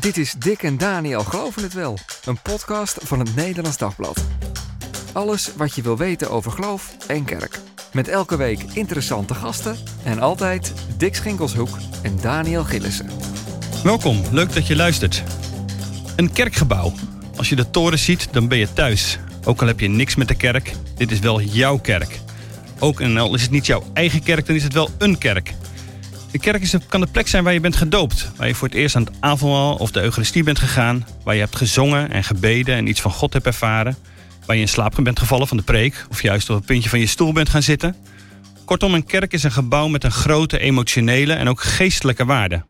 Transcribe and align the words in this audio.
Dit 0.00 0.16
is 0.16 0.34
Dick 0.38 0.62
en 0.62 0.78
Daniel 0.78 1.24
Geloven 1.24 1.62
het 1.62 1.72
Wel, 1.72 1.98
een 2.24 2.42
podcast 2.42 2.98
van 3.02 3.18
het 3.18 3.34
Nederlands 3.34 3.76
Dagblad. 3.76 4.24
Alles 5.12 5.50
wat 5.56 5.74
je 5.74 5.82
wil 5.82 5.96
weten 5.96 6.30
over 6.30 6.50
geloof 6.50 6.96
en 7.06 7.24
kerk. 7.24 7.58
Met 7.92 8.08
elke 8.08 8.36
week 8.36 8.62
interessante 8.72 9.34
gasten 9.34 9.76
en 10.04 10.20
altijd 10.20 10.72
Dick 10.96 11.14
Schinkelshoek 11.14 11.78
en 12.02 12.18
Daniel 12.20 12.64
Gillissen. 12.64 13.10
Welkom, 13.84 14.22
leuk 14.30 14.52
dat 14.52 14.66
je 14.66 14.76
luistert. 14.76 15.22
Een 16.16 16.32
kerkgebouw. 16.32 16.92
Als 17.36 17.48
je 17.48 17.56
de 17.56 17.70
toren 17.70 17.98
ziet, 17.98 18.32
dan 18.32 18.48
ben 18.48 18.58
je 18.58 18.72
thuis. 18.72 19.18
Ook 19.44 19.60
al 19.60 19.66
heb 19.66 19.80
je 19.80 19.88
niks 19.88 20.14
met 20.14 20.28
de 20.28 20.36
kerk, 20.36 20.72
dit 20.94 21.10
is 21.10 21.18
wel 21.18 21.40
jouw 21.40 21.78
kerk. 21.78 22.20
Ook 22.78 23.00
en 23.00 23.16
al 23.16 23.34
is 23.34 23.42
het 23.42 23.50
niet 23.50 23.66
jouw 23.66 23.82
eigen 23.92 24.22
kerk, 24.22 24.46
dan 24.46 24.56
is 24.56 24.62
het 24.62 24.72
wel 24.72 24.90
een 24.98 25.18
kerk. 25.18 25.54
De 26.30 26.38
kerk 26.38 26.62
is, 26.62 26.74
kan 26.88 27.00
de 27.00 27.06
plek 27.06 27.28
zijn 27.28 27.44
waar 27.44 27.52
je 27.52 27.60
bent 27.60 27.76
gedoopt. 27.76 28.30
Waar 28.36 28.46
je 28.46 28.54
voor 28.54 28.68
het 28.68 28.76
eerst 28.76 28.96
aan 28.96 29.04
het 29.04 29.14
avondmaal 29.20 29.74
of 29.74 29.90
de 29.90 30.00
Eucharistie 30.00 30.42
bent 30.42 30.58
gegaan. 30.58 31.06
Waar 31.24 31.34
je 31.34 31.40
hebt 31.40 31.56
gezongen 31.56 32.10
en 32.10 32.24
gebeden 32.24 32.76
en 32.76 32.86
iets 32.86 33.00
van 33.00 33.10
God 33.10 33.32
hebt 33.32 33.46
ervaren. 33.46 33.96
Waar 34.46 34.56
je 34.56 34.62
in 34.62 34.68
slaap 34.68 34.98
bent 35.02 35.18
gevallen 35.18 35.48
van 35.48 35.56
de 35.56 35.62
preek. 35.62 36.06
Of 36.10 36.22
juist 36.22 36.50
op 36.50 36.56
het 36.56 36.66
puntje 36.66 36.88
van 36.88 36.98
je 36.98 37.06
stoel 37.06 37.32
bent 37.32 37.48
gaan 37.48 37.62
zitten. 37.62 37.96
Kortom, 38.64 38.94
een 38.94 39.06
kerk 39.06 39.32
is 39.32 39.42
een 39.42 39.52
gebouw 39.52 39.88
met 39.88 40.04
een 40.04 40.10
grote 40.10 40.58
emotionele 40.58 41.32
en 41.32 41.48
ook 41.48 41.60
geestelijke 41.60 42.24
waarde. 42.24 42.66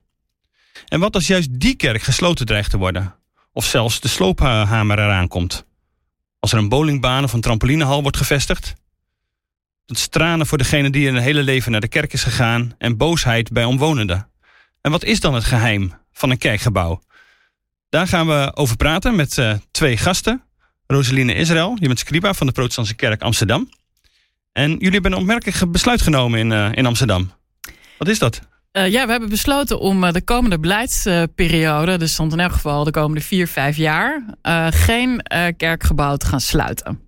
En 0.88 1.00
wat 1.00 1.14
als 1.14 1.26
juist 1.26 1.60
die 1.60 1.74
kerk 1.74 2.02
gesloten 2.02 2.46
dreigt 2.46 2.70
te 2.70 2.78
worden? 2.78 3.14
Of 3.52 3.64
zelfs 3.64 4.00
de 4.00 4.08
sloophamer 4.08 4.98
eraan 4.98 5.28
komt? 5.28 5.64
Als 6.38 6.52
er 6.52 6.58
een 6.58 6.68
bowlingbaan 6.68 7.24
of 7.24 7.32
een 7.32 7.40
trampolinehal 7.40 8.02
wordt 8.02 8.16
gevestigd? 8.16 8.74
Het 9.90 9.98
stranen 9.98 10.46
voor 10.46 10.58
degene 10.58 10.90
die 10.90 11.06
in 11.06 11.14
een 11.14 11.22
hele 11.22 11.42
leven 11.42 11.72
naar 11.72 11.80
de 11.80 11.88
kerk 11.88 12.12
is 12.12 12.22
gegaan 12.22 12.74
en 12.78 12.96
boosheid 12.96 13.52
bij 13.52 13.64
omwonenden. 13.64 14.28
En 14.80 14.90
wat 14.90 15.04
is 15.04 15.20
dan 15.20 15.34
het 15.34 15.44
geheim 15.44 15.92
van 16.12 16.30
een 16.30 16.38
kerkgebouw? 16.38 17.02
Daar 17.88 18.06
gaan 18.06 18.26
we 18.26 18.50
over 18.54 18.76
praten 18.76 19.16
met 19.16 19.36
uh, 19.36 19.54
twee 19.70 19.96
gasten. 19.96 20.42
Roseline 20.86 21.34
Israël, 21.34 21.76
je 21.80 21.86
bent 21.86 21.98
scriba 21.98 22.34
van 22.34 22.46
de 22.46 22.52
Protestantse 22.52 22.94
Kerk 22.94 23.22
Amsterdam. 23.22 23.70
En 24.52 24.70
jullie 24.70 24.90
hebben 24.90 25.12
een 25.12 25.18
opmerkelijk 25.18 25.72
besluit 25.72 26.02
genomen 26.02 26.38
in, 26.38 26.50
uh, 26.50 26.68
in 26.72 26.86
Amsterdam. 26.86 27.30
Wat 27.98 28.08
is 28.08 28.18
dat? 28.18 28.40
Uh, 28.72 28.88
ja, 28.88 29.04
we 29.04 29.10
hebben 29.10 29.28
besloten 29.28 29.80
om 29.80 30.12
de 30.12 30.22
komende 30.22 30.58
beleidsperiode, 30.58 31.98
dus 31.98 32.12
stond 32.12 32.32
in 32.32 32.40
elk 32.40 32.52
geval 32.52 32.84
de 32.84 32.90
komende 32.90 33.24
vier, 33.24 33.48
vijf 33.48 33.76
jaar, 33.76 34.22
geen 34.70 35.22
kerkgebouw 35.56 36.16
te 36.16 36.26
gaan 36.26 36.40
sluiten. 36.40 37.00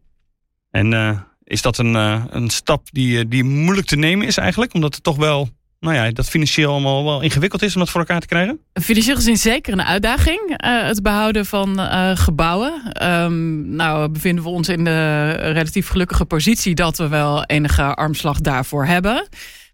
En 0.70 1.26
is 1.52 1.62
dat 1.62 1.78
een, 1.78 1.94
uh, 1.94 2.24
een 2.30 2.50
stap 2.50 2.88
die, 2.90 3.18
eh, 3.18 3.24
die 3.28 3.44
moeilijk 3.44 3.86
te 3.86 3.96
nemen 3.96 4.26
is 4.26 4.36
eigenlijk? 4.36 4.74
Omdat 4.74 4.94
het 4.94 5.02
toch 5.02 5.16
wel, 5.16 5.48
nou 5.80 5.94
ja, 5.94 6.10
dat 6.10 6.28
financieel 6.28 6.70
allemaal 6.70 7.04
wel 7.04 7.20
ingewikkeld 7.20 7.62
is 7.62 7.74
om 7.74 7.80
dat 7.80 7.90
voor 7.90 8.00
elkaar 8.00 8.20
te 8.20 8.26
krijgen? 8.26 8.60
Financieel 8.72 9.16
gezien 9.16 9.36
zeker 9.36 9.72
een 9.72 9.82
uitdaging, 9.82 10.40
uh, 10.50 10.82
het 10.82 11.02
behouden 11.02 11.46
van 11.46 11.78
gebouwen. 12.16 13.04
Um, 13.06 13.68
nou 13.68 14.08
bevinden 14.08 14.44
we 14.44 14.50
ons 14.50 14.68
in 14.68 14.84
de 14.84 15.30
relatief 15.30 15.88
gelukkige 15.88 16.24
positie 16.24 16.74
dat 16.74 16.98
we 16.98 17.08
wel 17.08 17.44
enige 17.44 17.94
armslag 17.94 18.40
daarvoor 18.40 18.86
hebben. 18.86 19.28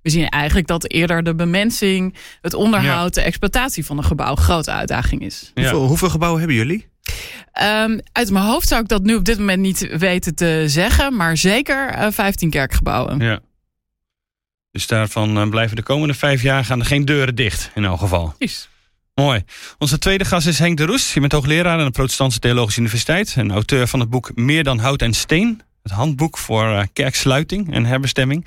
We 0.09 0.14
zien 0.14 0.28
eigenlijk 0.28 0.67
dat 0.67 0.91
eerder 0.91 1.23
de 1.25 1.34
bemensing, 1.34 2.14
het 2.41 2.55
onderhoud, 2.55 3.14
de 3.14 3.20
exploitatie 3.20 3.84
van 3.84 3.98
een 3.98 4.05
gebouw 4.05 4.31
een 4.31 4.37
grote 4.37 4.70
uitdaging 4.70 5.23
is. 5.23 5.50
Ja. 5.55 5.62
Hoeveel, 5.62 5.87
hoeveel 5.87 6.11
gebouwen 6.11 6.39
hebben 6.39 6.56
jullie? 6.56 6.89
Um, 7.62 8.00
uit 8.12 8.31
mijn 8.31 8.45
hoofd 8.45 8.69
zou 8.69 8.83
ik 8.83 8.89
dat 8.89 9.03
nu 9.03 9.15
op 9.15 9.25
dit 9.25 9.39
moment 9.39 9.61
niet 9.61 9.97
weten 9.98 10.34
te 10.34 10.65
zeggen, 10.67 11.17
maar 11.17 11.37
zeker 11.37 11.98
uh, 11.98 12.06
15 12.11 12.50
kerkgebouwen. 12.50 13.19
Ja. 13.19 13.41
Dus 14.70 14.87
daarvan 14.87 15.39
uh, 15.39 15.48
blijven 15.48 15.77
de 15.77 15.83
komende 15.83 16.15
vijf 16.15 16.43
jaar 16.43 16.65
gaan 16.65 16.81
er 16.81 16.87
geen 16.87 17.05
deuren 17.05 17.34
dicht, 17.34 17.70
in 17.75 17.84
elk 17.84 17.98
geval. 17.98 18.34
Precies. 18.39 18.69
Mooi. 19.15 19.43
Onze 19.78 19.98
tweede 19.98 20.25
gast 20.25 20.47
is 20.47 20.59
Henk 20.59 20.77
de 20.77 20.84
Roes. 20.84 21.15
Je 21.15 21.20
bent 21.20 21.33
hoogleraar 21.33 21.78
aan 21.78 21.84
de 21.84 21.91
Protestantse 21.91 22.39
Theologische 22.39 22.81
Universiteit 22.81 23.34
en 23.37 23.50
auteur 23.50 23.87
van 23.87 24.00
het 24.00 24.11
boek 24.11 24.31
Meer 24.34 24.65
dan 24.65 24.78
hout 24.78 25.03
en 25.03 25.12
steen. 25.12 25.62
Het 25.89 25.97
handboek 25.97 26.38
voor 26.38 26.65
uh, 26.65 26.82
kerksluiting 26.93 27.72
en 27.72 27.84
herbestemming. 27.84 28.47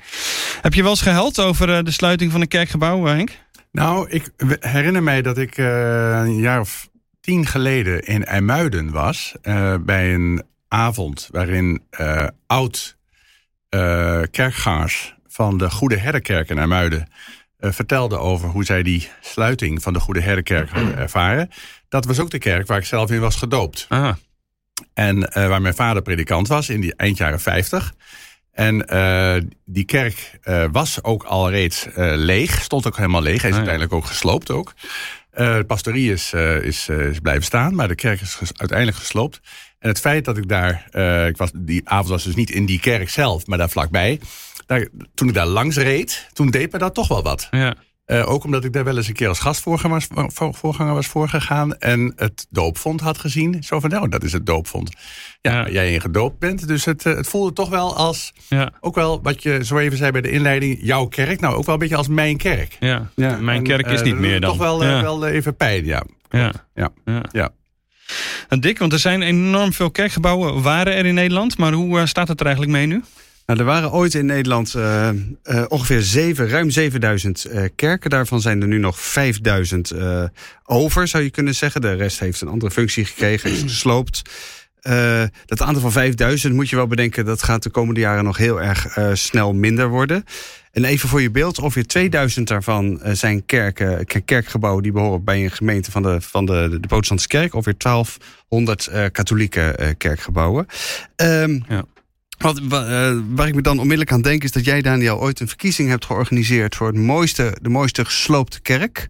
Heb 0.60 0.74
je 0.74 0.82
wel 0.82 0.90
eens 0.90 1.02
gehuild 1.02 1.40
over 1.40 1.68
uh, 1.68 1.78
de 1.84 1.90
sluiting 1.90 2.32
van 2.32 2.40
een 2.40 2.48
kerkgebouw, 2.48 3.04
Henk? 3.04 3.30
Nou, 3.72 4.10
ik 4.10 4.30
herinner 4.60 5.02
mij 5.02 5.22
dat 5.22 5.38
ik 5.38 5.56
een 5.56 6.36
jaar 6.36 6.60
of 6.60 6.90
tien 7.20 7.46
geleden 7.46 8.00
in 8.00 8.24
IJmuiden 8.24 8.90
was. 8.90 9.34
Uh, 9.42 9.74
bij 9.80 10.14
een 10.14 10.42
avond 10.68 11.28
waarin 11.30 11.82
uh, 12.00 12.26
oud 12.46 12.96
uh, 13.70 14.22
kerkgangers 14.30 15.14
van 15.26 15.58
de 15.58 15.70
Goede 15.70 15.96
Herderkerk 15.96 16.48
in 16.50 16.58
IJmuiden 16.58 17.08
vertelden 17.58 18.20
over 18.20 18.48
hoe 18.48 18.64
zij 18.64 18.82
die 18.82 19.08
sluiting 19.20 19.82
van 19.82 19.92
de 19.92 20.00
Goede 20.00 20.20
Herderkerk 20.20 20.70
hadden 20.70 20.96
ervaren. 20.96 21.50
Dat 21.88 22.04
was 22.04 22.20
ook 22.20 22.30
de 22.30 22.38
kerk 22.38 22.66
waar 22.66 22.78
ik 22.78 22.84
zelf 22.84 23.10
in 23.10 23.20
was 23.20 23.36
gedoopt. 23.36 23.86
Aha. 23.88 24.18
En 24.94 25.20
waar 25.32 25.60
mijn 25.60 25.74
vader 25.74 26.02
predikant 26.02 26.48
was 26.48 26.68
in 26.68 26.80
die 26.80 26.94
eind 26.96 27.16
jaren 27.16 27.40
50. 27.40 27.94
En 28.52 28.94
uh, 28.94 29.36
die 29.64 29.84
kerk 29.84 30.38
uh, 30.44 30.64
was 30.72 31.02
ook 31.02 31.22
al 31.22 31.50
reeds 31.50 31.86
leeg. 31.94 32.62
Stond 32.62 32.86
ook 32.86 32.96
helemaal 32.96 33.22
leeg. 33.22 33.42
Hij 33.42 33.50
is 33.50 33.56
ah, 33.56 33.64
ja. 33.64 33.70
uiteindelijk 33.70 33.92
ook 33.92 34.06
gesloopt 34.06 34.50
ook. 34.50 34.74
de 35.30 35.64
pastorie 35.66 36.12
is, 36.12 36.32
is, 36.62 36.88
is, 36.88 37.18
blijven 37.18 37.44
staan. 37.44 37.74
Maar 37.74 37.88
de 37.88 37.94
kerk 37.94 38.20
is 38.20 38.34
ges 38.34 38.50
uiteindelijk 38.56 38.98
gesloopt. 38.98 39.40
En 39.78 39.88
het 39.88 40.00
feit 40.00 40.24
dat 40.24 40.36
ik 40.36 40.48
daar... 40.48 40.86
ik 41.28 41.36
was, 41.36 41.50
die 41.54 41.88
avond 41.88 42.08
was 42.08 42.24
dus 42.24 42.34
niet 42.34 42.50
in 42.50 42.66
die 42.66 42.80
kerk 42.80 43.10
zelf, 43.10 43.46
maar 43.46 43.58
daar 43.58 43.70
vlakbij. 43.70 44.20
Daar, 44.66 44.88
toen 45.14 45.28
ik 45.28 45.34
daar 45.34 45.46
langs 45.46 45.76
reed, 45.76 46.28
toen 46.32 46.50
deed 46.50 46.72
me 46.72 46.78
dat 46.78 46.94
toch 46.94 47.08
wel 47.08 47.22
wat. 47.22 47.48
Ja. 47.50 47.74
Uh, 48.06 48.30
ook 48.30 48.44
omdat 48.44 48.64
ik 48.64 48.72
daar 48.72 48.84
wel 48.84 48.96
eens 48.96 49.08
een 49.08 49.14
keer 49.14 49.28
als 49.28 49.38
gastvoorganger 49.38 50.06
was, 50.08 50.28
voorganger 50.34 50.94
was 50.94 51.06
voorgegaan. 51.06 51.76
En 51.76 52.12
het 52.16 52.46
doopvond 52.50 53.00
had 53.00 53.18
gezien. 53.18 53.62
Zo 53.62 53.80
van, 53.80 53.90
nou, 53.90 54.08
dat 54.08 54.22
is 54.22 54.32
het 54.32 54.46
doopvond. 54.46 54.90
Ja, 55.40 55.52
ja. 55.52 55.68
jij 55.68 55.92
in 55.92 56.00
gedoopt 56.00 56.38
bent. 56.38 56.68
Dus 56.68 56.84
het, 56.84 57.04
het 57.04 57.26
voelde 57.26 57.52
toch 57.52 57.68
wel 57.68 57.96
als, 57.96 58.32
ja. 58.48 58.72
ook 58.80 58.94
wel 58.94 59.22
wat 59.22 59.42
je 59.42 59.64
zo 59.64 59.78
even 59.78 59.98
zei 59.98 60.10
bij 60.10 60.20
de 60.20 60.30
inleiding, 60.30 60.78
jouw 60.80 61.06
kerk. 61.06 61.40
Nou, 61.40 61.54
ook 61.54 61.64
wel 61.64 61.74
een 61.74 61.80
beetje 61.80 61.96
als 61.96 62.08
mijn 62.08 62.36
kerk. 62.36 62.76
Ja, 62.80 63.10
ja. 63.14 63.36
mijn 63.36 63.58
en, 63.58 63.64
kerk 63.64 63.86
is 63.86 63.98
uh, 63.98 64.04
niet 64.04 64.18
meer 64.18 64.40
dan. 64.40 64.50
Toch 64.50 64.58
wel, 64.58 64.84
uh, 64.84 65.00
wel 65.00 65.26
even 65.26 65.56
pijn, 65.56 65.84
ja. 65.84 66.04
Ja. 66.30 66.52
ja. 66.74 66.90
ja. 67.30 67.50
En 68.48 68.60
Dick, 68.60 68.78
want 68.78 68.92
er 68.92 68.98
zijn 68.98 69.22
enorm 69.22 69.72
veel 69.72 69.90
kerkgebouwen 69.90 70.62
waren 70.62 70.94
er 70.94 71.06
in 71.06 71.14
Nederland. 71.14 71.58
Maar 71.58 71.72
hoe 71.72 72.06
staat 72.06 72.28
het 72.28 72.40
er 72.40 72.46
eigenlijk 72.46 72.76
mee 72.76 72.86
nu? 72.86 73.02
Nou, 73.52 73.64
er 73.64 73.70
waren 73.70 73.92
ooit 73.92 74.14
in 74.14 74.26
Nederland 74.26 74.74
uh, 74.74 75.08
uh, 75.44 75.64
ongeveer 75.68 76.02
7, 76.02 76.48
ruim 76.48 76.70
7000 76.70 77.46
uh, 77.46 77.64
kerken. 77.76 78.10
Daarvan 78.10 78.40
zijn 78.40 78.60
er 78.60 78.66
nu 78.66 78.78
nog 78.78 79.00
5000 79.00 79.92
over, 80.64 81.08
zou 81.08 81.22
je 81.22 81.30
kunnen 81.30 81.54
zeggen. 81.54 81.80
De 81.80 81.92
rest 81.92 82.18
heeft 82.18 82.40
een 82.40 82.48
andere 82.48 82.70
functie 82.70 83.04
gekregen, 83.04 83.50
is 83.50 83.62
gesloopt. 83.62 84.22
dat 85.46 85.60
aantal 85.60 85.80
van 85.80 85.92
5000 85.92 86.54
moet 86.54 86.68
je 86.70 86.76
wel 86.76 86.86
bedenken, 86.86 87.24
dat 87.24 87.42
gaat 87.42 87.62
de 87.62 87.70
komende 87.70 88.00
jaren 88.00 88.24
nog 88.24 88.36
heel 88.36 88.62
erg 88.62 88.98
snel 89.12 89.52
minder 89.52 89.88
worden. 89.88 90.24
En 90.70 90.84
even 90.84 91.08
voor 91.08 91.22
je 91.22 91.30
beeld, 91.30 91.58
ongeveer 91.58 91.86
2000 91.86 92.48
daarvan 92.48 93.00
zijn 93.12 93.46
kerken, 93.46 94.06
kerkgebouwen 94.24 94.82
die 94.82 94.92
behoren 94.92 95.24
bij 95.24 95.44
een 95.44 95.50
gemeente 95.50 95.90
van 95.90 96.02
de, 96.02 96.20
van 96.20 96.46
de, 96.46 96.78
de 96.80 96.86
Protestantse 96.86 97.28
kerk. 97.28 97.54
Ongeveer 97.54 97.74
1200 97.78 98.90
katholieke 99.12 99.94
kerkgebouwen. 99.98 100.66
Um, 101.16 101.64
ja. 101.68 101.84
Wat, 102.38 102.60
uh, 102.60 102.70
waar 103.28 103.48
ik 103.48 103.54
me 103.54 103.62
dan 103.62 103.78
onmiddellijk 103.78 104.12
aan 104.12 104.22
denk 104.22 104.44
is 104.44 104.52
dat 104.52 104.64
jij, 104.64 104.82
Daniel, 104.82 105.20
ooit 105.20 105.40
een 105.40 105.48
verkiezing 105.48 105.88
hebt 105.88 106.04
georganiseerd 106.04 106.76
voor 106.76 106.86
het 106.86 106.96
mooiste, 106.96 107.56
de 107.62 107.68
mooiste 107.68 108.04
gesloopte 108.04 108.60
kerk. 108.60 109.08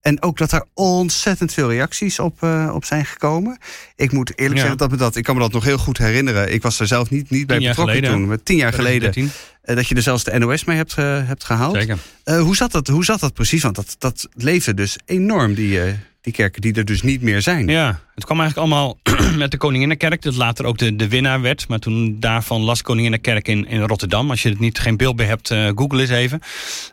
En 0.00 0.22
ook 0.22 0.38
dat 0.38 0.52
er 0.52 0.64
ontzettend 0.74 1.52
veel 1.52 1.70
reacties 1.70 2.18
op, 2.18 2.42
uh, 2.42 2.70
op 2.74 2.84
zijn 2.84 3.04
gekomen. 3.04 3.58
Ik 3.96 4.12
moet 4.12 4.38
eerlijk 4.38 4.54
ja. 4.54 4.60
zeggen 4.60 4.78
dat 4.78 4.90
me 4.90 4.96
dat, 4.96 5.16
ik 5.16 5.24
kan 5.24 5.34
me 5.34 5.40
dat 5.40 5.52
nog 5.52 5.64
heel 5.64 5.78
goed 5.78 5.98
herinneren. 5.98 6.52
Ik 6.52 6.62
was 6.62 6.80
er 6.80 6.86
zelf 6.86 7.10
niet, 7.10 7.30
niet 7.30 7.46
bij 7.46 7.58
betrokken 7.58 7.94
geleden. 7.94 8.10
toen. 8.10 8.26
Maar 8.26 8.42
tien 8.42 8.56
jaar 8.56 8.72
geleden. 8.72 9.12
Uh, 9.16 9.30
dat 9.76 9.88
je 9.88 9.94
er 9.94 10.02
zelfs 10.02 10.24
de 10.24 10.38
NOS 10.38 10.64
mee 10.64 10.76
hebt, 10.76 10.94
hebt 10.96 11.44
gehaald. 11.44 11.76
Zeker. 11.76 11.98
hoe, 12.24 12.56
zat 12.56 12.72
dat, 12.72 12.86
hoe 12.86 13.04
zat 13.04 13.20
dat 13.20 13.34
precies? 13.34 13.62
Want 13.62 13.74
dat, 13.74 13.96
dat 13.98 14.28
leefde 14.32 14.74
dus 14.74 14.96
enorm, 15.04 15.54
die, 15.54 15.80
die 16.24 16.32
kerken 16.32 16.60
die 16.60 16.74
er 16.74 16.84
dus 16.84 17.02
niet 17.02 17.22
meer 17.22 17.42
zijn. 17.42 17.68
Ja, 17.68 18.00
het 18.14 18.24
kwam 18.24 18.40
eigenlijk 18.40 18.68
allemaal 18.68 18.98
met 19.42 19.50
de 19.50 19.56
Koninginnenkerk, 19.56 20.22
dat 20.22 20.36
later 20.36 20.64
ook 20.64 20.78
de, 20.78 20.96
de 20.96 21.08
winnaar 21.08 21.40
werd. 21.40 21.68
Maar 21.68 21.78
toen 21.78 22.16
daarvan 22.20 22.60
las 22.60 22.82
Koninginnenkerk 22.82 23.48
in, 23.48 23.66
in 23.66 23.80
Rotterdam. 23.80 24.30
Als 24.30 24.42
je 24.42 24.48
het 24.48 24.58
niet 24.58 24.78
geen 24.78 24.96
beeld 24.96 25.16
bij 25.16 25.26
hebt, 25.26 25.50
uh, 25.50 25.70
google 25.74 26.00
eens 26.00 26.10
even. 26.10 26.40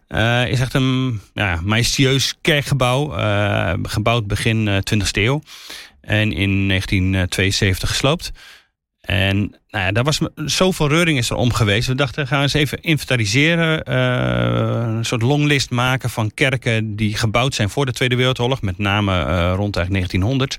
Uh, 0.10 0.48
is 0.48 0.60
echt 0.60 0.74
een 0.74 1.19
ja, 1.33 1.60
majestueus 1.63 2.36
kerkgebouw, 2.42 3.18
uh, 3.18 3.74
gebouwd 3.83 4.28
begin 4.28 4.83
20e 4.94 5.12
eeuw. 5.12 5.42
En 6.01 6.31
in 6.31 6.68
1972 6.68 7.89
gesloopt. 7.89 8.31
En 9.01 9.38
nou 9.69 9.86
ja, 9.86 9.92
daar 9.92 10.03
was 10.03 10.19
zoveel 10.36 10.88
reuring 10.88 11.18
is 11.18 11.30
er 11.30 11.36
om 11.36 11.53
geweest. 11.53 11.88
We 11.88 11.95
dachten, 11.95 12.27
gaan 12.27 12.38
we 12.38 12.44
eens 12.44 12.53
even 12.53 12.81
inventariseren. 12.81 13.83
Uh, 13.89 14.95
een 14.95 15.06
soort 15.06 15.21
longlist 15.21 15.69
maken 15.69 16.09
van 16.09 16.33
kerken 16.33 16.95
die 16.95 17.18
gebouwd 17.18 17.56
zijn 17.56 17.69
voor 17.69 17.86
de 17.86 17.92
Tweede 17.92 18.15
Wereldoorlog. 18.15 18.62
Met 18.62 18.77
name 18.77 19.12
uh, 19.12 19.53
rond 19.56 19.75
eigenlijk 19.75 20.12
1900. 20.12 20.57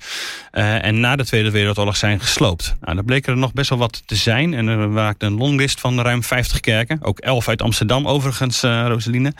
Uh, 0.52 0.84
en 0.84 1.00
na 1.00 1.16
de 1.16 1.24
Tweede 1.24 1.50
Wereldoorlog 1.50 1.96
zijn 1.96 2.20
gesloopt. 2.20 2.74
Nou, 2.80 2.94
daar 2.94 3.04
bleek 3.04 3.26
er 3.26 3.36
nog 3.36 3.52
best 3.52 3.68
wel 3.68 3.78
wat 3.78 4.02
te 4.06 4.16
zijn. 4.16 4.54
En 4.54 4.66
er 4.66 4.88
maakte 4.88 5.26
een 5.26 5.36
longlist 5.36 5.80
van 5.80 6.00
ruim 6.00 6.22
50 6.22 6.60
kerken. 6.60 6.98
Ook 7.02 7.18
11 7.18 7.48
uit 7.48 7.62
Amsterdam 7.62 8.08
overigens, 8.08 8.60
Roseline. 8.60 9.32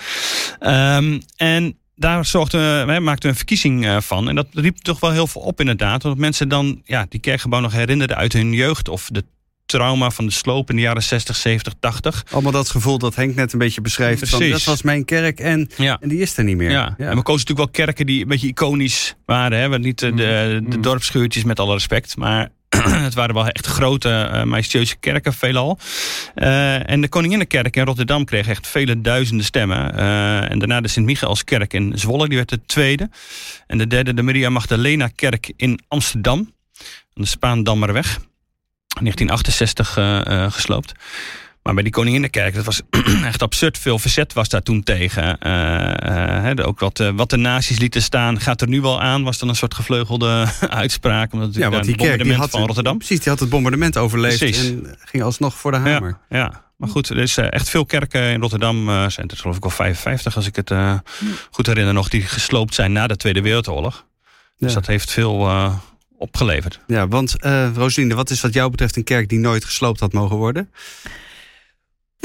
Um, 0.61 1.23
en 1.37 1.77
daar 2.03 2.25
zorgden, 2.25 2.87
wij 2.87 3.01
maakten 3.01 3.29
een 3.29 3.37
verkiezing 3.37 3.87
eh, 3.87 4.01
van. 4.01 4.29
En 4.29 4.35
dat 4.35 4.47
riep 4.53 4.77
toch 4.77 5.01
wel 5.01 5.11
heel 5.11 5.27
veel 5.27 5.41
op 5.41 5.61
inderdaad. 5.61 6.05
Omdat 6.05 6.19
mensen 6.19 6.49
dan 6.49 6.81
ja, 6.85 7.07
die 7.09 7.21
kerkgebouw 7.21 7.61
nog 7.61 7.73
herinnerden 7.73 8.17
uit 8.17 8.33
hun 8.33 8.53
jeugd. 8.53 8.89
Of 8.89 9.09
de 9.13 9.25
trauma 9.67 10.11
van 10.11 10.27
de 10.27 10.33
sloop 10.33 10.71
in 10.71 10.77
de 10.77 10.83
jaren 10.83 11.03
60, 11.03 11.37
70, 11.37 11.73
80. 11.81 12.25
Allemaal 12.31 12.53
dat 12.53 12.71
gevoel 12.71 12.99
dat 12.99 13.15
Henk 13.15 13.35
net 13.35 13.53
een 13.53 13.59
beetje 13.59 13.81
beschrijft. 13.81 14.29
Van, 14.29 14.39
Precies. 14.39 14.55
dat 14.55 14.65
was 14.65 14.83
mijn 14.83 15.05
kerk 15.05 15.41
en, 15.41 15.71
Ja. 15.77 15.99
en 16.01 16.09
die 16.09 16.19
is 16.19 16.37
er 16.37 16.45
niet 16.45 16.57
meer. 16.57 16.71
Ja. 16.71 16.87
en 16.87 17.17
we 17.17 17.23
kozen 17.23 17.47
natuurlijk 17.47 17.59
wel 17.59 17.69
kerken 17.87 18.07
die 18.07 18.23
een 18.23 18.29
beetje 18.29 18.47
iconisch 18.49 19.15
waren. 19.27 19.59
Hè? 19.59 19.79
Niet 19.79 20.03
eh, 20.03 20.17
de, 20.17 20.61
de 20.69 20.81
dorpsschuurtjes 20.81 21.45
met 21.45 21.61
alle 21.61 21.73
respect, 21.73 22.17
maar 22.17 22.49
het 23.07 23.15
waren 23.15 23.35
wel 23.35 23.49
echt 23.49 23.67
grote 23.67 24.11
eh 24.33 24.43
majestueuze 24.43 24.97
kerken 24.97 25.33
veelal. 25.33 25.79
Eh, 26.35 26.91
en 26.91 27.01
de 27.01 27.09
Koninginnenkerk 27.09 27.77
in 27.77 27.85
Rotterdam 27.85 28.25
kreeg 28.25 28.49
echt 28.49 28.69
vele 28.69 29.01
duizenden 29.01 29.47
stemmen. 29.47 29.97
Eh, 29.97 30.51
en 30.51 30.59
daarna 30.59 30.81
de 30.81 30.89
Sint-Michaelskerk 30.89 31.73
in 31.73 31.93
Zwolle, 31.99 32.29
die 32.29 32.37
werd 32.37 32.49
de 32.49 32.61
tweede. 32.67 33.11
En 33.67 33.79
de 33.79 33.87
derde 33.87 34.15
de 34.15 34.23
Maria 34.23 34.51
Magdalena 34.51 35.09
Kerk 35.15 35.53
in 35.57 35.81
Amsterdam. 35.89 36.39
Aan 37.15 37.23
de 37.23 37.27
Spaandammerweg. 37.27 38.19
1968 39.01 39.97
eh, 39.97 40.27
eh, 40.27 40.53
gesloopt. 40.53 40.93
Maar 41.63 41.75
bij 41.75 41.83
die 41.83 41.93
Koninginnenkerk, 41.93 42.55
dat 42.55 42.65
was 42.65 42.81
echt 43.25 43.43
absurd 43.43 43.79
veel 43.79 43.99
verzet 43.99 44.33
was 44.33 44.49
daar 44.49 44.63
toen 44.63 44.83
tegen. 44.83 45.39
Eh, 45.39 46.51
eh, 46.51 46.67
ook 46.67 46.81
wat, 46.81 47.01
eh, 47.01 47.11
wat 47.15 47.31
de 47.31 47.37
nazi's 47.37 47.79
lieten 47.79 48.03
staan, 48.03 48.41
gaat 48.41 48.61
er 48.61 48.69
nu 48.69 48.81
wel 48.81 49.01
aan. 49.01 49.23
Was 49.23 49.39
dan 49.39 49.49
een 49.49 49.57
soort 49.57 49.75
gevleugelde 49.75 50.47
uitspraak. 50.69 51.33
Omdat 51.33 51.55
Ja, 51.55 51.71
want 51.71 51.85
die 51.85 51.97
kerk 51.97 52.23
die 52.23 52.35
had, 52.35 52.51
van 52.51 52.67
Rotterdam. 52.67 52.99
Precies, 52.99 53.21
die 53.21 53.29
had 53.29 53.41
het 53.41 53.49
bombardement 53.49 53.97
overleefd 53.99 54.39
Precies. 54.39 54.69
en 54.69 54.97
ging 55.05 55.23
alsnog 55.23 55.55
voor 55.55 55.71
de 55.71 55.77
hamer. 55.77 56.19
Ja, 56.29 56.37
ja, 56.39 56.65
maar 56.77 56.89
goed, 56.89 57.09
er 57.09 57.19
is 57.19 57.37
echt 57.37 57.69
veel 57.69 57.87
kerken 57.87 58.23
in 58.23 58.41
Rotterdam. 58.41 58.85
zijn 59.11 59.29
er 59.29 59.37
geloof 59.37 59.57
ik 59.57 59.63
wel 59.63 59.71
55, 59.71 60.37
als 60.37 60.47
ik 60.47 60.57
het 60.57 60.71
goed 61.51 61.67
herinner 61.67 61.95
nog, 61.95 62.09
die 62.09 62.23
gesloopt 62.23 62.75
zijn 62.75 62.93
na 62.93 63.07
de 63.07 63.17
Tweede 63.17 63.41
Wereldoorlog. 63.43 64.07
Dus 64.59 64.69
Ja. 64.69 64.75
dat 64.75 64.87
heeft 64.87 65.11
veel 65.11 65.51
opgeleverd. 66.19 66.81
Ja, 66.87 67.09
want 67.09 67.37
Rosalinde, 67.75 68.15
wat 68.15 68.31
is 68.31 68.41
wat 68.41 68.55
jou 68.55 68.71
betreft 68.71 68.97
een 68.97 69.05
kerk 69.05 69.29
die 69.29 69.39
nooit 69.39 69.65
gesloopt 69.65 70.01
had 70.01 70.13
mogen 70.13 70.37
worden? 70.37 70.71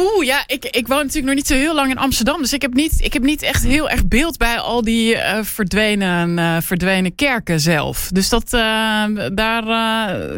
Oeh, 0.01 0.25
ja, 0.25 0.43
ik, 0.47 0.65
ik 0.65 0.87
woon 0.87 0.97
natuurlijk 0.97 1.25
nog 1.25 1.35
niet 1.35 1.47
zo 1.47 1.53
heel 1.53 1.75
lang 1.75 1.89
in 1.91 1.97
Amsterdam. 1.97 2.41
Dus 2.41 2.53
ik 2.53 2.61
heb 2.61 2.73
niet, 2.73 2.93
ik 2.99 3.13
heb 3.13 3.23
niet 3.23 3.41
echt 3.41 3.63
heel 3.63 3.89
erg 3.89 4.07
beeld 4.07 4.37
bij 4.37 4.57
al 4.59 4.81
die 4.81 5.15
eh, 5.17 5.43
verdwenen, 5.43 6.39
eh, 6.39 6.57
verdwenen 6.61 7.15
kerken 7.15 7.59
zelf. 7.59 8.09
Dus 8.13 8.29
dat, 8.29 8.53
eh, 8.53 9.03
daar, 9.33 9.65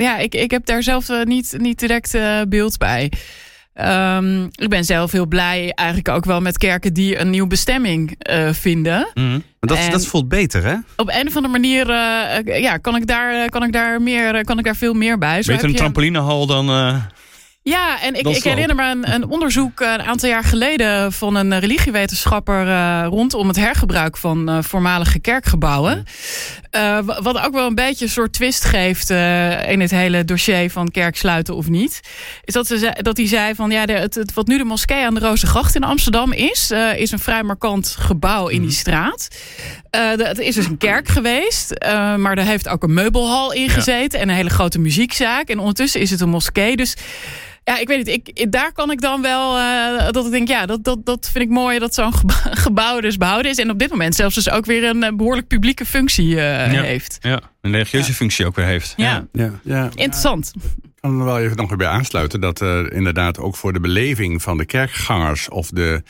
ja, 0.02 0.18
ik, 0.18 0.36
ik 0.36 0.52
heb 0.52 0.66
daar 0.66 0.84
zelf 0.84 1.08
niet, 1.24 1.56
niet 1.58 1.80
direct 1.80 2.18
beeld 2.50 2.78
bij. 2.78 3.12
Ehm, 3.74 4.44
ik 4.44 4.70
ben 4.70 4.84
zelf 4.86 5.12
heel 5.12 5.26
blij 5.28 5.72
eigenlijk 5.76 6.10
ook 6.10 6.26
wel 6.26 6.42
met 6.42 6.58
kerken 6.58 6.94
die 6.94 7.20
een 7.20 7.30
nieuwe 7.30 7.48
bestemming 7.48 8.16
vinden. 8.52 9.08
Maar 9.14 9.42
dat, 9.60 9.78
En- 9.78 9.92
dat 9.92 10.06
voelt 10.06 10.28
beter, 10.28 10.64
hè? 10.66 10.76
Op 10.96 11.10
een 11.10 11.28
of 11.28 11.36
andere 11.36 11.54
manier 11.54 11.88
ja, 12.62 12.78
kan, 12.78 12.96
ik 12.96 13.08
daar, 13.08 13.50
kan, 13.50 13.64
ik 13.64 13.72
daar 13.74 14.02
meer, 14.02 14.44
kan 14.44 14.58
ik 14.60 14.66
daar 14.66 14.76
veel 14.76 14.94
meer 14.94 15.18
bij. 15.18 15.42
Zo 15.44 15.52
Beter 15.52 15.66
een 15.66 15.72
je- 15.72 15.78
trampolinehal 15.78 16.46
dan... 16.46 16.68
ja, 17.70 18.02
en 18.02 18.14
ik, 18.16 18.28
ik 18.28 18.44
herinner 18.44 18.76
me 18.76 18.90
een, 18.92 19.14
een 19.14 19.28
onderzoek 19.28 19.82
eh, 19.82 19.92
een 19.92 20.02
aantal 20.02 20.30
jaar 20.30 20.44
geleden 20.44 21.12
van 21.14 21.36
een 21.36 21.60
religiewetenschapper 21.60 22.68
eh, 22.68 23.06
rondom 23.10 23.48
het 23.48 23.56
hergebruik 23.58 24.18
van 24.18 24.50
eh, 24.50 24.58
voormalige 24.62 25.20
kerkgebouwen. 25.20 26.04
Eh, 26.70 27.00
wa- 27.04 27.22
wat 27.22 27.40
ook 27.42 27.54
wel 27.54 27.68
een 27.68 27.76
beetje 27.76 28.06
een 28.06 28.12
soort 28.12 28.34
twist 28.34 28.64
geeft 28.66 29.10
eh, 29.10 29.72
in 29.72 29.80
het 29.82 29.92
hele 29.92 30.26
dossier 30.26 30.72
van 30.72 30.92
kerk 30.92 31.16
sluiten 31.18 31.56
of 31.56 31.68
niet. 31.70 32.00
Is 32.44 32.54
dat, 32.54 32.68
ze, 32.68 32.96
dat 33.02 33.18
hij 33.18 33.28
zei 33.28 33.56
van 33.56 33.70
ja, 33.72 33.86
de, 33.86 33.94
het, 33.94 34.16
het- 34.16 34.34
wat 34.34 34.48
nu 34.48 34.58
de 34.58 34.64
moskee 34.64 35.06
aan 35.06 35.14
de 35.14 35.20
Rozengracht 35.20 35.76
in 35.76 35.84
Amsterdam 35.84 36.32
is, 36.32 36.72
eh, 36.72 36.98
is 37.00 37.12
een 37.12 37.20
vrij 37.20 37.44
markant 37.44 37.96
gebouw 38.00 38.48
in 38.48 38.62
die 38.62 38.72
straat. 38.72 39.28
Eh, 39.90 40.16
de- 40.16 40.28
het 40.28 40.40
is 40.40 40.56
dus 40.56 40.66
een 40.66 40.78
kerk 40.78 41.08
geweest, 41.08 41.72
eh, 41.72 42.16
maar 42.16 42.38
er 42.38 42.46
heeft 42.46 42.68
ook 42.68 42.84
een 42.84 42.94
meubelhal 42.94 43.52
in 43.54 43.70
gezeten 43.70 44.20
en 44.20 44.30
een 44.30 44.36
hele 44.36 44.50
grote 44.50 44.80
muziekzaak. 44.80 45.48
En 45.50 45.60
ondertussen 45.60 46.02
is 46.02 46.10
het 46.12 46.22
een 46.22 46.30
moskee. 46.30 46.76
Dus 46.76 46.96
ja, 47.64 47.78
ik 47.80 47.88
weet 47.88 47.98
niet. 48.06 48.08
Ik, 48.34 48.52
daar 48.52 48.72
kan 48.72 48.92
ik 48.92 49.02
dan 49.02 49.22
wel 49.22 49.58
eh, 49.58 50.12
dat 50.12 50.26
ik 50.26 50.32
denk, 50.32 50.48
ja, 50.48 50.66
dat, 50.66 50.84
dat, 50.84 51.06
dat 51.06 51.30
vind 51.32 51.44
ik 51.46 51.50
mooi 51.52 51.80
dat 51.80 51.94
zo'n 51.94 52.14
gebouw 52.66 53.00
dus 53.00 53.18
behouden 53.18 53.52
is. 53.52 53.58
En 53.58 53.70
op 53.70 53.80
dit 53.80 53.90
moment 53.90 54.16
zelfs 54.16 54.36
dus 54.36 54.50
ook 54.50 54.66
weer 54.66 54.84
een 54.84 55.04
eh, 55.04 55.16
behoorlijk 55.16 55.48
publieke 55.48 55.86
functie 55.86 56.36
eh, 56.40 56.74
Ja. 56.74 56.82
heeft. 56.82 57.18
ja, 57.22 57.42
een 57.62 57.72
religieuze 57.72 58.14
functie 58.14 58.46
ook 58.46 58.56
weer 58.56 58.66
heeft. 58.66 58.94
Ja, 58.98 59.28
Ja. 59.32 59.52
Ja, 59.64 59.84
interessant. 59.84 60.52
Ik 60.84 61.06
kan 61.06 61.20
er 61.20 61.26
wel 61.26 61.40
even 61.40 61.58
nog 61.58 61.68
weer 61.70 61.78
bij 61.78 61.88
aansluiten 61.88 62.42
dat 62.42 62.62
eh, 62.62 62.80
inderdaad 62.90 63.40
ook 63.40 63.56
voor 63.56 63.74
de 63.74 63.80
beleving 63.80 64.42
van 64.42 64.58
de 64.58 64.66
kerkgangers 64.66 65.50
of 65.50 65.70
de 65.70 66.04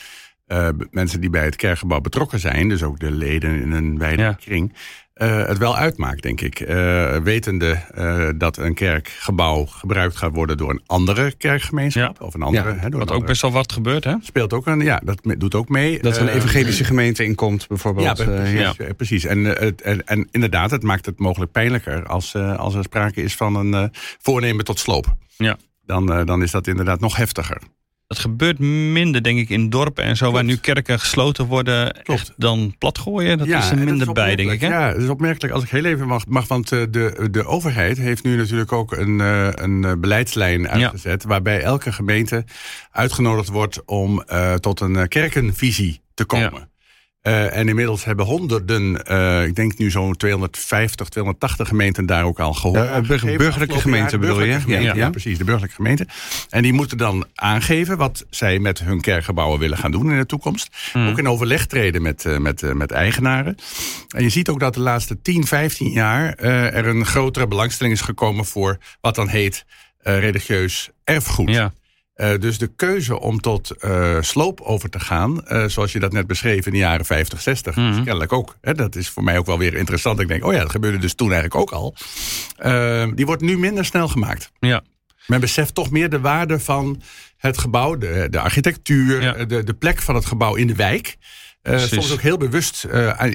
eh, 0.50 0.68
b- 0.68 0.88
mensen 0.92 1.22
die 1.22 1.30
bij 1.30 1.46
het 1.46 1.56
kerkgebouw 1.56 2.00
betrokken 2.02 2.40
zijn, 2.40 2.70
dus 2.70 2.84
ook 2.84 3.00
de 3.00 3.12
leden 3.12 3.62
in 3.62 3.72
een 3.72 3.98
wijde 3.98 4.22
Ja. 4.22 4.34
kring, 4.34 4.74
eh, 5.14 5.46
het 5.48 5.58
wel 5.58 5.78
uitmaakt, 5.78 6.22
denk 6.22 6.42
ik. 6.42 6.60
Eh, 6.60 7.16
wetende 7.18 7.72
eh, 7.94 8.30
dat 8.36 8.58
een 8.58 8.74
kerkgebouw 8.74 9.66
gebruikt 9.66 10.16
gaat 10.16 10.34
worden 10.34 10.58
door 10.58 10.70
een 10.70 10.82
andere 10.86 11.34
kerkgemeenschap 11.38 12.22
of 12.22 12.34
een 12.34 12.42
andere. 12.42 12.70
Ja, 12.70 12.76
hè, 12.76 12.90
door 12.90 12.92
Wat 12.92 12.92
een 12.94 13.00
ook 13.02 13.10
andere- 13.10 13.26
best 13.26 13.42
wel 13.42 13.52
wat 13.52 13.72
gebeurt, 13.72 14.04
hè? 14.04 14.14
speelt 14.22 14.54
ook 14.54 14.66
een, 14.68 14.80
ja, 14.80 15.02
dat 15.06 15.22
doet 15.38 15.56
ook 15.56 15.70
mee. 15.70 16.00
Dat 16.02 16.16
er 16.16 16.22
een 16.22 16.28
evangelische 16.28 16.84
gemeente 16.84 17.24
in 17.26 17.36
komt, 17.36 17.68
bijvoorbeeld. 17.68 18.18
ja, 18.18 18.24
precies. 18.74 18.94
precies. 18.98 19.26
En, 19.26 19.44
het- 19.44 19.82
en, 19.82 20.06
en 20.08 20.28
inderdaad, 20.32 20.72
het 20.72 20.84
maakt 20.84 21.06
het 21.06 21.20
mogelijk 21.20 21.52
pijnlijker 21.52 22.06
als, 22.06 22.34
eh, 22.34 22.58
als 22.58 22.76
er 22.76 22.84
sprake 22.84 23.22
is 23.22 23.36
van 23.36 23.56
een 23.56 23.74
eh, 23.74 23.84
voornemen 24.22 24.66
tot 24.66 24.80
sloop. 24.80 25.16
Ja. 25.38 25.58
Dan, 25.86 26.26
dan 26.26 26.42
is 26.44 26.52
dat 26.52 26.68
inderdaad 26.68 27.00
nog 27.00 27.16
heftiger. 27.16 27.58
Dat 28.10 28.20
gebeurt 28.20 28.60
minder, 28.60 29.24
denk 29.24 29.40
ik, 29.40 29.50
in 29.50 29.70
dorpen 29.70 30.04
en 30.04 30.18
zo, 30.18 30.32
waar 30.32 30.44
nu 30.44 30.56
kerken 30.56 31.00
gesloten 31.00 31.46
worden, 31.46 32.02
Klopt. 32.04 32.34
dan 32.38 32.76
platgooien. 32.78 33.38
Dat 33.38 33.48
is 33.48 33.70
er 33.70 33.78
minder 33.78 34.14
bij, 34.14 34.36
denk 34.36 34.52
ik. 34.52 34.62
Hè? 34.62 34.68
Ja, 34.68 34.94
dat 34.94 35.02
is 35.02 35.10
opmerkelijk 35.10 35.54
als 35.54 35.64
ik 35.64 35.70
heel 35.70 35.86
even 35.86 36.08
mag. 36.08 36.26
mag 36.28 36.48
want 36.48 36.72
eh, 36.72 36.82
de, 36.90 37.28
de 37.32 37.46
overheid 37.46 37.98
heeft 37.98 38.24
nu 38.24 38.36
natuurlijk 38.36 38.72
ook 38.72 38.92
een, 38.92 39.22
eh, 39.22 39.50
een 39.52 39.84
eh, 39.84 39.94
beleidslijn 39.98 40.70
uitgezet. 40.70 41.24
Waarbij 41.24 41.62
elke 41.62 41.92
gemeente 41.92 42.44
uitgenodigd 42.92 43.50
wordt 43.50 43.86
om 43.86 44.24
tot 44.60 44.80
een 44.80 45.08
kerkenvisie 45.08 46.02
te 46.14 46.26
komen. 46.26 46.70
Eh, 47.22 47.58
en 47.58 47.68
inmiddels 47.68 48.06
hebben 48.06 48.26
honderden, 48.26 49.06
eh, 49.06 49.46
ik 49.46 49.56
denk 49.56 49.78
nu 49.78 49.92
zo'n 49.92 50.16
250, 50.16 51.10
280 51.10 51.68
gemeenten 51.68 52.06
daar 52.06 52.24
ook 52.24 52.40
al 52.40 52.54
gehoord. 52.54 52.90
Gegeven 53.06 53.38
burgerlijke 53.38 53.80
gemeenten 53.80 54.20
bedoel 54.20 54.44
je? 54.44 54.60
Ja. 54.68 54.80
ja, 54.80 54.94
Ja. 54.96 55.10
precies, 55.10 55.38
de 55.38 55.44
burgerlijke 55.44 55.76
gemeenten. 55.76 56.08
En 56.50 56.62
die 56.62 56.74
moeten 56.74 56.98
dan 56.98 57.26
aangeven 57.36 57.98
wat 57.98 58.26
zij 58.30 58.60
met 58.60 58.80
hun 58.80 59.02
kerkgebouwen 59.02 59.60
willen 59.60 59.78
gaan 59.78 59.92
doen 59.92 60.12
in 60.12 60.18
de 60.18 60.26
toekomst. 60.26 60.70
Ook 60.94 61.18
in 61.18 61.28
overleg 61.28 61.66
treden 61.66 62.02
met, 62.02 62.40
met, 62.40 62.74
met 62.74 62.92
eigenaren. 62.92 63.56
En 64.16 64.24
je 64.24 64.30
ziet 64.30 64.50
ook 64.50 64.60
dat 64.60 64.74
de 64.74 64.80
laatste 64.80 65.22
10, 65.22 65.46
15 65.48 65.92
jaar 65.92 66.36
er 66.36 66.88
een 66.88 67.06
grotere 67.06 67.48
belangstelling 67.48 67.96
is 67.96 68.02
gekomen 68.02 68.46
voor 68.46 68.78
wat 69.02 69.16
dan 69.16 69.28
heet 69.28 69.66
religieus 70.02 70.90
erfgoed. 71.04 71.50
Ja. 71.50 71.72
Eh, 72.20 72.32
dus 72.40 72.58
de 72.58 72.68
keuze 72.76 73.20
om 73.20 73.40
tot 73.42 73.72
eh, 73.72 74.18
sloop 74.22 74.62
over 74.62 74.90
te 74.90 75.00
gaan, 75.00 75.46
eh, 75.46 75.66
zoals 75.66 75.92
je 75.92 76.00
dat 76.00 76.12
net 76.12 76.28
beschreef 76.28 76.66
in 76.66 76.72
de 76.72 76.78
jaren 76.78 77.06
50, 77.06 77.42
60, 77.42 77.76
is 77.78 77.96
kennelijk 77.96 78.34
ook. 78.34 78.58
Hè, 78.62 78.74
dat 78.74 78.96
is 78.96 79.10
voor 79.10 79.24
mij 79.24 79.38
ook 79.38 79.46
wel 79.46 79.58
weer 79.58 79.74
interessant. 79.74 80.20
Ik 80.20 80.28
denk, 80.28 80.46
oh 80.46 80.54
ja, 80.54 80.60
dat 80.60 80.72
gebeurde 80.72 80.98
dus 80.98 81.14
toen 81.14 81.32
eigenlijk 81.32 81.62
ook 81.62 81.72
al. 81.72 81.96
Die 83.16 83.26
wordt 83.26 83.42
nu 83.42 83.58
minder 83.58 83.86
snel 83.86 84.08
gemaakt. 84.08 84.52
Ja. 84.60 84.82
Men 85.28 85.40
beseft 85.40 85.74
toch 85.76 85.90
meer 85.92 86.10
de 86.10 86.20
waarde 86.20 86.60
van 86.60 87.02
het 87.38 87.58
gebouw, 87.58 87.98
de, 87.98 88.28
de 88.30 88.40
architectuur, 88.40 89.22
Ja. 89.22 89.46
de, 89.46 89.64
de 89.64 89.74
plek 89.74 90.02
van 90.02 90.16
het 90.16 90.26
gebouw 90.26 90.56
in 90.56 90.68
de 90.68 90.76
wijk. 90.76 91.18
Precies. 91.62 91.90
soms 91.90 92.12
ook 92.12 92.22
heel 92.22 92.38
bewust 92.38 92.88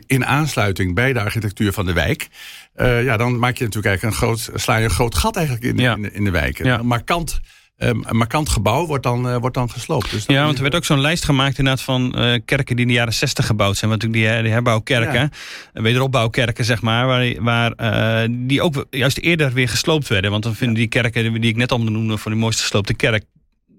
in 0.06 0.26
aansluiting 0.26 0.94
bij 0.94 1.12
de 1.12 1.20
architectuur 1.20 1.72
van 1.72 1.86
de 1.86 1.92
wijk. 1.92 2.28
Ja, 2.76 3.16
dan 3.16 3.38
maak 3.38 3.56
je 3.56 3.64
natuurlijk 3.64 3.86
eigenlijk 3.86 4.02
een 4.16 4.22
groot, 4.26 4.50
sla 4.54 4.76
je 4.76 4.84
een 4.84 4.90
groot 4.90 5.14
gat 5.14 5.36
eigenlijk 5.36 5.66
in, 5.66 5.76
Ja. 5.78 5.94
in, 5.94 6.02
de- 6.02 6.12
in 6.12 6.24
de 6.24 6.30
wijk. 6.30 6.58
Ja. 6.64 6.78
Een 6.78 6.86
markant, 6.86 7.40
een 7.76 8.04
markant 8.10 8.48
gebouw 8.48 8.86
wordt 8.86 9.02
dan, 9.02 9.28
eh, 9.28 9.36
wordt 9.36 9.54
dan 9.54 9.70
gesloopt. 9.70 10.10
Dus 10.10 10.24
Ja, 10.26 10.44
want 10.44 10.56
er 10.56 10.62
werd 10.62 10.74
ook 10.74 10.84
zo'n 10.84 11.00
lijst 11.00 11.24
gemaakt 11.24 11.58
inderdaad 11.58 11.82
van 11.82 12.14
eh, 12.14 12.40
kerken 12.44 12.76
die 12.76 12.84
in 12.84 12.90
de 12.90 12.96
jaren 12.96 13.12
60 13.14 13.46
gebouwd 13.46 13.76
zijn. 13.76 13.90
Want 13.90 14.02
natuurlijk 14.02 14.28
die, 14.28 14.34
her- 14.34 14.42
die 14.44 14.52
herbouwkerken, 14.52 15.20
Ja. 15.20 15.28
eh, 15.72 15.82
wederopbouwkerken 15.82 16.64
zeg 16.64 16.82
maar, 16.82 17.06
waar, 17.06 17.34
waar 17.74 18.26
die 18.30 18.62
ook 18.62 18.84
juist 18.90 19.18
eerder 19.18 19.52
weer 19.52 19.68
gesloopt 19.68 20.08
werden. 20.08 20.30
Want 20.30 20.42
dan 20.42 20.54
vinden 20.54 20.76
die 20.76 20.86
kerken 20.88 21.32
die 21.40 21.50
ik 21.50 21.56
net 21.56 21.72
al 21.72 21.80
noemde 21.82 22.18
voor 22.18 22.30
die 22.30 22.40
mooiste 22.40 22.62
gesloopte 22.62 22.94
kerk, 22.94 23.24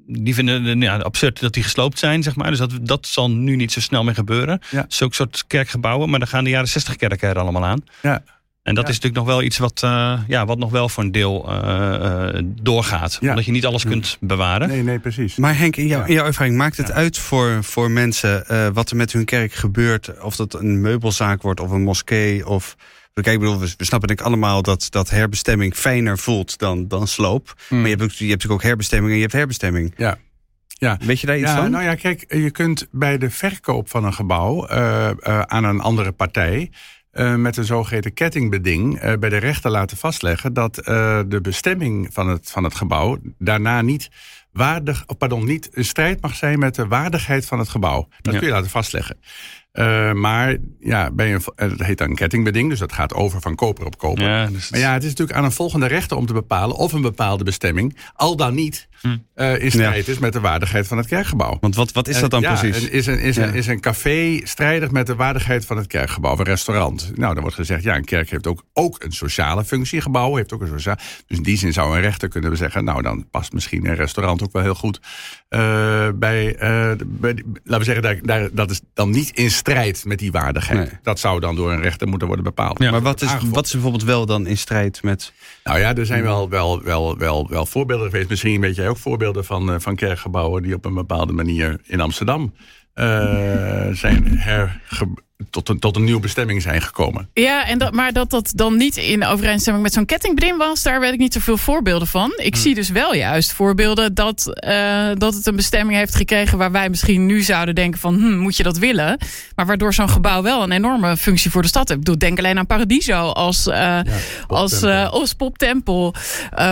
die 0.07 0.33
vinden 0.35 0.81
ja, 0.81 0.97
absurd 0.97 1.39
dat 1.39 1.53
die 1.53 1.63
gesloopt 1.63 1.99
zijn, 1.99 2.23
zeg 2.23 2.35
maar. 2.35 2.49
Dus 2.49 2.59
dat, 2.59 2.71
dat 2.81 3.07
zal 3.07 3.31
nu 3.31 3.55
niet 3.55 3.71
zo 3.71 3.79
snel 3.79 4.03
meer 4.03 4.13
gebeuren. 4.15 4.59
Ja. 4.71 4.85
Zulke 4.87 5.15
soort 5.15 5.43
kerkgebouwen, 5.47 6.09
maar 6.09 6.19
dan 6.19 6.27
gaan 6.27 6.43
de 6.43 6.49
jaren 6.49 6.67
60 6.69 6.95
kerken 6.95 7.29
er 7.29 7.39
allemaal 7.39 7.65
aan. 7.65 7.83
Ja. 8.01 8.23
En 8.65 8.75
dat 8.75 8.83
Ja. 8.83 8.89
is 8.89 8.95
natuurlijk 8.95 9.25
nog 9.25 9.35
wel 9.35 9.43
iets 9.43 9.57
wat, 9.57 9.83
eh, 9.83 10.19
ja, 10.27 10.45
wat 10.45 10.57
nog 10.57 10.71
wel 10.71 10.89
voor 10.89 11.03
een 11.03 11.11
deel 11.11 11.49
eh, 11.49 12.27
eh, 12.37 12.43
doorgaat. 12.61 13.17
Ja. 13.21 13.29
Omdat 13.29 13.45
je 13.45 13.51
niet 13.51 13.65
alles 13.65 13.83
kunt 13.85 14.17
bewaren. 14.19 14.67
Nee, 14.67 14.83
nee, 14.83 14.99
precies. 14.99 15.35
Maar 15.35 15.57
Henk, 15.57 15.75
in, 15.75 15.87
jou, 15.87 16.01
Ja. 16.01 16.07
in 16.07 16.13
jouw 16.13 16.25
ervaring, 16.25 16.57
maakt 16.57 16.77
het 16.77 16.87
Ja. 16.87 16.93
uit 16.93 17.17
voor, 17.17 17.63
voor 17.63 17.91
mensen 17.91 18.47
eh, 18.47 18.67
wat 18.73 18.89
er 18.89 18.95
met 18.95 19.11
hun 19.11 19.25
kerk 19.25 19.53
gebeurt? 19.53 20.21
Of 20.21 20.35
dat 20.35 20.53
een 20.53 20.81
meubelzaak 20.81 21.41
wordt 21.41 21.59
of 21.59 21.71
een 21.71 21.83
moskee? 21.83 22.47
Of, 22.47 22.75
kijk, 23.13 23.27
ik 23.27 23.39
bedoel, 23.39 23.59
we, 23.59 23.73
we 23.77 23.85
snappen 23.85 24.07
denk 24.07 24.19
ik 24.19 24.25
allemaal 24.25 24.61
dat, 24.61 24.87
dat 24.89 25.09
herbestemming 25.09 25.73
fijner 25.75 26.17
voelt 26.17 26.57
dan, 26.57 26.87
dan 26.87 27.07
sloop. 27.07 27.53
Hmm. 27.67 27.77
Maar 27.81 27.89
je 27.89 27.95
hebt, 27.95 28.03
ook, 28.03 28.11
je 28.11 28.17
hebt 28.17 28.31
natuurlijk 28.31 28.61
ook 28.61 28.67
herbestemming 28.67 29.09
en 29.11 29.15
je 29.17 29.23
hebt 29.23 29.35
herbestemming. 29.35 29.93
Ja. 29.97 30.17
Ja. 30.67 30.97
Weet 31.01 31.19
je 31.19 31.27
daar 31.27 31.37
iets 31.37 31.49
ja, 31.51 31.55
van? 31.55 31.71
Nou 31.71 31.83
ja, 31.83 31.95
kijk, 31.95 32.25
je 32.27 32.51
kunt 32.51 32.87
bij 32.91 33.17
de 33.17 33.29
verkoop 33.29 33.89
van 33.89 34.03
een 34.05 34.13
gebouw 34.13 34.69
uh, 34.71 35.09
uh, 35.19 35.41
aan 35.41 35.63
een 35.63 35.79
andere 35.79 36.11
partij. 36.11 36.71
Uh, 37.17 37.35
met 37.35 37.57
een 37.57 37.65
zogeheten 37.65 38.13
kettingbeding 38.13 38.99
bij 39.19 39.29
de 39.29 39.37
rechter 39.37 39.71
laten 39.71 39.97
vastleggen 39.97 40.53
dat 40.53 40.75
de 40.75 41.39
bestemming 41.41 42.07
van 42.11 42.29
het, 42.29 42.51
van 42.51 42.63
het 42.63 42.75
gebouw 42.75 43.17
daarna 43.37 43.81
niet 43.81 44.09
waardig, 44.51 45.05
pardon, 45.17 45.45
niet 45.45 45.69
in 45.73 45.85
strijd 45.85 46.21
mag 46.21 46.35
zijn 46.35 46.59
met 46.59 46.75
de 46.75 46.87
waardigheid 46.87 47.45
van 47.45 47.59
het 47.59 47.69
gebouw. 47.69 48.07
Dat 48.21 48.33
ja. 48.33 48.39
kun 48.39 48.47
je 48.47 48.53
laten 48.53 48.69
vastleggen. 48.69 49.17
Uh, 49.75 50.11
maar 50.11 50.55
ja, 50.79 51.11
bij 51.11 51.33
een, 51.33 51.41
dat 51.55 51.79
heet 51.79 51.97
dan 51.97 52.15
kettingbeding, 52.15 52.69
dus 52.69 52.79
dat 52.79 52.93
gaat 52.93 53.13
over 53.13 53.41
van 53.41 53.55
koper 53.55 53.85
op 53.85 53.97
koper. 53.97 54.23
Ja, 54.23 54.47
dus 54.47 54.69
maar 54.69 54.79
ja, 54.79 54.93
het 54.93 55.03
is 55.03 55.09
natuurlijk 55.09 55.37
aan 55.37 55.43
een 55.43 55.51
volgende 55.51 55.85
rechter 55.85 56.17
om 56.17 56.25
te 56.25 56.33
bepalen 56.33 56.75
of 56.75 56.93
een 56.93 57.01
bepaalde 57.01 57.43
bestemming 57.43 57.97
al 58.13 58.35
dan 58.35 58.53
niet 58.53 58.87
hm. 59.01 59.07
uh, 59.35 59.63
in 59.63 59.71
strijd 59.71 60.05
ja. 60.05 60.11
is 60.11 60.19
met 60.19 60.33
de 60.33 60.39
waardigheid 60.39 60.87
van 60.87 60.97
het 60.97 61.07
kerkgebouw. 61.07 61.57
Want 61.61 61.75
wat, 61.75 61.91
wat 61.91 62.07
is 62.07 62.19
dat 62.19 62.31
dan 62.31 62.43
uh, 62.43 62.59
precies? 62.59 62.83
Ja, 62.83 62.89
is, 62.89 63.05
een, 63.05 63.19
is, 63.19 63.37
een, 63.37 63.53
is 63.53 63.67
een 63.67 63.79
café 63.79 64.39
strijdig 64.43 64.91
met 64.91 65.07
de 65.07 65.15
waardigheid 65.15 65.65
van 65.65 65.77
het 65.77 65.87
kerkgebouw, 65.87 66.31
of 66.31 66.39
een 66.39 66.45
restaurant? 66.45 67.11
Nou, 67.15 67.33
dan 67.33 67.41
wordt 67.41 67.57
gezegd, 67.57 67.83
ja, 67.83 67.95
een 67.95 68.05
kerk 68.05 68.29
heeft 68.29 68.47
ook, 68.47 68.63
ook 68.73 69.03
een 69.03 69.11
sociale 69.11 69.65
functie, 69.65 70.01
gebouw 70.01 70.35
heeft 70.35 70.53
ook 70.53 70.61
een 70.61 70.67
sociale. 70.67 70.99
Dus 71.27 71.37
in 71.37 71.43
die 71.43 71.57
zin 71.57 71.73
zou 71.73 71.95
een 71.95 72.01
rechter 72.01 72.29
kunnen 72.29 72.57
zeggen, 72.57 72.83
nou, 72.83 73.01
dan 73.01 73.29
past 73.31 73.53
misschien 73.53 73.85
een 73.85 73.95
restaurant 73.95 74.43
ook 74.43 74.51
wel 74.51 74.61
heel 74.61 74.75
goed 74.75 74.99
uh, 75.49 75.59
bij, 76.15 76.55
bij, 77.05 77.43
laten 77.63 77.79
we 77.79 77.83
zeggen, 77.83 78.03
daar, 78.03 78.19
daar, 78.21 78.49
dat 78.51 78.71
is 78.71 78.81
dan 78.93 79.09
niet 79.09 79.29
in 79.29 79.51
strijd 79.51 79.63
met 80.05 80.19
die 80.19 80.31
waardigheid. 80.31 80.77
Nee. 80.77 80.99
Dat 81.03 81.19
zou 81.19 81.39
dan 81.39 81.55
door 81.55 81.71
een 81.71 81.81
rechter 81.81 82.07
moeten 82.07 82.27
worden 82.27 82.45
bepaald. 82.45 82.79
Ja, 82.79 82.91
maar 82.91 83.01
wat 83.01 83.21
is, 83.21 83.35
wat 83.43 83.65
is 83.65 83.71
bijvoorbeeld 83.71 84.03
wel 84.03 84.25
dan 84.25 84.47
in 84.47 84.57
strijd 84.57 85.03
met... 85.03 85.33
Nou 85.63 85.79
ja, 85.79 85.95
er 85.95 86.05
zijn 86.05 86.23
wel, 86.23 86.49
wel, 86.49 86.83
wel, 86.83 87.17
wel, 87.17 87.49
wel 87.49 87.65
voorbeelden 87.65 88.09
geweest. 88.09 88.29
Misschien 88.29 88.61
weet 88.61 88.75
jij 88.75 88.89
ook 88.89 88.97
voorbeelden 88.97 89.45
van, 89.45 89.81
van 89.81 89.95
kerkgebouwen... 89.95 90.63
die 90.63 90.75
op 90.75 90.85
een 90.85 90.93
bepaalde 90.93 91.33
manier 91.33 91.79
in 91.83 92.01
Amsterdam 92.01 92.53
uh, 92.95 93.87
zijn 94.03 94.37
herge 94.37 95.07
tot 95.49 95.69
een, 95.69 95.79
tot 95.79 95.95
een 95.95 96.03
nieuwe 96.03 96.21
bestemming 96.21 96.61
zijn 96.61 96.81
gekomen. 96.81 97.29
Ja, 97.33 97.67
en 97.67 97.77
dat, 97.77 97.93
maar 97.93 98.13
dat 98.13 98.29
dat 98.29 98.51
dan 98.55 98.77
niet 98.77 98.97
in 98.97 99.25
overeenstemming 99.25 99.83
met 99.83 99.93
zo'n 99.93 100.05
kettingbeding 100.05 100.57
was, 100.57 100.83
daar 100.83 100.99
weet 100.99 101.13
ik 101.13 101.19
niet 101.19 101.33
zoveel 101.33 101.57
voorbeelden 101.57 102.07
van. 102.07 102.33
Ik 102.35 102.53
hmm. 102.53 102.63
zie 102.63 102.75
dus 102.75 102.89
wel 102.89 103.15
juist 103.15 103.53
voorbeelden 103.53 104.13
dat, 104.13 104.51
uh, 104.67 105.09
dat 105.13 105.33
het 105.33 105.47
een 105.47 105.55
bestemming 105.55 105.97
heeft 105.97 106.15
gekregen 106.15 106.57
waar 106.57 106.71
wij 106.71 106.89
misschien 106.89 107.25
nu 107.25 107.41
zouden 107.41 107.75
denken 107.75 107.99
van, 107.99 108.15
hm, 108.15 108.37
moet 108.37 108.57
je 108.57 108.63
dat 108.63 108.77
willen? 108.77 109.17
Maar 109.55 109.65
waardoor 109.65 109.93
zo'n 109.93 110.09
gebouw 110.09 110.41
wel 110.41 110.63
een 110.63 110.71
enorme 110.71 111.17
functie 111.17 111.51
voor 111.51 111.61
de 111.61 111.67
stad 111.67 111.87
heeft. 111.87 111.99
Ik 111.99 112.05
bedoel, 112.05 112.19
denk 112.19 112.37
alleen 112.37 112.57
aan 112.57 112.67
Paradiso 112.67 113.29
als, 113.29 113.67
uh, 113.67 113.73
ja, 113.73 114.03
als, 114.47 114.83
uh, 114.83 115.09
als 115.11 115.33
poptempel. 115.33 116.15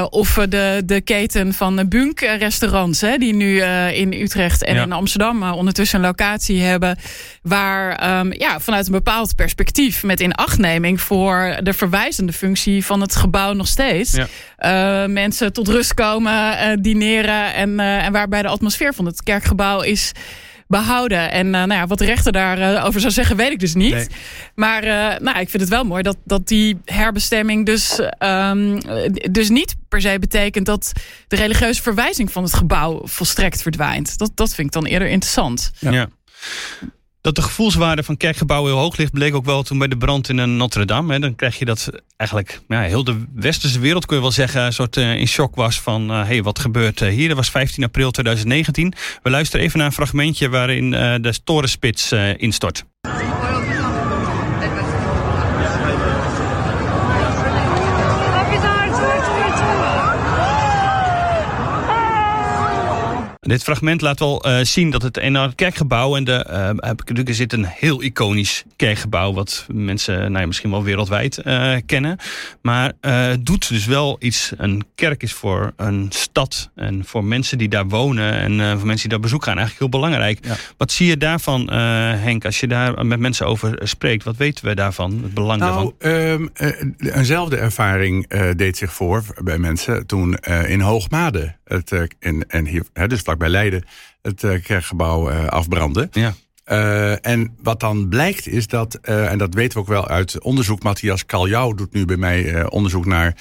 of 0.09 0.33
de, 0.33 0.81
de 0.85 1.01
keten 1.01 1.53
van 1.53 1.85
Bunk 1.89 2.19
restaurants, 2.19 3.01
hè, 3.01 3.17
die 3.17 3.33
nu 3.33 3.61
in 3.91 4.13
Utrecht 4.13 4.63
en 4.63 4.75
ja. 4.75 4.83
in 4.83 4.91
Amsterdam 4.91 5.43
ondertussen 5.43 5.99
een 5.99 6.05
locatie 6.05 6.61
hebben 6.61 6.97
waar 7.41 8.19
um, 8.19 8.33
ja, 8.33 8.59
vanuit 8.63 8.85
een 8.85 8.91
bepaald 8.91 9.35
perspectief 9.35 10.03
met 10.03 10.19
inachtneming 10.19 11.01
voor 11.01 11.59
de 11.63 11.73
verwijzende 11.73 12.33
functie 12.33 12.85
van 12.85 13.01
het 13.01 13.15
gebouw 13.15 13.53
nog 13.53 13.67
steeds. 13.67 14.11
Ja. 14.11 14.27
Uh, 15.03 15.09
mensen 15.09 15.53
tot 15.53 15.67
rust 15.67 15.93
komen, 15.93 16.33
uh, 16.33 16.77
dineren 16.81 17.53
en, 17.53 17.69
uh, 17.69 18.05
en 18.05 18.11
waarbij 18.11 18.41
de 18.41 18.47
atmosfeer 18.47 18.93
van 18.93 19.05
het 19.05 19.23
kerkgebouw 19.23 19.81
is 19.81 20.11
behouden. 20.67 21.31
En 21.31 21.49
nou 21.49 21.73
ja, 21.73 21.87
wat 21.87 21.97
de 21.97 22.05
rechter 22.05 22.31
daarover 22.31 22.83
over 22.83 22.99
zou 22.99 23.13
zeggen, 23.13 23.35
weet 23.35 23.51
ik 23.51 23.59
dus 23.59 23.73
niet. 23.73 23.93
Nee. 23.93 24.07
Maar 24.55 24.83
nou, 25.21 25.39
ik 25.39 25.49
vind 25.49 25.61
het 25.61 25.71
wel 25.71 25.83
mooi 25.83 26.03
dat, 26.03 26.17
dat 26.23 26.47
die 26.47 26.77
herbestemming 26.85 27.65
dus, 27.65 27.99
um, 28.19 28.79
dus 29.31 29.49
niet 29.49 29.75
per 29.89 30.01
se 30.01 30.19
betekent 30.19 30.65
dat 30.65 30.91
de 31.27 31.35
religieuze 31.35 31.81
verwijzing 31.81 32.31
van 32.31 32.43
het 32.43 32.53
gebouw 32.53 33.01
volstrekt 33.03 33.61
verdwijnt. 33.61 34.17
Dat, 34.17 34.31
dat 34.35 34.55
vind 34.55 34.67
ik 34.67 34.73
dan 34.73 34.85
eerder 34.85 35.07
interessant. 35.07 35.71
Ja. 35.79 35.91
ja. 35.91 36.09
Dat 37.23 37.35
de 37.35 37.41
gevoelswaarde 37.41 38.03
van 38.03 38.17
kerkgebouwen 38.17 38.71
heel 38.71 38.81
hoog 38.81 38.97
ligt, 38.97 39.11
bleek 39.11 39.35
ook 39.35 39.45
wel 39.45 39.63
toen 39.63 39.77
bij 39.77 39.87
de 39.87 39.97
brand 39.97 40.29
in 40.29 40.57
Notre 40.57 40.85
Dame. 40.85 41.19
Dan 41.19 41.35
krijg 41.35 41.59
je 41.59 41.65
dat 41.65 41.89
eigenlijk 42.17 42.61
ja, 42.67 42.81
heel 42.81 43.03
de 43.03 43.23
westerse 43.35 43.79
wereld, 43.79 44.05
kun 44.05 44.15
je 44.15 44.21
wel 44.21 44.31
zeggen, 44.31 44.61
een 44.61 44.73
soort 44.73 44.97
uh, 44.97 45.15
in 45.15 45.27
shock 45.27 45.55
was 45.55 45.81
van 45.81 46.09
hé, 46.09 46.21
uh, 46.21 46.27
hey, 46.27 46.43
wat 46.43 46.59
gebeurt 46.59 46.99
hier? 46.99 47.27
Dat 47.27 47.37
was 47.37 47.49
15 47.49 47.83
april 47.83 48.11
2019. 48.11 48.93
We 49.21 49.29
luisteren 49.29 49.65
even 49.65 49.77
naar 49.77 49.87
een 49.87 49.93
fragmentje 49.93 50.49
waarin 50.49 50.91
de 50.91 51.39
torenspits 51.43 52.11
instort. 52.37 52.85
Dit 63.43 63.63
fragment 63.63 64.01
laat 64.01 64.19
wel 64.19 64.47
uh, 64.47 64.59
zien 64.61 64.89
dat 64.89 65.01
het 65.01 65.17
enorme 65.17 65.55
kerkgebouw 65.55 66.15
en 66.15 66.23
de 66.23 66.45
uh, 66.49 67.27
er 67.27 67.33
zit 67.33 67.53
een 67.53 67.65
heel 67.65 68.01
iconisch 68.01 68.63
kerkgebouw 68.75 69.33
wat 69.33 69.65
mensen 69.73 70.19
nou 70.19 70.39
ja, 70.39 70.45
misschien 70.45 70.69
wel 70.69 70.83
wereldwijd 70.83 71.41
uh, 71.43 71.75
kennen, 71.85 72.17
maar 72.61 72.91
het 73.01 73.45
doet 73.45 73.69
dus 73.69 73.85
wel 73.85 74.15
iets. 74.19 74.51
Een 74.57 74.83
kerk 74.95 75.23
is 75.23 75.33
voor 75.33 75.73
een 75.75 76.07
stad 76.09 76.69
en 76.75 77.05
voor 77.05 77.23
mensen 77.23 77.57
die 77.57 77.69
daar 77.69 77.87
wonen 77.87 78.33
en 78.33 78.77
voor 78.77 78.87
mensen 78.87 79.09
die 79.09 79.09
daar 79.09 79.19
bezoek 79.19 79.43
gaan 79.43 79.57
eigenlijk 79.57 79.91
heel 79.91 80.01
belangrijk. 80.01 80.45
Ja. 80.45 80.55
Wat 80.77 80.91
zie 80.91 81.07
je 81.07 81.17
daarvan, 81.17 81.71
Henk, 81.71 82.45
als 82.45 82.59
je 82.59 82.67
daar 82.67 83.05
met 83.05 83.19
mensen 83.19 83.45
over 83.45 83.79
spreekt? 83.87 84.23
Wat 84.23 84.37
weten 84.37 84.65
we 84.65 84.75
daarvan? 84.75 85.19
Het 85.23 85.33
belang 85.33 85.59
nou, 85.59 85.93
daarvan? 85.99 86.21
Um, 86.31 86.51
eenzelfde 86.97 87.57
ervaring 87.57 88.27
deed 88.55 88.77
zich 88.77 88.93
voor 88.93 89.23
bij 89.43 89.57
mensen 89.57 90.05
toen 90.05 90.35
in 90.67 90.79
Hoogmade 90.79 91.55
het 91.63 91.91
en, 92.19 92.49
en 92.49 92.65
hier, 92.65 92.83
hè, 92.93 93.07
dus 93.07 93.23
vlakbij 93.33 93.49
Leiden, 93.49 93.83
het 94.21 94.43
uh, 94.43 94.63
kerkgebouw 94.63 95.31
uh, 95.31 95.47
afbrandde. 95.47 96.07
Ja. 96.11 96.33
Uh, 96.67 97.25
en 97.25 97.55
wat 97.61 97.79
dan 97.79 98.09
blijkt 98.09 98.47
is 98.47 98.67
dat, 98.67 98.95
en 98.95 99.37
dat 99.37 99.53
weten 99.53 99.73
we 99.73 99.79
ook 99.79 99.87
wel 99.89 100.07
uit 100.07 100.41
onderzoek, 100.41 100.83
Matthias 100.83 101.25
Kaljau 101.25 101.75
doet 101.75 101.93
nu 101.93 102.05
bij 102.05 102.17
mij 102.17 102.69
onderzoek 102.69 103.05
naar 103.05 103.35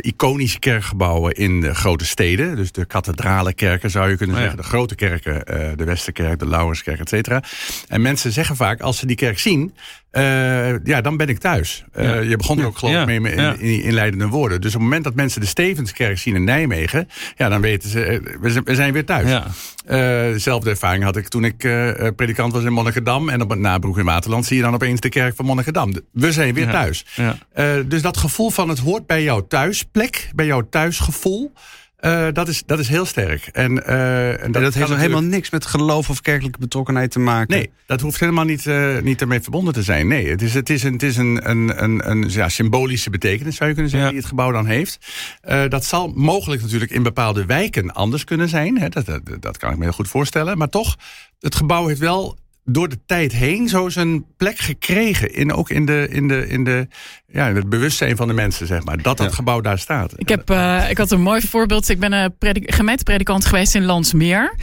iconische 0.00 0.58
kerkgebouwen 0.58 1.32
in 1.32 1.60
de 1.60 1.74
grote 1.74 2.06
steden. 2.06 2.56
Dus 2.56 2.72
de 2.72 2.84
kathedralenkerken 2.84 3.90
zou 3.90 4.10
je 4.10 4.16
kunnen 4.16 4.36
oh, 4.36 4.42
ja. 4.42 4.48
zeggen, 4.48 4.64
de 4.64 4.76
grote 4.76 4.94
kerken, 4.94 5.42
de 5.76 5.84
Westerkerk, 5.84 6.38
de 6.38 6.46
Lauwerskerk, 6.46 7.00
et 7.00 7.08
cetera. 7.08 7.42
En 7.88 8.02
mensen 8.02 8.32
zeggen 8.32 8.56
vaak, 8.56 8.80
als 8.80 8.98
ze 8.98 9.06
die 9.06 9.16
kerk 9.16 9.38
zien, 9.38 9.74
uh, 10.12 10.84
ja, 10.84 11.00
dan 11.00 11.16
ben 11.16 11.28
ik 11.28 11.38
thuis. 11.38 11.84
Ja. 11.94 12.18
Je 12.18 12.36
begon 12.36 12.58
er 12.58 12.66
ook 12.66 12.78
geloof 12.78 13.00
ik 13.00 13.06
mee 13.06 13.16
in, 13.16 13.26
in, 13.26 13.60
in 13.60 13.82
inleidende 13.82 14.26
woorden. 14.26 14.60
Dus 14.60 14.74
op 14.74 14.80
het 14.80 14.82
moment 14.82 15.04
dat 15.04 15.14
mensen 15.14 15.40
de 15.40 15.46
Stevenskerk 15.46 16.18
zien 16.18 16.34
in 16.34 16.44
Nijmegen... 16.44 17.08
ja, 17.36 17.48
dan 17.48 17.60
weten 17.60 17.90
ze, 17.90 18.22
we 18.64 18.74
zijn 18.74 18.92
weer 18.92 19.04
thuis. 19.04 19.28
Ja. 19.28 19.46
Dezelfde 20.32 20.70
ervaring 20.70 21.04
had 21.04 21.16
ik 21.16 21.28
toen 21.28 21.44
ik 21.44 21.56
predikant 22.16 22.52
was 22.52 22.64
in 22.64 22.72
Monnikendam... 22.72 23.28
en 23.28 23.40
op 23.40 23.50
het 23.50 23.58
Nabroek 23.58 23.98
in 23.98 24.04
Waterland 24.04 24.46
zie 24.46 24.56
je 24.56 24.62
dan 24.62 24.74
opeens 24.74 25.00
de 25.00 25.08
kerk 25.08 25.34
van 25.36 25.44
Monnikendam. 25.44 25.92
We 26.12 26.32
zijn 26.32 26.54
weer 26.54 26.70
thuis. 26.70 27.04
dus 27.86 28.02
dat 28.02 28.16
gevoel 28.16 28.50
van 28.50 28.68
het 28.68 28.78
hoort 28.78 29.06
bij 29.06 29.22
jouw 29.22 29.46
thuisplek, 29.60 30.30
bij 30.34 30.46
jouw 30.46 30.68
thuisgevoel... 30.70 31.52
Uh, 32.00 32.26
dat, 32.32 32.48
is, 32.48 32.62
dat 32.66 32.78
is 32.78 32.88
heel 32.88 33.04
sterk. 33.04 33.46
En, 33.46 33.72
uh, 33.72 34.28
en 34.28 34.32
dat, 34.32 34.40
en 34.40 34.52
dat 34.52 34.62
heeft 34.62 34.74
natuurlijk... 34.74 35.00
helemaal 35.00 35.22
niks 35.22 35.50
met 35.50 35.66
geloof 35.66 36.10
of 36.10 36.20
kerkelijke 36.20 36.58
betrokkenheid 36.58 37.10
te 37.10 37.18
maken. 37.18 37.56
Nee, 37.56 37.70
dat 37.86 38.00
hoeft 38.00 38.20
helemaal 38.20 38.44
niet, 38.44 38.64
uh, 38.64 39.00
niet 39.00 39.20
ermee 39.20 39.40
verbonden 39.40 39.74
te 39.74 39.82
zijn. 39.82 40.08
Nee, 40.08 40.28
het 40.28 40.42
is, 40.42 40.54
het 40.54 40.70
is 40.70 40.82
een, 40.82 40.92
het 40.92 41.02
is 41.02 41.16
een, 41.16 41.50
een, 41.50 41.82
een, 41.82 42.10
een 42.10 42.28
ja, 42.28 42.48
symbolische 42.48 43.10
betekenis, 43.10 43.56
zou 43.56 43.68
je 43.68 43.74
kunnen 43.74 43.92
zeggen, 43.92 44.08
ja. 44.08 44.14
die 44.14 44.22
het 44.22 44.30
gebouw 44.30 44.52
dan 44.52 44.66
heeft. 44.66 44.98
dat 45.68 45.84
zal 45.84 46.12
mogelijk 46.14 46.62
natuurlijk 46.62 46.90
in 46.90 47.02
bepaalde 47.02 47.44
wijken 47.44 47.92
anders 47.92 48.24
kunnen 48.24 48.48
zijn. 48.48 48.78
Hè? 48.78 48.88
Dat, 48.88 49.06
dat, 49.06 49.22
dat 49.40 49.56
kan 49.56 49.70
ik 49.72 49.76
me 49.78 49.84
heel 49.84 49.92
goed 49.92 50.08
voorstellen. 50.08 50.58
Maar 50.58 50.68
toch, 50.68 50.96
het 51.40 51.54
gebouw 51.54 51.86
heeft 51.86 52.00
wel 52.00 52.38
door 52.64 52.88
de 52.88 52.98
tijd 53.06 53.32
heen 53.32 53.68
zo 53.68 53.88
zijn 53.88 54.24
plek 54.36 54.58
gekregen. 54.58 55.34
In, 55.34 55.52
ook 55.52 55.70
in, 55.70 55.86
de, 55.86 56.08
in, 56.10 56.28
de, 56.28 56.48
in, 56.48 56.64
de, 56.64 56.88
ja, 57.32 57.46
in 57.46 57.56
het 57.56 57.68
bewustzijn 57.68 58.16
van 58.16 58.28
de 58.28 58.34
mensen, 58.34 58.66
zeg 58.66 58.84
maar. 58.84 59.02
Dat 59.02 59.16
dat 59.16 59.32
gebouw 59.32 59.60
daar 59.60 59.78
staat. 59.78 60.12
Ik, 60.16 60.28
heb, 60.28 60.50
uh, 60.50 60.90
ik 60.90 60.98
had 60.98 61.10
een 61.10 61.20
mooi 61.20 61.40
voorbeeld. 61.40 61.88
Ik 61.88 62.00
ben 62.00 62.12
een 62.12 62.32
gemeentepredikant 62.64 63.44
geweest 63.44 63.74
in 63.74 63.84
Landsmeer. 63.84 64.54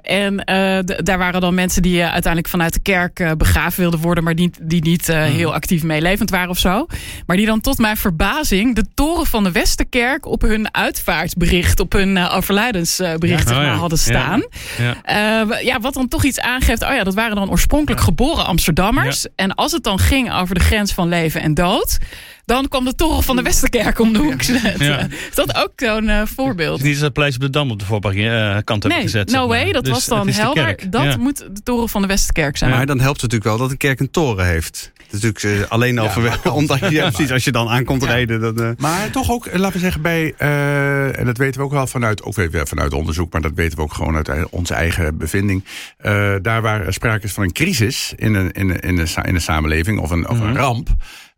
En 0.00 0.32
uh, 0.32 0.78
daar 1.04 1.18
waren 1.18 1.40
dan 1.40 1.54
mensen 1.54 1.82
die 1.82 1.96
uh, 1.96 2.02
uiteindelijk 2.02 2.48
vanuit 2.48 2.72
de 2.72 2.80
kerk 2.80 3.34
begraven 3.38 3.80
wilden 3.80 4.00
worden. 4.00 4.24
Maar 4.24 4.34
die, 4.34 4.50
die 4.62 4.82
niet 4.82 5.08
mm. 5.08 5.14
heel 5.14 5.54
actief 5.54 5.82
meelevend 5.82 6.30
waren 6.30 6.48
of 6.48 6.58
zo. 6.58 6.86
Maar 7.26 7.36
die 7.36 7.46
dan 7.46 7.60
tot 7.60 7.78
mijn 7.78 7.96
verbazing 7.96 8.74
de 8.74 8.84
toren 8.94 9.26
van 9.26 9.44
de 9.44 9.52
Westerkerk 9.52 10.26
op 10.26 10.42
hun 10.42 10.74
uitvaartbericht, 10.74 11.80
op 11.80 11.92
hun 11.92 12.18
overlijdensbericht 12.28 13.48
ja. 13.48 13.56
oh, 13.56 13.62
ja. 13.62 13.74
hadden 13.74 13.98
staan. 13.98 14.44
Ja. 14.78 15.46
ja, 15.60 15.80
wat 15.80 15.94
dan 15.94 16.08
toch 16.08 16.24
iets 16.24 16.40
aangeeft. 16.40 16.82
Oh 16.82 16.94
ja, 16.94 17.04
dat 17.04 17.14
waren 17.14 17.36
dan 17.36 17.50
oorspronkelijk 17.50 18.02
geboren 18.02 18.46
Amsterdammers. 18.46 19.26
En 19.36 19.54
als 19.54 19.72
het 19.72 19.84
dan 19.84 19.98
ging 19.98 20.32
over 20.32 20.54
de 20.54 20.60
grens 20.60 20.92
van 20.92 21.08
leven 21.08 21.40
en 21.40 21.54
dood 21.54 21.98
dan 22.44 22.68
kwam 22.68 22.84
de 22.84 22.94
toren 22.94 23.22
van 23.22 23.36
de 23.36 23.42
Westerkerk 23.42 23.98
om 24.00 24.12
de 24.12 24.18
hoek 24.18 24.42
zetten. 24.42 24.84
Ja. 24.86 25.06
Is 25.10 25.34
dat 25.34 25.56
ook 25.56 25.72
zo'n 25.76 26.08
eh, 26.08 26.22
voorbeeld? 26.34 26.76
Het 26.78 26.86
is 26.86 26.92
niet 26.92 27.00
dat 27.00 27.12
Pleis 27.12 27.34
op 27.34 27.40
de 27.40 27.50
Dam 27.50 27.70
op 27.70 27.78
de 27.78 27.84
voorkant 27.84 28.82
hebben 28.82 28.90
Nee, 28.90 29.00
gezet. 29.00 29.26
no 29.26 29.32
zeg 29.32 29.40
maar. 29.40 29.48
way, 29.48 29.72
dat 29.72 29.84
Dus 29.84 29.92
was 29.92 30.06
dan 30.06 30.28
helder. 30.28 30.76
Dat 30.90 31.02
Ja. 31.02 31.16
moet 31.16 31.38
de 31.38 31.62
toren 31.62 31.88
van 31.88 32.02
de 32.02 32.08
Westerkerk 32.08 32.56
zijn. 32.56 32.70
Maar 32.70 32.86
dan 32.86 33.00
helpt 33.00 33.20
het 33.20 33.30
natuurlijk 33.30 33.50
wel 33.58 33.66
dat 33.66 33.70
een 33.70 33.76
kerk 33.88 34.00
een 34.00 34.10
toren 34.10 34.46
heeft. 34.46 34.92
Natuurlijk 35.10 35.42
eh, 35.42 35.50
alleen 35.68 35.98
al 35.98 36.22
Ja, 36.22 36.50
omdat 36.52 36.78
je, 36.78 36.90
ja, 36.90 37.10
precies, 37.10 37.30
als 37.32 37.44
je 37.44 37.52
dan 37.52 37.68
aankomt 37.68 38.02
rijden. 38.04 38.40
Dan, 38.40 38.60
eh, 38.64 38.70
Maar 38.78 39.10
toch 39.10 39.30
ook, 39.30 39.46
eh, 39.46 39.58
laten 39.58 39.72
we 39.74 39.78
zeggen, 39.82 40.02
bij, 40.02 40.34
eh, 40.38 41.18
en 41.18 41.24
dat 41.26 41.36
weten 41.36 41.60
we 41.60 41.66
ook 41.66 41.72
wel 41.72 41.86
vanuit, 41.86 42.22
ook 42.22 42.34
weer 42.34 42.66
vanuit 42.68 42.92
onderzoek, 42.92 43.32
maar 43.32 43.40
dat 43.42 43.52
weten 43.54 43.76
we 43.76 43.82
ook 43.84 43.92
gewoon 43.94 44.16
uit 44.16 44.30
onze 44.50 44.74
eigen 44.74 45.16
bevinding. 45.18 45.64
Eh, 45.98 46.34
daar 46.42 46.62
waar 46.62 46.86
er 46.86 46.92
sprake 46.92 47.24
is 47.24 47.32
van 47.32 47.42
een 47.44 47.52
crisis 47.52 48.12
in 48.16 48.34
een, 48.34 48.52
in 48.52 48.70
een, 48.70 48.80
in 48.80 48.98
een, 48.98 49.08
in 49.24 49.34
een 49.34 49.40
samenleving 49.40 50.00
of 50.00 50.10
een, 50.10 50.28
of 50.28 50.40
een 50.40 50.56
ramp. 50.56 50.88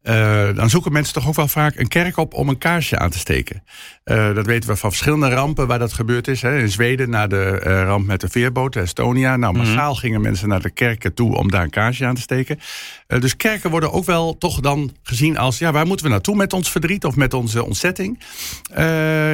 Eh, 0.02 0.54
dan 0.54 0.70
zoeken 0.70 0.92
mensen 0.92 1.14
toch 1.14 1.28
ook 1.28 1.34
wel 1.34 1.48
vaak 1.48 1.76
een 1.76 1.88
kerk 1.88 2.16
op 2.16 2.34
om 2.34 2.48
een 2.48 2.58
kaarsje 2.58 2.98
aan 2.98 3.10
te 3.10 3.18
steken. 3.18 3.62
Eh, 4.08 4.34
dat 4.34 4.46
weten 4.46 4.68
we 4.70 4.76
van 4.76 4.90
verschillende 4.90 5.28
rampen 5.28 5.66
waar 5.66 5.78
dat 5.78 5.92
gebeurd 5.92 6.28
is. 6.28 6.42
Hè. 6.42 6.58
In 6.58 6.68
Zweden 6.68 7.10
na 7.10 7.26
de 7.26 7.60
eh, 7.62 7.82
ramp 7.82 8.06
met 8.06 8.20
de 8.20 8.28
veerboot, 8.28 8.76
Estonia. 8.76 9.36
Nou, 9.36 9.56
massaal 9.56 9.94
gingen 9.94 10.20
mensen 10.20 10.48
naar 10.48 10.62
de 10.62 10.70
kerken 10.70 11.14
toe 11.14 11.36
om 11.36 11.50
daar 11.50 11.62
een 11.62 11.70
kaarsje 11.70 12.06
aan 12.06 12.14
te 12.14 12.20
steken. 12.20 12.58
Eh, 13.06 13.20
dus 13.20 13.36
kerken 13.36 13.70
worden 13.70 13.92
ook 13.92 14.04
wel 14.04 14.38
toch 14.38 14.60
dan 14.60 14.92
gezien 15.02 15.38
als... 15.38 15.58
ja, 15.58 15.72
waar 15.72 15.86
moeten 15.86 16.06
we 16.06 16.12
naartoe 16.12 16.36
met 16.36 16.52
ons 16.52 16.70
verdriet 16.70 17.04
of 17.04 17.16
met 17.16 17.34
onze 17.34 17.64
ontzetting? 17.64 18.18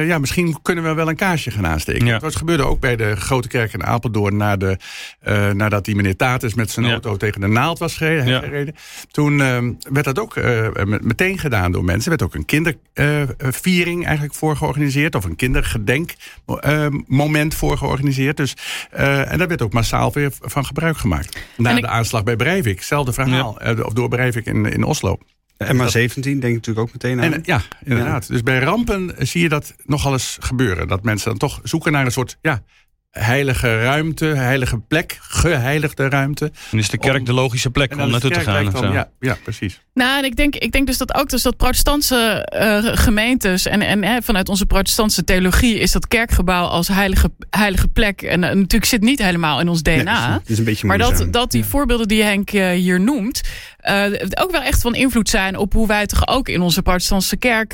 Ja, 0.05 0.17
misschien 0.17 0.61
kunnen 0.61 0.83
we 0.83 0.93
wel 0.93 1.09
een 1.09 1.15
kaarsje 1.15 1.51
gaan 1.51 1.67
aansteken. 1.67 2.05
Ja. 2.05 2.19
Dat 2.19 2.35
gebeurde 2.35 2.63
ook 2.63 2.79
bij 2.79 2.95
de 2.95 3.15
grote 3.15 3.47
kerk 3.47 3.73
in 3.73 3.83
Apeldoorn... 3.83 4.37
Na 4.37 4.55
de, 4.57 4.77
nadat 5.53 5.85
die 5.85 5.95
meneer 5.95 6.15
Tatus 6.15 6.53
met 6.53 6.71
zijn 6.71 6.85
Ja. 6.85 6.91
auto 6.91 7.17
tegen 7.17 7.41
de 7.41 7.47
naald 7.47 7.79
was 7.79 7.97
gereden. 7.97 8.27
Ja. 8.27 8.39
gereden. 8.39 8.75
Toen 9.11 9.41
eh, 9.41 9.57
werd 9.91 10.05
dat 10.05 10.19
ook 10.19 10.35
met- 10.85 11.03
meteen 11.03 11.37
gedaan 11.39 11.71
door 11.71 11.83
mensen. 11.83 12.11
Er 12.11 12.17
werd 12.17 12.23
ook 12.31 12.35
een 12.35 12.45
kinderviering 12.45 14.03
eigenlijk 14.05 14.35
voor 14.35 14.55
georganiseerd... 14.65 15.15
of 15.15 15.23
een 15.25 15.35
kindergedenkmoment 15.35 17.55
voor 17.55 17.77
georganiseerd. 17.77 18.37
Dus, 18.37 18.53
eh, 18.91 19.31
en 19.31 19.37
daar 19.37 19.47
werd 19.47 19.61
ook 19.61 19.73
massaal 19.73 20.11
weer 20.13 20.31
van 20.41 20.65
gebruik 20.65 20.97
gemaakt. 20.97 21.37
Na 21.57 21.69
En 21.69 21.75
ik- 21.75 21.81
de 21.83 21.89
aanslag 21.89 22.23
bij 22.23 22.35
Breivik, 22.35 22.75
hetzelfde 22.75 23.13
verhaal. 23.13 23.59
Eh, 23.59 23.85
of 23.85 23.93
door 23.93 24.09
Breivik 24.09 24.45
in, 24.45 24.65
in 24.65 24.83
Oslo. 24.83 25.17
MH17 25.63 26.21
denk 26.21 26.43
ik 26.43 26.53
natuurlijk 26.53 26.87
ook 26.87 26.93
meteen 26.93 27.21
aan. 27.21 27.33
En, 27.33 27.39
ja, 27.43 27.61
inderdaad. 27.83 28.27
Dus 28.27 28.43
bij 28.43 28.59
rampen 28.59 29.13
zie 29.17 29.41
je 29.41 29.49
dat 29.49 29.73
nogal 29.85 30.11
eens 30.13 30.37
gebeuren. 30.39 30.87
Dat 30.87 31.03
mensen 31.03 31.29
dan 31.29 31.37
toch 31.37 31.59
zoeken 31.63 31.91
naar 31.91 32.05
een 32.05 32.11
soort 32.11 32.37
ja, 32.41 32.63
heilige 33.19 33.81
ruimte, 33.81 34.25
heilige 34.25 34.77
plek, 34.79 35.17
geheiligde 35.21 36.09
ruimte. 36.09 36.51
Dan 36.71 36.79
is 36.79 36.89
de 36.89 36.97
kerk 36.97 37.17
Om- 37.19 37.23
de 37.25 37.33
logische 37.33 37.69
plek 37.69 37.91
En 37.91 38.01
om 38.01 38.09
naartoe 38.09 38.31
te 38.31 38.39
gaan. 38.39 38.71
dan- 38.71 38.91
ja, 38.91 39.09
ja, 39.19 39.37
precies. 39.43 39.79
Nou, 39.93 40.17
en 40.17 40.23
ik 40.25 40.35
denk, 40.35 40.55
ik 40.55 40.71
denk 40.71 40.87
dus 40.87 40.97
dat 40.97 41.13
ook 41.15 41.29
dus 41.29 41.41
dat 41.41 41.57
protestantse 41.57 42.15
eh, 42.45 42.79
gemeentes 42.83 43.65
en, 43.65 43.81
en 43.81 44.03
hè, 44.03 44.21
vanuit 44.21 44.49
onze 44.49 44.65
protestantse 44.65 45.23
theologie 45.23 45.79
is 45.79 45.91
dat 45.91 46.07
kerkgebouw 46.07 46.65
als 46.65 46.87
heilige, 46.87 47.31
heilige 47.49 47.87
plek. 47.87 48.21
En 48.21 48.43
eh, 48.43 48.55
natuurlijk 48.55 48.85
zit 48.85 49.01
niet 49.01 49.19
helemaal 49.21 49.59
in 49.59 49.69
ons 49.69 49.81
DNA. 49.81 50.29
Nee, 50.29 50.39
is 50.45 50.57
een 50.57 50.63
beetje 50.63 50.87
Maar 50.87 50.97
dat, 50.97 51.27
dat 51.31 51.51
die 51.51 51.65
voorbeelden 51.65 52.07
die 52.07 52.23
Henk 52.23 52.51
eh, 52.51 52.69
hier 52.69 53.01
noemt, 53.01 53.41
eh, 53.77 54.05
ook 54.33 54.51
wel 54.51 54.61
echt 54.61 54.81
van 54.81 54.95
invloed 54.95 55.29
zijn 55.29 55.57
op 55.57 55.73
hoe 55.73 55.87
wij 55.87 56.05
toch 56.05 56.27
ook 56.27 56.49
in 56.49 56.61
onze 56.61 56.81
protestantse 56.81 57.37
kerk 57.37 57.73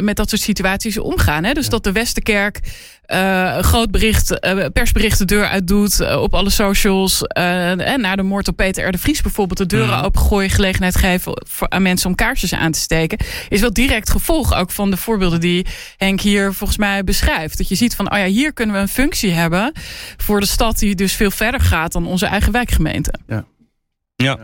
met 0.00 0.16
dat 0.16 0.28
soort 0.28 0.40
situaties 0.42 0.98
omgaan. 0.98 1.44
Hè? 1.44 1.52
Dus 1.52 1.68
dat 1.68 1.84
de 1.84 1.92
Westerkerk 1.92 2.60
eh, 3.06 3.54
een 3.56 3.64
groot 3.64 3.90
bericht, 3.90 4.38
eh, 4.38 4.66
persbericht 4.72 5.18
de 5.18 5.24
deur 5.24 5.46
uit 5.46 5.66
doet 5.66 6.00
eh, 6.00 6.22
op 6.22 6.34
alle 6.34 6.50
socials. 6.50 7.22
en 7.22 8.00
na 8.00 8.16
de 8.16 8.22
moord 8.22 8.48
op 8.48 8.56
Peter 8.56 8.88
R. 8.88 8.92
de 8.92 8.98
Vries 8.98 9.20
bijvoorbeeld 9.22 9.58
de 9.58 9.66
deuren 9.66 10.02
opengooien, 10.02 10.50
gelegenheid 10.50 10.96
geven 10.96 11.42
voor, 11.48 11.68
aan 11.68 11.82
mensen 11.82 12.08
om 12.08 12.14
kaarsjes 12.14 12.54
aan 12.54 12.72
te 12.72 12.78
steken. 12.78 13.18
Is 13.48 13.60
wel 13.60 13.72
direct 13.72 14.10
gevolg 14.10 14.54
ook 14.54 14.70
van 14.70 14.90
de 14.90 14.96
voorbeelden 14.96 15.40
die 15.40 15.66
Henk 15.96 16.20
hier 16.20 16.52
volgens 16.52 16.78
mij 16.78 17.04
beschrijft. 17.04 17.58
Dat 17.58 17.68
je 17.68 17.74
ziet 17.74 17.96
van, 17.96 18.12
oh 18.12 18.18
ja, 18.18 18.24
hier 18.24 18.52
kunnen 18.52 18.74
we 18.74 18.80
een 18.80 18.88
functie 18.88 19.32
hebben 19.32 19.72
voor 20.16 20.40
de 20.40 20.46
stad 20.46 20.78
die 20.78 20.94
dus 20.94 21.12
veel 21.12 21.30
verder 21.30 21.60
gaat 21.60 21.92
dan 21.92 22.06
onze 22.06 22.26
eigen 22.26 22.52
wijkgemeente. 22.52 23.14
Ja, 23.26 24.38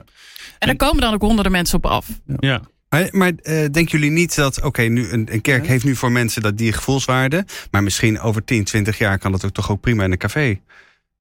En 0.58 0.66
daar 0.66 0.76
komen 0.76 1.02
dan 1.02 1.14
ook 1.14 1.22
honderden 1.22 1.52
mensen 1.52 1.76
op 1.76 1.86
af. 1.86 2.06
ja. 2.38 2.60
Maar, 2.90 3.08
maar 3.10 3.32
eh, 3.42 3.54
denken 3.54 3.86
jullie 3.98 4.10
niet 4.10 4.34
dat, 4.34 4.62
oké, 4.62 4.82
nu 4.82 5.08
een, 5.10 5.28
een 5.32 5.40
kerk 5.40 5.66
heeft 5.66 5.84
nu 5.84 5.96
voor 5.96 6.12
mensen 6.12 6.42
dat 6.42 6.58
die 6.58 6.72
gevoelswaarde. 6.72 7.44
Maar 7.70 7.82
misschien 7.82 8.20
over 8.20 8.44
10, 8.44 8.64
20 8.64 8.98
jaar 8.98 9.18
kan 9.18 9.32
dat 9.32 9.44
ook 9.44 9.52
toch 9.52 9.70
ook 9.70 9.80
prima 9.80 10.04
in 10.04 10.12
een 10.12 10.18
café. 10.18 10.54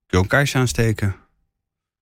Kun 0.08 0.18
je 0.18 0.18
een 0.18 0.28
kaarsje 0.28 0.58
aansteken. 0.58 1.16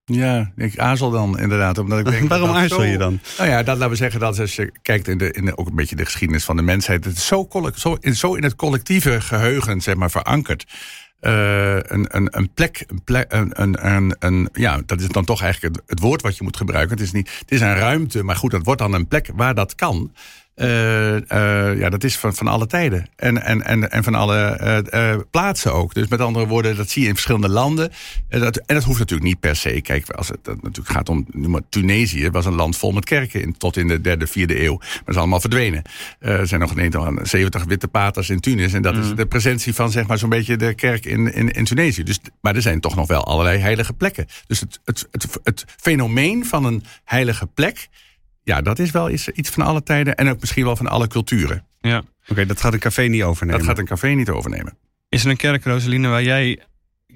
Ja, 0.06 0.52
ik 0.56 0.80
aarzel 0.80 1.12
dan 1.12 1.40
inderdaad. 1.40 1.78
Omdat 1.78 2.00
ik 2.00 2.06
denk 2.12 2.30
Waarom 2.30 2.48
dat 2.48 2.58
aarzel 2.58 2.78
zo- 2.78 2.84
je 2.84 2.98
dan? 2.98 3.20
Nou 3.38 3.50
ja, 3.50 3.64
dat 3.64 3.76
laten 3.76 3.90
we 3.90 3.96
zeggen 3.96 4.20
dat 4.20 4.40
als 4.40 4.56
je 4.56 4.72
kijkt 4.82 5.08
in, 5.08 5.18
de, 5.18 5.32
in 5.32 5.46
de, 5.46 5.58
ook 5.58 5.68
een 5.68 5.76
beetje 5.76 5.96
de 5.96 6.06
geschiedenis 6.06 6.44
van 6.44 6.56
de 6.56 6.62
mensheid. 6.62 7.06
Het 7.06 7.18
is 7.18 7.26
zo, 7.26 7.48
zo, 7.76 7.98
in, 8.00 8.16
zo 8.16 8.34
in 8.34 8.44
het 8.44 8.56
collectieve 8.56 9.22
geheugen 9.22 9.82
zeg 9.82 9.96
maar, 9.96 10.12
verankerd. 10.12 10.66
Eh, 11.20 11.76
een, 11.76 12.16
een, 12.16 12.38
een 12.38 12.50
plek, 12.54 12.84
een 12.88 13.04
plek 13.04 13.34
een, 13.34 13.62
een, 13.62 13.86
een, 13.86 14.16
een, 14.20 14.50
ja, 14.54 14.82
dat 14.86 15.02
is 15.02 15.08
dan 15.08 15.26
toch 15.26 15.42
eigenlijk 15.42 15.76
het, 15.76 15.90
het 15.90 16.00
woord 16.00 16.22
wat 16.22 16.38
je 16.38 16.44
moet 16.44 16.58
gebruiken. 16.58 16.98
Het 16.98 17.06
is, 17.06 17.12
niet, 17.12 17.30
het 17.40 17.52
is 17.52 17.62
een 17.62 17.76
ruimte, 17.76 18.24
maar 18.24 18.36
goed, 18.36 18.52
dat 18.52 18.66
wordt 18.66 18.82
dan 18.82 18.94
een 18.94 19.08
plek 19.08 19.30
waar 19.36 19.56
dat 19.56 19.76
kan. 19.76 20.12
Eh, 20.58 21.16
eh, 21.16 21.80
ja, 21.80 21.90
dat 21.90 22.04
is 22.04 22.18
van, 22.18 22.36
van 22.36 22.48
alle 22.48 22.68
tijden. 22.68 23.08
En, 23.16 23.44
en, 23.44 23.66
en, 23.66 23.92
en 23.92 24.04
van 24.04 24.16
alle 24.16 24.36
eh, 24.36 25.16
plaatsen 25.32 25.74
ook. 25.74 25.94
Dus 25.94 26.08
met 26.08 26.22
andere 26.22 26.48
woorden, 26.48 26.76
dat 26.76 26.90
zie 26.90 27.02
je 27.02 27.08
in 27.08 27.14
verschillende 27.14 27.50
landen. 27.50 27.92
Dat, 28.30 28.58
en 28.58 28.76
dat 28.76 28.84
hoeft 28.84 29.00
natuurlijk 29.00 29.28
niet 29.28 29.40
per 29.40 29.56
se. 29.56 29.82
Kijk, 29.82 30.10
als 30.10 30.28
het 30.28 30.38
dat 30.42 30.62
natuurlijk 30.62 30.90
gaat 30.90 31.10
om 31.10 31.26
noem 31.32 31.52
maar, 31.52 31.62
Tunesië, 31.70 32.30
was 32.30 32.46
een 32.46 32.56
land 32.56 32.78
vol 32.78 32.92
met 32.92 33.06
kerken 33.06 33.42
in, 33.42 33.58
tot 33.58 33.78
in 33.78 33.88
de 33.88 34.02
derde, 34.02 34.28
vierde 34.28 34.64
eeuw. 34.64 34.78
Maar 34.78 35.02
dat 35.06 35.14
is 35.14 35.18
allemaal 35.18 35.40
verdwenen. 35.40 35.82
Er 36.20 36.48
zijn 36.48 36.62
nog 36.62 36.76
Nederland 36.76 37.28
70 37.28 37.64
witte 37.64 37.88
paters 37.88 38.30
in 38.30 38.40
Tunis. 38.40 38.74
En 38.74 38.82
dat 38.82 38.98
is 38.98 39.16
de 39.16 39.26
presentie 39.26 39.74
van 39.74 39.92
zeg 39.92 40.08
maar 40.08 40.18
zo'n 40.18 40.30
beetje 40.30 40.56
de 40.56 40.74
kerk 40.74 41.06
in, 41.06 41.34
in, 41.34 41.52
in 41.52 41.66
Tunesië. 41.66 42.04
Dus, 42.04 42.20
maar 42.42 42.56
er 42.56 42.62
zijn 42.62 42.80
toch 42.80 42.96
nog 42.96 43.08
wel 43.08 43.26
allerlei 43.26 43.58
heilige 43.58 43.94
plekken. 43.94 44.26
Dus 44.48 44.60
het, 44.60 44.80
het, 44.86 45.08
het, 45.12 45.40
het 45.44 45.66
fenomeen 45.78 46.46
van 46.46 46.66
een 46.66 46.84
heilige 47.04 47.48
plek. 47.48 47.88
Ja, 48.48 48.62
dat 48.62 48.80
is 48.80 48.92
wel 48.92 49.10
iets, 49.10 49.30
iets 49.30 49.50
van 49.50 49.64
alle 49.64 49.84
tijden 49.84 50.16
en 50.16 50.30
ook 50.30 50.40
misschien 50.40 50.64
wel 50.64 50.76
van 50.76 50.88
alle 50.88 51.08
culturen. 51.08 51.66
ja. 51.82 52.04
Oké, 52.28 52.46
dat 52.46 52.60
gaat 52.62 52.74
een 52.74 52.80
café 52.80 53.02
niet 53.02 53.24
overnemen. 53.24 53.60
Dat 53.60 53.70
gaat 53.70 53.80
een 53.80 53.86
café 53.86 54.08
niet 54.08 54.30
overnemen. 54.30 54.78
Is 55.10 55.24
er 55.24 55.30
een 55.30 55.38
kerk, 55.38 55.64
Rosaline, 55.64 56.08
waar 56.08 56.24
jij 56.24 56.60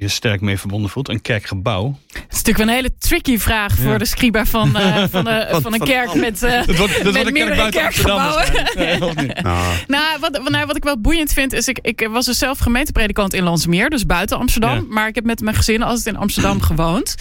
je 0.02 0.08
sterk 0.08 0.42
mee 0.42 0.58
verbonden 0.58 0.90
voelt? 0.90 1.10
Een 1.10 1.22
kerkgebouw? 1.22 1.98
Het 2.08 2.16
is 2.18 2.22
natuurlijk 2.38 2.58
wel 2.58 2.68
een 2.68 2.74
hele 2.74 2.92
tricky 3.00 3.38
vraag 3.38 3.76
voor 3.76 3.92
Ja. 3.92 3.98
de 3.98 4.06
scriba 4.06 4.46
van, 4.56 4.76
eh, 4.78 5.04
van, 5.10 5.24
de, 5.24 5.48
Van- 5.52 5.62
van 5.62 5.74
een 5.74 5.80
kerk 5.80 6.14
met, 6.14 6.44
eh, 6.44 6.66
Dat 6.66 6.76
wordt, 6.78 7.04
dat 7.04 7.14
met 7.14 7.16
een 7.16 7.34
kerk 7.34 7.34
meerdere 7.34 7.62
Amsterdam 7.62 7.92
kerkgebouwen. 7.92 8.46
Nee? 8.76 9.28
Nou, 9.42 9.76
Nou 9.88 10.20
wat, 10.20 10.50
nou, 10.50 10.66
wat 10.66 10.76
ik 10.76 10.84
wel 10.84 11.00
boeiend 11.02 11.34
vind, 11.34 11.54
is 11.54 11.68
ik, 11.68 11.80
ik 11.82 12.08
was 12.12 12.26
dus 12.26 12.38
zelf 12.38 12.58
gemeentepredikant 12.60 13.34
in 13.34 13.44
Landsmeer, 13.44 13.90
dus 13.90 14.06
buiten 14.06 14.38
Amsterdam. 14.38 14.76
Ja. 14.76 14.84
Maar 14.90 15.08
ik 15.08 15.16
heb 15.16 15.24
met 15.26 15.42
mijn 15.42 15.56
gezin 15.56 15.84
altijd 15.84 16.06
in 16.06 16.16
Amsterdam 16.18 16.62
gewoond. 16.72 17.16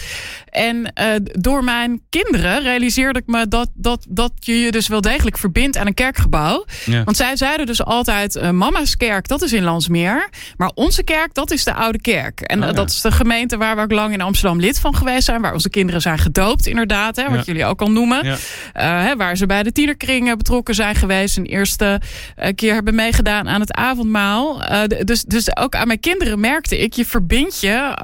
En 0.45 0.93
eh, 0.93 1.07
door 1.23 1.63
mijn 1.63 2.01
kinderen 2.09 2.61
realiseerde 2.61 3.19
ik 3.19 3.27
me 3.27 3.47
dat, 3.47 3.69
dat, 3.73 4.05
dat 4.09 4.31
je 4.39 4.59
je 4.59 4.71
dus 4.71 4.87
wel 4.87 5.01
degelijk 5.01 5.37
verbindt 5.37 5.77
aan 5.77 5.87
een 5.87 5.93
kerkgebouw. 5.93 6.65
Ja. 6.85 7.03
Want 7.03 7.17
zij 7.17 7.35
zeiden 7.35 7.65
dus 7.65 7.83
altijd, 7.83 8.35
eh, 8.35 8.49
mama's 8.49 8.97
kerk, 8.97 9.27
dat 9.27 9.41
is 9.41 9.53
in 9.53 9.63
Landsmeer. 9.63 10.29
Maar 10.57 10.71
onze 10.73 11.03
kerk, 11.03 11.33
dat 11.33 11.51
is 11.51 11.63
de 11.63 11.73
oude 11.73 12.01
kerk. 12.01 12.39
En 12.41 12.63
eh, 12.63 12.70
ja. 12.75 12.81
dat 12.81 12.89
is 12.89 13.01
de 13.01 13.11
gemeente 13.11 13.57
waar 13.57 13.75
we 13.75 13.81
ook 13.81 13.91
lang 13.91 14.13
in 14.13 14.21
Amsterdam 14.21 14.59
lid 14.59 14.79
van 14.79 14.95
geweest 14.95 15.23
zijn. 15.23 15.41
Waar 15.41 15.53
onze 15.53 15.69
kinderen 15.69 16.01
zijn 16.01 16.17
gedoopt, 16.17 16.67
inderdaad. 16.67 17.15
Hè, 17.15 17.23
wat 17.23 17.33
Ja. 17.33 17.43
jullie 17.45 17.65
ook 17.65 17.81
al 17.81 17.91
noemen. 17.91 18.25
Ja. 18.25 18.37
Eh, 18.73 19.03
hè, 19.05 19.15
waar 19.15 19.37
ze 19.37 19.45
bij 19.45 19.63
de 19.63 19.71
tienerkringen 19.71 20.37
betrokken 20.37 20.75
zijn 20.75 20.95
geweest. 20.95 21.37
Een 21.37 21.45
eerste 21.45 22.01
eh, 22.35 22.55
keer 22.55 22.73
hebben 22.73 22.95
meegedaan 22.95 23.49
aan 23.49 23.59
het 23.59 23.73
avondmaal. 23.73 24.63
Eh, 24.63 24.81
dus, 25.03 25.23
dus 25.23 25.55
ook 25.57 25.75
aan 25.75 25.87
mijn 25.87 25.99
kinderen 25.99 26.39
merkte 26.39 26.77
ik, 26.77 26.93
je 26.93 27.05
verbindt 27.05 27.61
je 27.61 27.95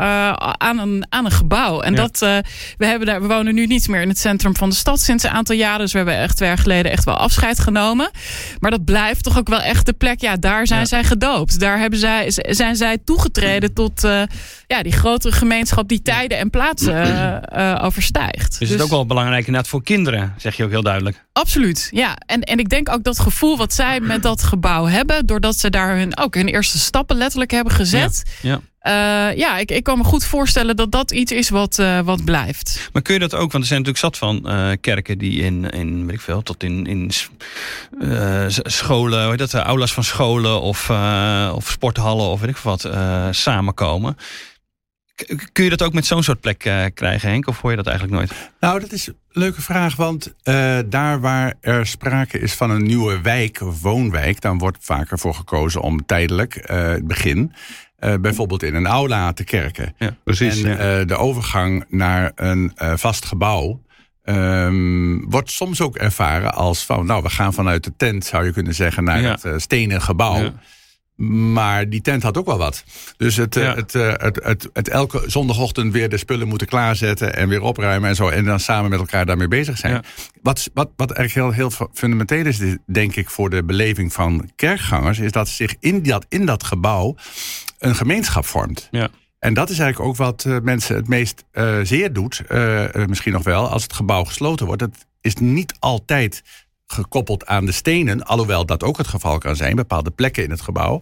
aan, 0.57 0.79
een, 0.79 1.05
aan 1.09 1.25
een 1.25 1.31
gebouw. 1.31 1.81
En 1.81 1.95
dat, 1.95 2.19
we, 2.77 2.85
hebben 2.85 3.07
daar, 3.07 3.21
we 3.21 3.27
wonen 3.27 3.55
nu 3.55 3.65
niet 3.65 3.87
meer 3.87 4.01
in 4.01 4.09
het 4.09 4.19
centrum 4.19 4.55
van 4.55 4.69
de 4.69 4.75
stad 4.75 4.99
sinds 4.99 5.23
een 5.23 5.29
aantal 5.29 5.55
jaren. 5.55 5.79
Dus 5.79 5.91
we 5.91 5.97
hebben 5.97 6.17
echt 6.17 6.35
twee 6.35 6.49
jaar 6.49 6.57
geleden 6.57 6.91
echt 6.91 7.03
wel 7.03 7.17
afscheid 7.17 7.59
genomen. 7.59 8.09
Maar 8.59 8.71
dat 8.71 8.85
blijft 8.85 9.23
toch 9.23 9.37
ook 9.37 9.47
wel 9.47 9.61
echt 9.61 9.85
de 9.85 9.93
plek. 9.93 10.21
Ja, 10.21 10.35
daar 10.35 10.67
zijn 10.67 10.87
zij 10.87 11.03
gedoopt. 11.03 11.59
Daar 11.59 11.79
hebben 11.79 11.99
zij, 11.99 12.25
zijn 12.29 12.75
zij 12.75 12.97
toegetreden 13.05 13.73
tot 13.73 14.07
ja, 14.67 14.83
die 14.83 14.91
grotere 14.91 15.33
gemeenschap 15.33 15.87
die 15.87 16.01
tijden 16.01 16.37
en 16.37 16.49
plaatsen 16.49 16.93
eh, 17.01 17.71
eh, 17.71 17.83
overstijgt. 17.83 18.59
Dus 18.59 18.69
het 18.69 18.79
is 18.79 18.85
ook 18.85 18.91
wel 18.91 19.05
belangrijk 19.05 19.45
inderdaad 19.45 19.69
voor 19.69 19.83
kinderen, 19.83 20.33
zeg 20.37 20.55
je 20.55 20.63
ook 20.63 20.69
heel 20.69 20.83
duidelijk. 20.83 21.25
Absoluut, 21.33 21.87
ja. 21.91 22.15
En, 22.25 22.41
en 22.41 22.59
ik 22.59 22.69
denk 22.69 22.89
ook 22.89 23.03
dat 23.03 23.19
gevoel 23.19 23.57
wat 23.57 23.73
zij 23.73 23.99
met 23.99 24.23
dat 24.23 24.43
gebouw 24.43 24.85
hebben, 24.85 25.25
doordat 25.25 25.59
ze 25.59 25.69
daar 25.69 25.97
hun, 25.97 26.17
ook 26.17 26.35
hun 26.35 26.47
eerste 26.47 26.79
stappen 26.79 27.17
letterlijk 27.17 27.51
hebben 27.51 27.73
gezet. 27.73 28.23
Ja. 28.41 28.59
Ja, 29.35 29.57
ik, 29.57 29.71
ik 29.71 29.83
kan 29.83 29.97
me 29.97 30.03
goed 30.03 30.25
voorstellen 30.25 30.75
dat 30.75 30.91
dat 30.91 31.11
iets 31.11 31.31
is 31.31 31.49
wat, 31.49 31.79
eh, 31.79 31.99
wat 31.99 32.25
blijft. 32.25 32.89
Maar 32.93 33.01
kun 33.01 33.13
je 33.13 33.19
dat 33.19 33.33
ook, 33.33 33.51
want 33.51 33.63
er 33.63 33.69
zijn 33.69 33.81
natuurlijk 33.83 34.05
zat 34.15 34.17
van 34.17 34.49
eh, 34.49 34.71
kerken 34.81 35.17
die 35.17 35.41
in, 35.43 35.69
in, 35.69 36.05
weet 36.05 36.15
ik 36.15 36.21
veel, 36.21 36.41
tot 36.43 36.63
in, 36.63 36.85
in 36.85 37.11
eh, 37.99 38.45
scholen, 38.47 39.21
hoe 39.21 39.29
heet 39.29 39.39
dat, 39.39 39.53
eh, 39.53 39.61
aulas 39.61 39.93
van 39.93 40.03
scholen 40.03 40.61
of, 40.61 40.89
eh, 40.89 41.51
of 41.55 41.69
sporthallen 41.69 42.25
of 42.25 42.39
weet 42.39 42.49
ik 42.49 42.57
wat, 42.57 42.83
eh, 42.83 43.27
samenkomen. 43.31 44.17
Kun 45.51 45.63
je 45.63 45.69
dat 45.69 45.81
ook 45.83 45.93
met 45.93 46.05
zo'n 46.05 46.23
soort 46.23 46.39
plek 46.39 46.65
eh, 46.65 46.85
krijgen, 46.93 47.29
Henk? 47.29 47.47
Of 47.47 47.61
hoor 47.61 47.71
je 47.71 47.77
dat 47.77 47.87
eigenlijk 47.87 48.17
nooit? 48.17 48.49
Nou, 48.59 48.79
dat 48.79 48.91
is 48.91 49.07
een 49.07 49.15
leuke 49.31 49.61
vraag. 49.61 49.95
Want 49.95 50.33
eh, 50.43 50.79
daar 50.85 51.19
waar 51.19 51.53
er 51.61 51.85
sprake 51.87 52.39
is 52.39 52.53
van 52.53 52.69
een 52.69 52.83
nieuwe 52.83 53.21
wijk 53.21 53.61
of 53.61 53.81
woonwijk, 53.81 54.41
dan 54.41 54.57
wordt 54.57 54.77
vaker 54.81 55.19
voor 55.19 55.33
gekozen 55.33 55.81
om 55.81 56.05
tijdelijk 56.05 56.55
eh, 56.55 56.87
het 56.87 57.07
begin. 57.07 57.53
Eh, 57.97 58.13
bijvoorbeeld 58.21 58.63
in 58.63 58.75
een 58.75 58.85
aula 58.87 59.33
te 59.33 59.43
kerken. 59.43 59.95
Precies. 60.23 60.61
en 60.63 60.69
ja. 60.69 60.99
eh, 60.99 61.05
de 61.07 61.15
overgang 61.15 61.85
naar 61.89 62.31
een 62.35 62.71
eh, 62.75 62.93
vast 62.95 63.25
gebouw. 63.25 63.81
ehm, 64.23 65.19
wordt 65.29 65.51
soms 65.51 65.81
ook 65.81 65.95
ervaren 65.95 66.53
als 66.53 66.85
van, 66.85 67.05
nou, 67.05 67.23
we 67.23 67.29
gaan 67.29 67.53
vanuit 67.53 67.83
de 67.83 67.93
tent, 67.97 68.25
zou 68.25 68.45
je 68.45 68.51
kunnen 68.51 68.73
zeggen, 68.75 69.03
naar 69.03 69.21
Ja. 69.21 69.37
het 69.41 69.61
stenen 69.61 70.01
gebouw. 70.01 70.37
Ja. 70.43 70.53
Maar 71.15 71.89
die 71.89 72.01
tent 72.01 72.23
had 72.23 72.37
ook 72.37 72.45
wel 72.45 72.57
wat. 72.57 72.83
Dus 73.17 73.35
het, 73.35 73.55
Ja. 73.55 73.75
het, 73.75 73.93
het, 73.93 74.39
het, 74.43 74.69
het 74.73 74.89
elke 74.89 75.23
zondagochtend 75.25 75.93
weer 75.93 76.09
de 76.09 76.17
spullen 76.17 76.47
moeten 76.47 76.67
klaarzetten 76.67 77.35
en 77.35 77.49
weer 77.49 77.61
opruimen 77.61 78.09
en 78.09 78.15
zo. 78.15 78.27
En 78.29 78.45
dan 78.45 78.59
samen 78.59 78.89
met 78.89 78.99
elkaar 78.99 79.25
daarmee 79.25 79.47
bezig 79.47 79.77
zijn. 79.77 79.93
Ja. 79.93 80.03
Wat, 80.41 80.69
wat, 80.73 80.89
wat 80.95 81.11
eigenlijk 81.11 81.55
heel, 81.55 81.69
heel 81.69 81.87
fundamenteel 81.93 82.45
is, 82.45 82.59
denk 82.85 83.15
ik, 83.15 83.29
voor 83.29 83.49
de 83.49 83.63
beleving 83.63 84.13
van 84.13 84.49
kerkgangers, 84.55 85.19
is 85.19 85.31
dat 85.31 85.47
zich 85.47 85.75
in 85.79 86.03
dat, 86.03 86.25
in 86.29 86.45
dat 86.45 86.63
gebouw 86.63 87.15
een 87.77 87.95
gemeenschap 87.95 88.45
vormt. 88.45 88.87
Ja. 88.91 89.09
En 89.39 89.53
dat 89.53 89.69
is 89.69 89.79
eigenlijk 89.79 90.09
ook 90.09 90.17
wat 90.17 90.45
eh, 90.45 90.57
mensen 90.61 90.95
het 90.95 91.07
meest 91.07 91.43
eh, 91.51 91.79
zeer 91.83 92.13
doet, 92.13 92.43
eh, 92.47 92.85
misschien 93.05 93.33
nog 93.33 93.43
wel, 93.43 93.69
als 93.69 93.83
het 93.83 93.93
gebouw 93.93 94.23
gesloten 94.23 94.65
wordt. 94.65 94.81
Het 94.81 95.05
is 95.21 95.35
niet 95.35 95.73
altijd 95.79 96.43
gekoppeld 96.87 97.45
aan 97.45 97.65
de 97.65 97.71
stenen, 97.71 98.23
alhoewel 98.23 98.65
dat 98.65 98.83
ook 98.83 98.97
het 98.97 99.07
geval 99.07 99.37
kan 99.37 99.55
zijn, 99.55 99.75
bepaalde 99.75 100.11
plekken 100.11 100.43
in 100.43 100.49
het 100.49 100.61
gebouw. 100.61 101.01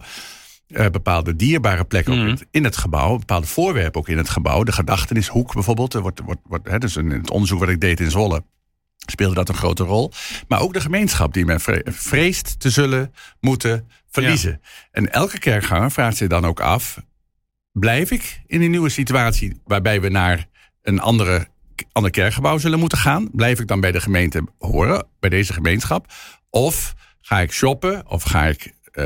bepaalde 0.92 1.36
dierbare 1.36 1.84
plekken 1.84 2.24
Mhm. 2.24 2.36
in, 2.50 2.64
het, 2.64 2.76
gebouw, 2.76 3.18
bepaalde 3.18 3.46
voorwerpen 3.46 4.00
ook 4.00 4.08
in 4.08 4.16
het 4.16 4.28
gebouw. 4.28 4.62
De 4.62 4.72
gedachtenishoek 4.72 5.54
bijvoorbeeld, 5.54 5.94
er 5.94 6.00
wordt, 6.00 6.20
wordt, 6.20 6.40
wordt, 6.44 6.68
hè, 6.68 6.78
dus 6.78 6.96
in 6.96 7.10
het 7.10 7.30
onderzoek 7.30 7.58
wat 7.58 7.68
ik 7.68 7.80
deed 7.80 8.00
in 8.00 8.10
Zwolle, 8.10 8.42
speelde 9.06 9.34
dat 9.34 9.48
een 9.48 9.54
grote 9.54 9.82
rol. 9.82 10.12
Maar 10.48 10.60
ook 10.60 10.72
de 10.72 10.80
gemeenschap 10.80 11.32
die 11.32 11.44
men 11.44 11.60
vre- 11.60 11.82
vreest 11.84 12.60
te 12.60 12.70
zullen 12.70 13.14
moeten 13.40 13.88
verliezen. 14.10 14.60
En 14.90 15.12
elke 15.12 15.38
kerkganger 15.38 15.90
vraagt 15.90 16.16
zich 16.16 16.28
dan 16.28 16.44
ook 16.44 16.60
af, 16.60 16.98
blijf 17.72 18.10
ik 18.10 18.40
in 18.46 18.62
een 18.62 18.70
nieuwe 18.70 18.88
situatie 18.88 19.60
waarbij 19.64 20.00
we 20.00 20.08
naar 20.08 20.46
een 20.82 21.00
andere, 21.00 21.46
ander 21.92 22.10
kerkgebouw 22.10 22.58
zullen 22.58 22.78
moeten 22.78 22.98
gaan? 22.98 23.28
Blijf 23.32 23.60
ik 23.60 23.66
dan 23.66 23.80
bij 23.80 23.92
de 23.92 24.00
gemeente 24.00 24.44
horen, 24.58 25.06
bij 25.20 25.30
deze 25.30 25.52
gemeenschap? 25.52 26.12
Of 26.50 26.94
ga 27.20 27.40
ik 27.40 27.52
shoppen 27.52 28.08
of 28.08 28.22
ga 28.22 28.46
ik 28.46 28.74
eh, 28.92 29.04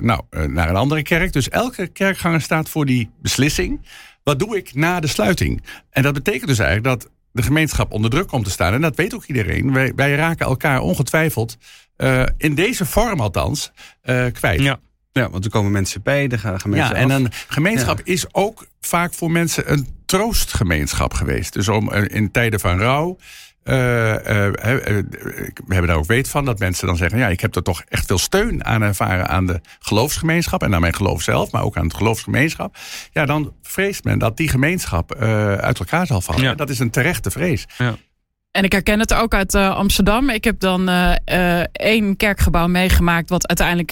nou, 0.00 0.22
eh, 0.30 0.44
naar 0.44 0.68
een 0.68 0.76
andere 0.76 1.02
kerk? 1.02 1.32
Dus 1.32 1.48
elke 1.48 1.86
kerkganger 1.86 2.40
staat 2.40 2.68
voor 2.68 2.86
die 2.86 3.10
beslissing. 3.22 3.86
Wat 4.22 4.38
doe 4.38 4.56
ik 4.56 4.74
na 4.74 5.00
de 5.00 5.06
sluiting? 5.06 5.62
En 5.90 6.02
dat 6.02 6.14
betekent 6.14 6.46
dus 6.46 6.58
eigenlijk 6.58 7.00
dat 7.00 7.10
de 7.32 7.42
gemeenschap 7.42 7.92
onder 7.92 8.10
druk 8.10 8.28
komt 8.28 8.44
te 8.44 8.50
staan. 8.50 8.72
En 8.72 8.80
dat 8.80 8.96
weet 8.96 9.14
ook 9.14 9.24
iedereen. 9.24 9.72
Wij, 9.72 9.92
wij 9.96 10.14
raken 10.14 10.46
elkaar 10.46 10.80
ongetwijfeld, 10.80 11.56
eh, 11.96 12.22
in 12.36 12.54
deze 12.54 12.86
vorm 12.86 13.20
althans, 13.20 13.72
eh, 14.02 14.26
kwijt. 14.32 14.60
Ja. 14.60 14.80
ja, 15.12 15.30
want 15.30 15.44
er 15.44 15.50
komen 15.50 15.72
mensen 15.72 16.02
bij, 16.02 16.28
er 16.28 16.38
gaan, 16.38 16.52
mensen 16.52 16.74
Ja, 16.74 16.94
en 16.94 17.10
af. 17.10 17.18
een 17.18 17.28
gemeenschap 17.48 18.00
is 18.04 18.34
ook 18.34 18.66
vaak 18.80 19.14
voor 19.14 19.30
mensen 19.30 19.72
een 19.72 19.86
troostgemeenschap 20.06 21.14
geweest. 21.14 21.52
Dus 21.52 21.68
om, 21.68 21.92
eh, 21.92 22.16
in 22.16 22.30
tijden 22.30 22.60
van 22.60 22.78
rouw. 22.78 23.16
Eh, 23.62 24.14
eh, 24.14 24.46
eh, 24.46 25.04
we 25.66 25.74
hebben 25.74 25.86
daar 25.86 25.96
ook 25.96 26.06
weet 26.06 26.28
van 26.28 26.44
dat 26.44 26.58
mensen 26.58 26.86
dan 26.86 26.96
zeggen: 26.96 27.18
Ja, 27.18 27.28
ik 27.28 27.40
heb 27.40 27.56
er 27.56 27.62
toch 27.62 27.82
echt 27.88 28.06
veel 28.06 28.18
steun 28.18 28.64
aan 28.64 28.82
ervaren 28.82 29.28
aan 29.28 29.46
de 29.46 29.60
geloofsgemeenschap 29.78 30.62
en 30.62 30.74
aan 30.74 30.80
mijn 30.80 30.94
geloof 30.94 31.22
zelf, 31.22 31.50
maar 31.50 31.62
ook 31.62 31.76
aan 31.76 31.88
de 31.88 31.94
geloofsgemeenschap. 31.94 32.76
Ja, 33.12 33.26
dan 33.26 33.52
vreest 33.62 34.04
men 34.04 34.18
dat 34.18 34.36
die 34.36 34.48
gemeenschap 34.48 35.14
uit 35.14 35.78
elkaar 35.78 36.06
zal 36.06 36.20
vallen. 36.20 36.42
Ja. 36.42 36.50
En 36.50 36.56
Dat 36.56 36.70
is 36.70 36.78
een 36.78 36.90
terechte 36.90 37.30
vrees. 37.30 37.66
En 38.52 38.64
ik 38.64 38.72
herken 38.72 38.98
het 38.98 39.14
ook 39.14 39.34
uit 39.34 39.54
eh, 39.54 39.76
Amsterdam. 39.76 40.30
Ik 40.30 40.44
heb 40.44 40.60
dan 40.60 40.88
eh, 40.88 41.60
één 41.72 42.16
kerkgebouw 42.16 42.66
meegemaakt, 42.66 43.28
wat 43.28 43.48
uiteindelijk 43.48 43.90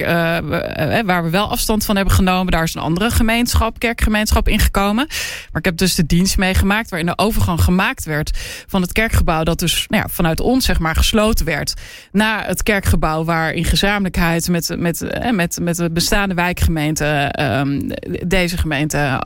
waar 1.07 1.25
we 1.25 1.31
wel 1.31 1.51
afstand 1.51 1.85
van 1.85 1.97
hebben 1.97 2.15
genomen. 2.15 2.53
Daar 2.53 2.63
is 2.63 2.75
een 2.75 2.81
andere 2.81 3.11
gemeenschap, 3.11 3.79
kerkgemeenschap 3.79 4.49
ingekomen. 4.49 5.07
Maar 5.53 5.61
ik 5.61 5.65
heb 5.65 5.77
dus 5.77 5.95
de 5.95 6.07
dienst 6.07 6.37
meegemaakt 6.37 6.91
waarin 6.91 7.09
de 7.09 7.19
overgang 7.19 7.61
gemaakt 7.61 8.05
werd 8.05 8.39
van 8.67 8.83
het 8.83 8.93
kerkgebouw, 8.93 9.43
dat 9.43 9.59
dus 9.59 9.85
nou 9.89 10.03
ja, 10.03 10.09
vanuit 10.09 10.41
ons 10.41 10.65
zeg 10.65 10.79
maar 10.79 10.97
gesloten 10.97 11.47
werd, 11.47 11.75
naar 12.13 12.47
het 12.47 12.63
kerkgebouw 12.63 13.25
waar 13.25 13.53
in 13.53 13.65
gezamenlijkheid 13.65 14.49
met, 14.49 14.75
met, 14.79 15.05
met, 15.33 15.59
met 15.63 15.77
de 15.77 15.91
bestaande 15.91 16.35
wijkgemeente 16.35 17.05
ehm, 17.05 17.91
deze 18.27 18.57
gemeente 18.57 19.23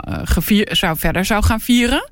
zou 0.71 0.99
verder 0.99 1.25
zou 1.25 1.45
gaan 1.45 1.61
vieren. 1.61 2.09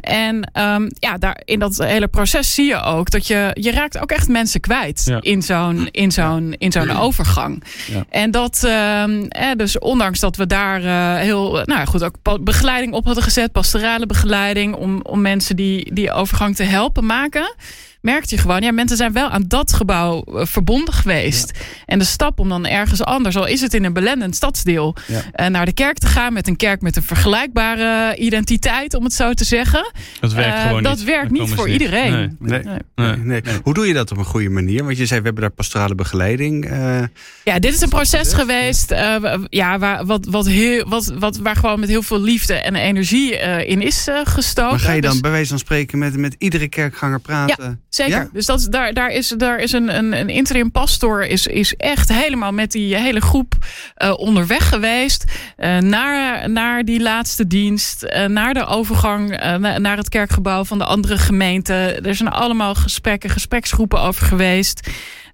En 0.00 0.50
ehm, 0.52 0.88
ja, 0.88 1.16
daar 1.16 1.40
in 1.44 1.58
dat 1.58 1.76
hele 1.76 2.08
proces 2.08 2.56
zie 2.58 2.66
je 2.66 2.82
ook 2.82 3.10
dat 3.10 3.26
je, 3.26 3.50
je 3.54 3.70
raakt 3.70 3.98
ook 3.98 4.10
echt 4.10 4.28
mensen 4.28 4.60
kwijt 4.60 5.02
Ja. 5.04 5.18
in 5.20 5.42
zo'n 5.42 5.88
in 5.90 6.10
zo'n 6.12 6.54
in 6.58 6.72
zo'n 6.72 6.90
overgang. 6.96 7.62
Ja. 7.90 8.04
En 8.10 8.30
dat, 8.30 8.62
ehm, 8.64 9.22
eh, 9.28 9.50
dus 9.56 9.78
ondanks 9.78 10.20
dat 10.20 10.36
we 10.36 10.46
daar 10.46 10.84
eh, 10.84 11.22
heel, 11.22 11.62
nou 11.64 11.86
goed, 11.86 12.02
ook 12.04 12.44
begeleiding 12.44 12.92
op 12.92 13.04
hadden 13.04 13.22
gezet, 13.22 13.52
pastorale 13.52 14.06
begeleiding, 14.06 14.74
om, 14.74 15.00
om 15.02 15.20
mensen 15.20 15.56
die 15.56 15.94
die 15.94 16.12
overgang 16.12 16.56
te 16.56 16.62
helpen 16.64 17.06
maken. 17.06 17.54
Merkte 18.00 18.34
je 18.34 18.40
gewoon, 18.40 18.60
ja, 18.62 18.72
mensen 18.72 18.96
zijn 18.96 19.12
wel 19.12 19.28
aan 19.28 19.44
dat 19.48 19.72
gebouw 19.72 20.22
eh, 20.22 20.46
verbonden 20.46 20.94
geweest. 20.94 21.50
En 21.86 21.98
de 21.98 22.04
stap 22.04 22.38
om 22.38 22.48
dan 22.48 22.66
ergens 22.66 23.02
anders, 23.04 23.36
al 23.36 23.46
is 23.46 23.60
het 23.60 23.74
in 23.74 23.84
een 23.84 23.92
belendend 23.92 24.36
stadsdeel, 24.36 24.96
Ja. 25.06 25.22
eh, 25.32 25.46
naar 25.46 25.64
de 25.66 25.72
kerk 25.72 25.98
te 25.98 26.06
gaan 26.06 26.32
met 26.32 26.48
een 26.48 26.56
kerk 26.56 26.80
met 26.80 26.96
een 26.96 27.02
vergelijkbare 27.02 28.16
identiteit, 28.16 28.94
om 28.94 29.04
het 29.04 29.12
zo 29.12 29.32
te 29.32 29.44
zeggen. 29.44 29.92
Dat 30.20 30.32
werkt 30.32 30.56
Eh, 30.56 30.66
gewoon 30.66 30.82
dat 30.82 30.96
niet. 30.96 31.04
werkt 31.04 31.30
niet 31.30 31.50
voor 31.54 31.68
niet. 31.68 31.80
iedereen. 31.80 32.12
Nee. 32.38 32.62
Nee. 32.62 32.78
Nee. 32.94 33.16
Nee. 33.16 33.40
Nee. 33.42 33.54
Hoe 33.62 33.74
doe 33.74 33.86
je 33.86 33.94
dat 33.94 34.10
op 34.10 34.18
een 34.18 34.24
goede 34.24 34.48
manier? 34.48 34.84
Want 34.84 34.96
je 34.96 35.06
zei, 35.06 35.18
we 35.20 35.24
hebben 35.26 35.42
daar 35.42 35.52
pastorale 35.52 35.94
begeleiding. 35.94 36.64
eh, 36.64 37.00
Ja, 37.44 37.58
dit 37.58 37.74
is 37.74 37.80
een 37.80 37.88
proces 37.88 38.32
geweest 38.32 38.90
eh, 38.90 39.34
ja, 39.48 39.78
waar, 39.78 40.06
wat, 40.06 40.26
wat 40.30 40.46
heel, 40.46 40.88
wat, 40.88 41.12
wat, 41.18 41.36
waar 41.36 41.56
gewoon 41.56 41.80
met 41.80 41.88
heel 41.88 42.02
veel 42.02 42.20
liefde 42.20 42.54
en 42.54 42.74
energie 42.74 43.36
eh, 43.38 43.70
in 43.70 43.82
is 43.82 44.06
gestoken. 44.24 44.70
maar 44.70 44.80
ga 44.80 44.92
je 44.92 45.00
dan 45.00 45.10
Dus- 45.12 45.20
bij 45.20 45.30
wijze 45.30 45.48
van 45.48 45.58
spreken 45.58 45.98
met, 45.98 46.16
met 46.16 46.34
iedere 46.38 46.68
kerkganger 46.68 47.20
praten? 47.20 47.82
Zeker. 47.88 48.14
Ja? 48.16 48.28
Dus 48.32 48.46
dat, 48.46 48.66
daar, 48.70 48.94
daar 48.94 49.10
is, 49.10 49.28
daar 49.28 49.58
is 49.58 49.72
een, 49.72 49.96
een, 49.96 50.12
een 50.12 50.28
interim 50.28 50.70
pastor 50.70 51.26
is, 51.26 51.46
is 51.46 51.74
echt 51.76 52.08
helemaal 52.12 52.52
met 52.52 52.70
die 52.72 52.96
hele 52.96 53.20
groep 53.20 53.54
eh, 53.94 54.12
onderweg 54.16 54.68
geweest. 54.68 55.24
eh, 55.56 55.78
naar, 55.78 56.50
naar 56.50 56.84
die 56.84 57.00
laatste 57.00 57.46
dienst. 57.46 58.02
eh, 58.02 58.24
naar 58.26 58.54
de 58.54 58.64
overgang 58.66 59.30
na- 59.58 59.78
naar 59.78 59.96
het 59.96 60.08
kerkgebouw 60.08 60.64
van 60.64 60.78
de 60.78 60.84
andere 60.84 61.18
gemeente. 61.18 61.74
Er 62.02 62.14
zijn 62.14 62.28
allemaal 62.28 62.74
gesprekken, 62.74 63.30
gespreksgroepen 63.30 64.00
over 64.00 64.26
geweest. 64.26 64.88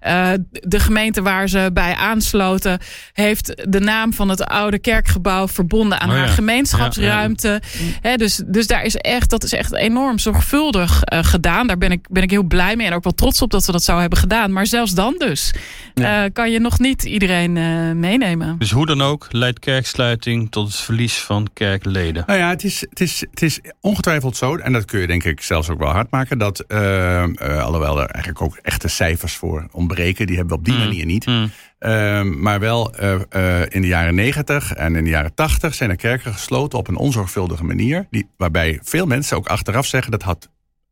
Eh, 0.05 0.31
de 0.49 0.79
gemeente 0.79 1.21
waar 1.21 1.49
ze 1.49 1.69
bij 1.73 1.95
aansloten 1.95 2.79
heeft 3.13 3.63
de 3.69 3.79
naam 3.79 4.13
van 4.13 4.29
het 4.29 4.43
oude 4.43 4.79
kerkgebouw 4.79 5.47
verbonden 5.47 5.99
aan 5.99 6.09
Oh 6.09 6.15
ja. 6.15 6.21
haar 6.21 6.29
gemeenschapsruimte. 6.29 7.61
Hè, 8.01 8.15
dus, 8.15 8.41
dus 8.45 8.67
daar 8.67 8.83
is 8.83 8.95
echt, 8.95 9.29
dat 9.29 9.43
is 9.43 9.53
echt 9.53 9.73
enorm 9.73 10.19
zorgvuldig 10.19 11.03
eh, 11.03 11.23
gedaan. 11.23 11.67
Daar 11.67 11.77
ben 11.77 11.91
ik, 11.91 12.07
ben 12.09 12.23
ik 12.23 12.29
heel 12.29 12.43
blij 12.43 12.75
mee 12.75 12.87
en 12.87 12.93
ook 12.93 13.03
wel 13.03 13.13
trots 13.13 13.41
op 13.41 13.51
dat 13.51 13.65
we 13.65 13.71
dat 13.71 13.83
zo 13.83 13.97
hebben 13.97 14.19
gedaan. 14.19 14.51
Maar 14.53 14.65
zelfs 14.65 14.93
dan 14.93 15.15
dus 15.17 15.53
eh, 15.93 16.23
kan 16.33 16.51
je 16.51 16.59
nog 16.59 16.79
niet 16.79 17.03
iedereen 17.03 17.57
eh, 17.57 17.91
meenemen. 17.91 18.55
Dus 18.57 18.71
hoe 18.71 18.85
dan 18.85 19.01
ook 19.01 19.27
leidt 19.29 19.59
kerksluiting 19.59 20.51
tot 20.51 20.67
het 20.67 20.77
verlies 20.77 21.17
van 21.17 21.47
kerkleden. 21.53 22.23
Nou 22.27 22.39
ja, 22.39 22.49
het 22.49 22.63
is, 22.63 22.85
het, 22.89 23.01
is, 23.01 23.25
het 23.29 23.41
is 23.41 23.59
ongetwijfeld 23.81 24.37
zo, 24.37 24.55
en 24.55 24.73
dat 24.73 24.85
kun 24.85 24.99
je 24.99 25.07
denk 25.07 25.23
ik 25.23 25.41
zelfs 25.41 25.69
ook 25.69 25.79
wel 25.79 25.91
hard 25.91 26.11
maken, 26.11 26.37
dat 26.37 26.67
alhoewel 26.67 28.01
er 28.01 28.09
eigenlijk 28.09 28.41
ook 28.41 28.57
echte 28.61 28.87
cijfers 28.87 29.35
voor 29.35 29.67
ontbreken, 29.71 29.93
die 29.95 30.35
hebben 30.35 30.47
we 30.47 30.59
op 30.59 30.65
die 30.65 30.73
Mm. 30.73 30.79
manier 30.79 31.05
niet. 31.05 31.25
Mm. 31.25 31.51
Ehm, 31.79 32.39
maar 32.41 32.59
wel 32.59 32.95
eh, 32.95 33.13
eh, 33.29 33.67
in 33.69 33.81
de 33.81 33.87
jaren 33.87 34.15
90 34.15 34.73
en 34.73 34.95
in 34.95 35.03
de 35.03 35.09
jaren 35.09 35.33
80 35.33 35.73
zijn 35.75 35.89
er 35.89 35.95
kerken 35.95 36.33
gesloten 36.33 36.79
op 36.79 36.87
een 36.87 36.95
onzorgvuldige 36.95 37.63
manier. 37.63 38.07
Die, 38.09 38.29
waarbij 38.37 38.79
veel 38.83 39.05
mensen 39.05 39.37
ook 39.37 39.47
achteraf 39.47 39.85
zeggen 39.85 40.11
dat 40.11 40.21
had 40.21 40.49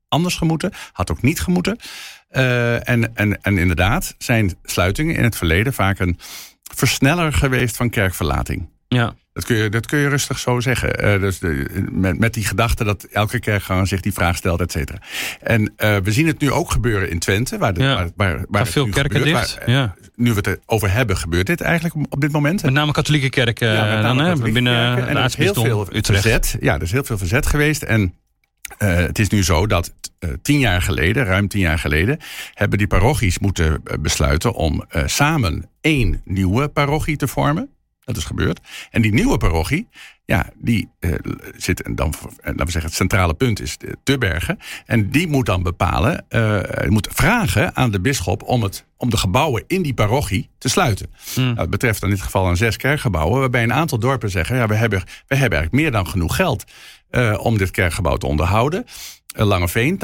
anders 0.08 0.36
gemoeten, 0.36 0.72
had 0.92 1.12
ook 1.12 1.22
niet 1.22 1.40
gemoeten. 1.42 1.78
Eh, 2.30 2.90
en, 2.90 3.16
en, 3.16 3.42
en 3.42 3.58
inderdaad 3.58 4.16
zijn 4.18 4.54
sluitingen 4.64 5.16
in 5.16 5.24
het 5.24 5.36
verleden 5.38 5.74
vaak 5.74 6.00
een 6.00 6.18
versneller 6.76 7.34
geweest 7.34 7.76
van 7.76 7.90
kerkverlating. 7.90 8.70
Ja. 8.94 9.14
Dat 9.34 9.46
kun 9.46 9.56
je, 9.56 9.70
dat 9.70 9.86
kun 9.86 10.00
je 10.00 10.08
rustig 10.08 10.40
zo 10.40 10.60
zeggen. 10.60 11.00
Eh, 11.00 11.20
dus 11.20 11.40
de, 11.40 11.66
met, 11.92 12.20
met 12.20 12.34
die 12.34 12.46
gedachte 12.46 12.84
dat 12.84 13.04
elke 13.04 13.40
kerkganger 13.40 13.88
zich 13.88 14.02
die 14.02 14.14
vraag 14.14 14.36
stelt, 14.36 14.62
et 14.62 14.72
cetera. 14.72 14.98
En 15.42 15.74
eh, 15.76 15.98
we 16.04 16.12
zien 16.12 16.28
het 16.28 16.40
nu 16.40 16.52
ook 16.52 16.72
gebeuren 16.72 17.10
in 17.10 17.20
Twente. 17.20 17.58
Waar, 17.58 17.74
de, 17.74 17.84
Ja. 17.84 18.10
waar, 18.16 18.46
waar, 18.50 18.68
veel 18.68 18.90
kerken 18.90 19.20
gebeurt, 19.20 19.40
dicht. 19.40 19.56
waar, 19.58 19.68
eh, 19.68 19.74
ja. 19.74 19.96
nu 20.16 20.30
we 20.30 20.36
het 20.36 20.48
erover 20.66 20.92
hebben, 20.92 21.18
gebeurt 21.18 21.48
dit 21.48 21.62
eigenlijk 21.62 21.96
op 22.10 22.22
dit 22.22 22.32
moment. 22.32 22.64
Met 22.64 22.74
name 22.74 22.92
katholieke 22.92 23.30
kerken 23.30 23.74
Ja, 23.74 24.02
dan, 24.02 24.18
hè, 24.18 24.36
binnen 24.36 24.96
kerken. 24.96 25.08
En 25.08 25.18
er 25.18 25.26
is 25.26 25.36
heel 25.36 25.54
veel 25.54 25.88
Utrecht. 25.94 26.22
verzet. 26.22 26.58
Ja, 26.60 26.76
er 26.76 26.82
is 26.82 26.92
heel 26.92 27.04
veel 27.04 27.18
verzet 27.18 27.46
geweest. 27.46 27.82
En 27.82 28.14
het 28.78 29.20
is 29.20 29.30
nu 29.30 29.44
zo 29.44 29.68
dat 29.68 29.94
tien 30.42 30.60
jaar 30.60 30.82
geleden, 30.82 31.26
ruim 31.26 31.48
tien 31.48 31.62
jaar 31.62 31.80
geleden, 31.80 32.20
hebben 32.54 32.78
die 32.78 32.88
parochies 32.88 33.40
moeten 33.40 33.84
besluiten 34.00 34.54
om 34.54 34.86
samen 35.06 35.70
één 35.82 36.22
nieuwe 36.26 36.68
parochie 36.68 37.18
te 37.18 37.28
vormen. 37.28 37.73
Dat 38.06 38.18
is 38.18 38.24
gebeurd. 38.24 38.60
En 38.92 39.02
die 39.02 39.14
nieuwe 39.14 39.38
parochie, 39.38 39.88
ja, 40.26 40.50
die 40.56 40.90
uh, 41.00 41.14
zit 41.58 41.90
dan, 41.96 42.14
laten 42.44 42.66
we 42.66 42.72
zeggen, 42.72 42.82
het 42.82 42.94
centrale 42.94 43.34
punt 43.34 43.62
is 43.62 43.78
te 44.04 44.18
bergen. 44.18 44.60
En 44.86 45.10
die 45.10 45.28
moet 45.28 45.46
dan 45.46 45.64
bepalen, 45.64 46.26
uh, 46.30 46.60
moet 46.88 47.08
vragen 47.12 47.76
aan 47.76 47.92
de 47.92 48.02
bisschop 48.02 48.44
om, 48.44 48.64
het, 48.64 48.86
om 48.98 49.10
de 49.10 49.18
gebouwen 49.18 49.64
in 49.68 49.82
die 49.82 49.94
parochie 49.94 50.50
te 50.58 50.70
sluiten. 50.70 51.10
Mm. 51.36 51.44
Nou, 51.44 51.56
dat 51.56 51.70
betreft 51.70 52.04
in 52.04 52.10
dit 52.10 52.22
geval 52.22 52.50
een 52.50 52.58
zes 52.58 52.78
kerkgebouwen, 52.78 53.40
waarbij 53.40 53.64
een 53.64 53.74
aantal 53.74 54.00
dorpen 54.00 54.30
zeggen: 54.30 54.56
ja, 54.56 54.68
we 54.68 54.76
hebben, 54.76 55.00
we 55.00 55.36
hebben 55.36 55.60
eigenlijk 55.60 55.72
meer 55.72 55.92
dan 55.92 56.08
genoeg 56.08 56.36
geld 56.36 56.64
uh, 57.12 57.40
om 57.40 57.58
dit 57.58 57.72
kerkgebouw 57.72 58.18
te 58.18 58.28
onderhouden. 58.28 58.86
Langeveen, 59.36 60.00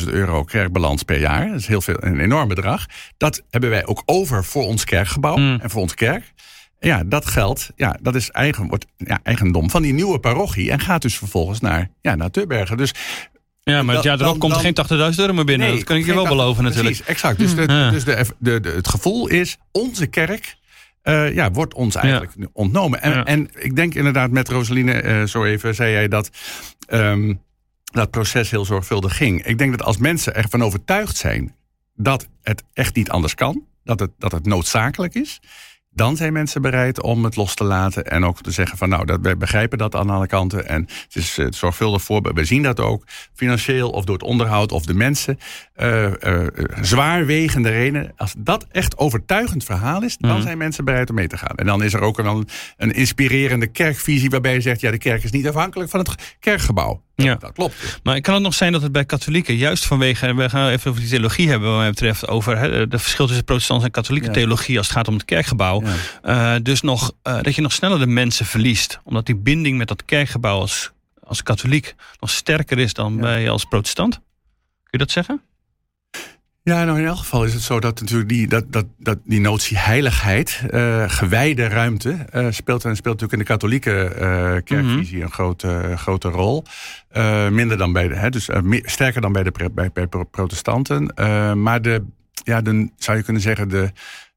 80.000 0.00 0.08
euro 0.08 0.44
kerkbalans 0.44 1.02
per 1.02 1.20
jaar. 1.20 1.48
Dat 1.48 1.58
is 1.58 1.66
heel 1.66 1.80
veel, 1.80 1.96
een 2.00 2.20
enorm 2.20 2.48
bedrag. 2.48 2.86
Dat 3.16 3.42
hebben 3.50 3.70
wij 3.70 3.86
ook 3.86 4.02
over 4.04 4.44
voor 4.44 4.64
ons 4.64 4.84
kerkgebouw 4.84 5.36
mm. 5.36 5.58
en 5.62 5.70
voor 5.70 5.80
onze 5.80 5.94
kerk. 5.94 6.32
Ja, 6.84 7.02
dat 7.04 7.26
geld, 7.26 7.70
ja, 7.76 7.96
dat 8.00 8.14
is 8.14 8.30
eigen, 8.30 8.68
wordt, 8.68 8.86
ja, 8.96 9.20
eigendom 9.22 9.70
van 9.70 9.82
die 9.82 9.92
nieuwe 9.92 10.18
parochie. 10.18 10.70
En 10.70 10.80
gaat 10.80 11.02
dus 11.02 11.18
vervolgens 11.18 11.60
naar, 11.60 11.90
ja, 12.00 12.14
naar 12.14 12.30
Tubbergen. 12.30 12.76
Dus 12.76 12.94
ja, 13.62 13.82
maar 13.82 13.94
het 13.94 14.04
jaar 14.04 14.20
erop 14.20 14.38
komt 14.38 14.54
er 14.54 14.60
geen 14.60 14.76
80.000 15.12 15.18
euro 15.18 15.32
meer 15.32 15.44
binnen. 15.44 15.66
Nee, 15.66 15.76
dat 15.76 15.84
kan 15.84 15.96
ik 15.96 16.06
je 16.06 16.14
wel 16.14 16.28
beloven 16.28 16.64
natuurlijk. 16.64 16.96
Precies, 16.96 17.10
exact. 17.10 17.38
Dus, 17.38 17.54
de, 17.54 17.88
dus 17.90 18.04
de, 18.04 18.26
de, 18.38 18.60
de, 18.60 18.68
het 18.68 18.88
gevoel 18.88 19.28
is, 19.28 19.56
onze 19.72 20.06
kerk 20.06 20.56
uh, 21.04 21.34
ja, 21.34 21.50
wordt 21.50 21.74
ons 21.74 21.94
eigenlijk 21.94 22.32
ontnomen. 22.52 23.02
En, 23.02 23.24
en 23.24 23.50
ik 23.58 23.76
denk 23.76 23.94
inderdaad 23.94 24.30
met 24.30 24.48
Rosaline, 24.48 25.02
uh, 25.02 25.22
zo 25.22 25.44
even 25.44 25.74
zei 25.74 25.92
jij 25.92 26.08
dat... 26.08 26.30
Um, 26.88 27.40
dat 27.92 28.10
proces 28.10 28.50
heel 28.50 28.64
zorgvuldig 28.64 29.16
ging. 29.16 29.44
Ik 29.44 29.58
denk 29.58 29.70
dat 29.70 29.86
als 29.86 29.96
mensen 29.96 30.34
ervan 30.34 30.62
overtuigd 30.62 31.16
zijn 31.16 31.54
dat 31.94 32.28
het 32.42 32.62
echt 32.72 32.94
niet 32.94 33.10
anders 33.10 33.34
kan, 33.34 33.62
dat 33.84 34.00
het, 34.00 34.10
dat 34.18 34.32
het 34.32 34.46
noodzakelijk 34.46 35.14
is, 35.14 35.40
dan 35.94 36.16
zijn 36.16 36.32
mensen 36.32 36.62
bereid 36.62 37.02
om 37.02 37.24
het 37.24 37.36
los 37.36 37.54
te 37.54 37.64
laten 37.64 38.04
en 38.06 38.24
ook 38.24 38.40
te 38.40 38.50
zeggen 38.50 38.78
van 38.78 38.88
nou, 38.88 39.04
dat, 39.04 39.18
wij 39.22 39.36
begrijpen 39.36 39.78
dat 39.78 39.94
aan 39.94 40.10
alle 40.10 40.26
kanten 40.26 40.68
en 40.68 40.80
het 40.82 41.16
is 41.16 41.38
uh, 41.38 41.46
zorgvuldig 41.50 42.02
voor. 42.02 42.20
We 42.34 42.44
zien 42.44 42.62
dat 42.62 42.80
ook 42.80 43.04
financieel 43.34 43.90
of 43.90 44.04
door 44.04 44.14
het 44.14 44.24
onderhoud 44.24 44.72
of 44.72 44.84
de 44.84 44.94
mensen. 44.94 45.38
Uh, 45.76 46.10
uh, 46.20 46.46
zwaarwegende 46.80 47.70
redenen. 47.70 48.12
Als 48.16 48.34
dat 48.38 48.66
echt 48.70 48.98
overtuigend 48.98 49.64
verhaal 49.64 50.02
is, 50.02 50.16
dan 50.16 50.30
mhm. 50.30 50.42
zijn 50.42 50.58
mensen 50.58 50.84
bereid 50.84 51.08
om 51.08 51.14
mee 51.14 51.28
te 51.28 51.36
gaan. 51.36 51.56
En 51.56 51.66
dan 51.66 51.82
is 51.82 51.94
er 51.94 52.00
ook 52.00 52.18
een, 52.18 52.48
een 52.76 52.92
inspirerende 52.92 53.66
kerkvisie 53.66 54.30
waarbij 54.30 54.54
je 54.54 54.60
zegt 54.60 54.80
ja, 54.80 54.90
de 54.90 54.98
kerk 54.98 55.24
is 55.24 55.30
niet 55.30 55.48
afhankelijk 55.48 55.90
van 55.90 56.00
het 56.00 56.36
kerkgebouw. 56.38 57.02
Ja. 57.22 57.34
Dat 57.34 57.52
klopt. 57.52 58.00
Maar 58.02 58.20
kan 58.20 58.34
het 58.34 58.42
nog 58.42 58.54
zijn 58.54 58.72
dat 58.72 58.82
het 58.82 58.92
bij 58.92 59.04
katholieken, 59.04 59.56
juist 59.56 59.86
vanwege, 59.86 60.34
we 60.34 60.48
gaan 60.48 60.68
even 60.68 60.90
over 60.90 61.02
die 61.02 61.10
theologie 61.10 61.48
hebben, 61.48 61.68
wat 61.68 61.78
mij 61.78 61.88
betreft, 61.88 62.28
over 62.28 62.58
hè, 62.58 62.88
de 62.88 62.98
verschil 62.98 63.26
tussen 63.26 63.44
protestantse 63.44 63.86
en 63.86 63.92
katholieke 63.92 64.30
theologie 64.30 64.78
als 64.78 64.86
het 64.86 64.96
gaat 64.96 65.08
om 65.08 65.14
het 65.14 65.24
kerkgebouw. 65.24 65.82
Uh, 66.24 66.54
dus 66.62 66.80
nog, 66.80 67.12
uh, 67.24 67.40
dat 67.40 67.54
je 67.54 67.62
nog 67.62 67.72
sneller 67.72 67.98
de 67.98 68.06
mensen 68.06 68.46
verliest. 68.46 69.00
Omdat 69.04 69.26
die 69.26 69.36
binding 69.36 69.78
met 69.78 69.88
dat 69.88 70.04
kerkgebouw 70.04 70.60
als, 70.60 70.90
als 71.24 71.42
katholiek 71.42 71.94
nog 72.20 72.30
sterker 72.30 72.78
is 72.78 72.92
dan 72.94 73.16
bij 73.16 73.50
als 73.50 73.64
protestant. 73.64 74.14
Kun 74.14 74.22
je 74.90 74.98
dat 74.98 75.10
zeggen? 75.10 75.40
Ja, 76.64 76.84
nou 76.84 76.98
in 76.98 77.06
elk 77.06 77.16
geval 77.16 77.44
is 77.44 77.52
het 77.52 77.62
zo 77.62 77.80
dat 77.80 78.00
natuurlijk 78.00 78.28
die, 78.28 78.48
dat, 78.48 78.72
dat, 78.72 78.86
dat 78.98 79.18
die 79.24 79.40
notie 79.40 79.78
heiligheid, 79.78 80.62
uh, 80.70 81.04
gewijde 81.06 81.66
ruimte, 81.66 82.26
uh, 82.34 82.46
speelt, 82.50 82.84
en 82.84 82.96
speelt 82.96 83.20
natuurlijk 83.20 83.32
in 83.32 83.38
de 83.38 83.44
katholieke 83.44 83.90
uh, 83.90 84.20
kerkvisie 84.64 85.16
mhm. 85.16 85.24
een 85.24 85.32
grote, 85.32 85.92
grote 85.96 86.28
rol. 86.28 86.64
minder 87.50 87.78
dan 87.78 87.92
bij 87.92 88.08
de, 88.08 88.14
hè, 88.14 88.30
dus 88.30 88.48
sterker 88.82 89.20
dan 89.20 89.32
bij 89.32 89.42
de 89.42 89.70
bij, 89.74 89.90
bij 89.92 90.06
protestanten. 90.30 91.12
maar 91.62 91.82
de, 91.82 92.04
ja, 92.44 92.60
de, 92.60 92.90
zou 92.96 93.16
je 93.16 93.22
kunnen 93.22 93.42
zeggen, 93.42 93.68
de, 93.68 93.92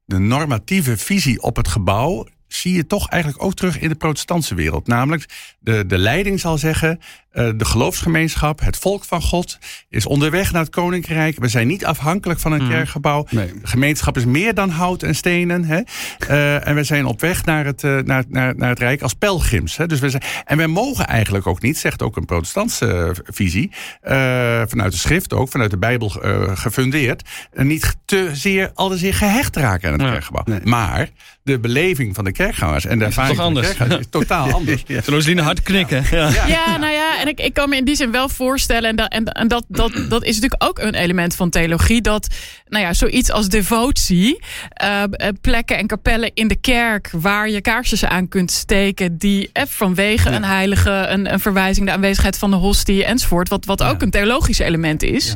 de 0.05 0.19
normatieve 0.19 0.97
visie 0.97 1.41
op 1.41 1.55
het 1.55 1.67
gebouw 1.67 2.25
zie 2.47 2.75
je 2.75 2.87
toch 2.87 3.09
eigenlijk 3.09 3.43
ook 3.43 3.53
terug 3.53 3.79
in 3.79 3.89
de 3.89 3.95
protestantse 3.95 4.55
wereld. 4.55 4.87
Namelijk, 4.87 5.25
de, 5.59 5.85
de 5.85 5.97
leiding 5.97 6.39
zal 6.39 6.57
zeggen, 6.57 6.99
uh, 7.33 7.49
de 7.55 7.65
geloofsgemeenschap, 7.65 8.59
het 8.59 8.77
volk 8.77 9.03
van 9.03 9.21
God, 9.21 9.57
is 9.89 10.05
onderweg 10.05 10.51
naar 10.51 10.61
het 10.61 10.71
koninkrijk. 10.71 11.39
We 11.39 11.47
zijn 11.47 11.67
niet 11.67 11.85
afhankelijk 11.85 12.39
van 12.39 12.51
een 12.51 12.63
mm. 12.63 12.69
kerkgebouw. 12.69 13.25
Nee. 13.29 13.47
De 13.47 13.67
gemeenschap 13.67 14.17
is 14.17 14.25
meer 14.25 14.53
dan 14.53 14.69
hout 14.69 15.03
en 15.03 15.15
stenen. 15.15 15.63
Hè? 15.63 15.81
Uh, 16.29 16.67
en 16.67 16.75
we 16.75 16.83
zijn 16.83 17.05
op 17.05 17.21
weg 17.21 17.45
naar 17.45 17.65
het, 17.65 17.83
uh, 17.83 17.99
naar, 17.99 18.23
naar, 18.27 18.55
naar 18.55 18.69
het 18.69 18.79
rijk 18.79 19.01
als 19.01 19.13
pelgrims. 19.13 19.77
Hè? 19.77 19.87
Dus 19.87 19.99
we 19.99 20.09
zijn, 20.09 20.23
en 20.45 20.57
we 20.57 20.67
mogen 20.67 21.07
eigenlijk 21.07 21.47
ook 21.47 21.61
niet, 21.61 21.77
zegt 21.77 22.01
ook 22.01 22.17
een 22.17 22.25
protestantse 22.25 23.15
visie, 23.23 23.71
vanuit 24.67 24.91
de 24.91 24.97
schrift 24.97 25.33
ook, 25.33 25.49
vanuit 25.49 25.71
de 25.71 25.77
Bijbel 25.77 26.09
gefundeerd, 26.55 27.29
niet 27.53 27.95
te 28.05 28.29
zeer, 28.33 28.71
al 28.73 28.89
te 28.89 28.97
zeer 28.97 29.13
gehecht 29.13 29.55
raken 29.55 29.91
aan 29.91 29.99
het 29.99 30.09
kerkgebouw. 30.09 30.43
Nee. 30.45 30.59
Maar 30.63 31.09
de 31.43 31.59
beleving 31.59 32.15
van 32.15 32.23
de 32.23 32.31
kerkgangers 32.35 32.85
en 32.85 32.99
de 32.99 33.05
ervaring 33.05 33.37
van 33.37 33.53
de 33.53 33.59
is 33.99 34.05
totaal 34.09 34.51
anders. 34.57 34.83
ja. 34.87 35.43
Hard 35.43 35.63
knikken? 35.63 36.05
Ja. 36.11 36.29
Ja. 36.47 36.77
nou 36.77 36.93
ja, 36.93 37.19
en 37.19 37.27
ik, 37.27 37.39
ik 37.39 37.53
kan 37.53 37.69
me 37.69 37.75
in 37.75 37.85
die 37.85 37.95
zin 37.95 38.11
wel 38.11 38.29
voorstellen, 38.29 38.89
en, 38.89 38.95
dat, 38.95 39.11
en, 39.11 39.25
en 39.25 39.47
dat, 39.47 39.65
dat, 39.67 39.91
dat 40.09 40.23
is 40.23 40.35
natuurlijk 40.35 40.63
ook 40.63 40.79
een 40.79 40.95
element 40.95 41.35
van 41.35 41.49
theologie, 41.49 42.01
dat 42.01 42.27
nou 42.67 42.83
ja, 42.83 42.93
zoiets 42.93 43.31
als 43.31 43.47
devotie, 43.47 44.39
uh, 44.83 45.03
plekken 45.41 45.77
en 45.77 45.87
kapellen 45.87 46.31
in 46.33 46.47
de 46.47 46.55
kerk 46.55 47.09
waar 47.11 47.49
je 47.49 47.61
kaarsjes 47.61 48.05
aan 48.05 48.27
kunt 48.27 48.51
steken, 48.51 49.17
die 49.17 49.49
eh, 49.53 49.63
vanwege 49.67 50.29
een 50.29 50.43
heilige, 50.43 50.91
een, 50.91 51.33
een 51.33 51.39
verwijzing, 51.39 51.85
de 51.85 51.91
aanwezigheid 51.91 52.37
van 52.37 52.49
de 52.49 52.55
hostie 52.55 53.05
enzovoort, 53.05 53.49
wat, 53.49 53.65
wat 53.65 53.83
ook 53.83 54.01
een 54.01 54.09
theologisch 54.09 54.59
element 54.59 55.03
is, 55.03 55.33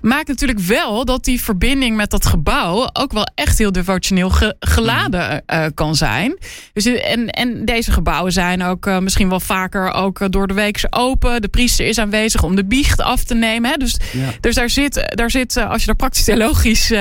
maakt 0.00 0.28
natuurlijk 0.28 0.60
wel 0.60 1.04
dat 1.04 1.24
die 1.24 1.42
verbinding 1.42 1.96
met 1.96 2.10
dat 2.10 2.26
gebouw 2.26 2.88
ook 2.92 3.12
wel 3.12 3.28
echt 3.34 3.58
heel 3.58 3.72
devotioneel 3.72 4.32
geladen 4.58 5.42
uh, 5.46 5.64
kan 5.74 5.94
zijn. 5.94 6.35
Dus, 6.72 6.84
en, 6.86 7.30
en 7.30 7.64
deze 7.64 7.92
gebouwen 7.92 8.32
zijn 8.32 8.62
ook 8.62 8.86
uh, 8.86 8.98
misschien 8.98 9.28
wel 9.28 9.40
vaker 9.40 9.92
ook 9.92 10.32
door 10.32 10.46
de 10.46 10.54
week 10.54 10.86
open. 10.90 11.42
De 11.42 11.48
priester 11.48 11.86
is 11.86 11.98
aanwezig 11.98 12.42
om 12.42 12.56
de 12.56 12.64
biecht 12.64 13.00
af 13.00 13.24
te 13.24 13.34
nemen. 13.34 13.70
Hè? 13.70 13.76
Dus, 13.76 13.96
dus 14.40 14.54
daar 14.54 14.70
zit, 14.70 15.12
daar 15.14 15.30
zit, 15.30 15.56
als 15.56 15.80
je 15.80 15.86
daar 15.86 15.96
praktisch 15.96 16.24
theologisch 16.24 16.90
uh, 16.90 16.98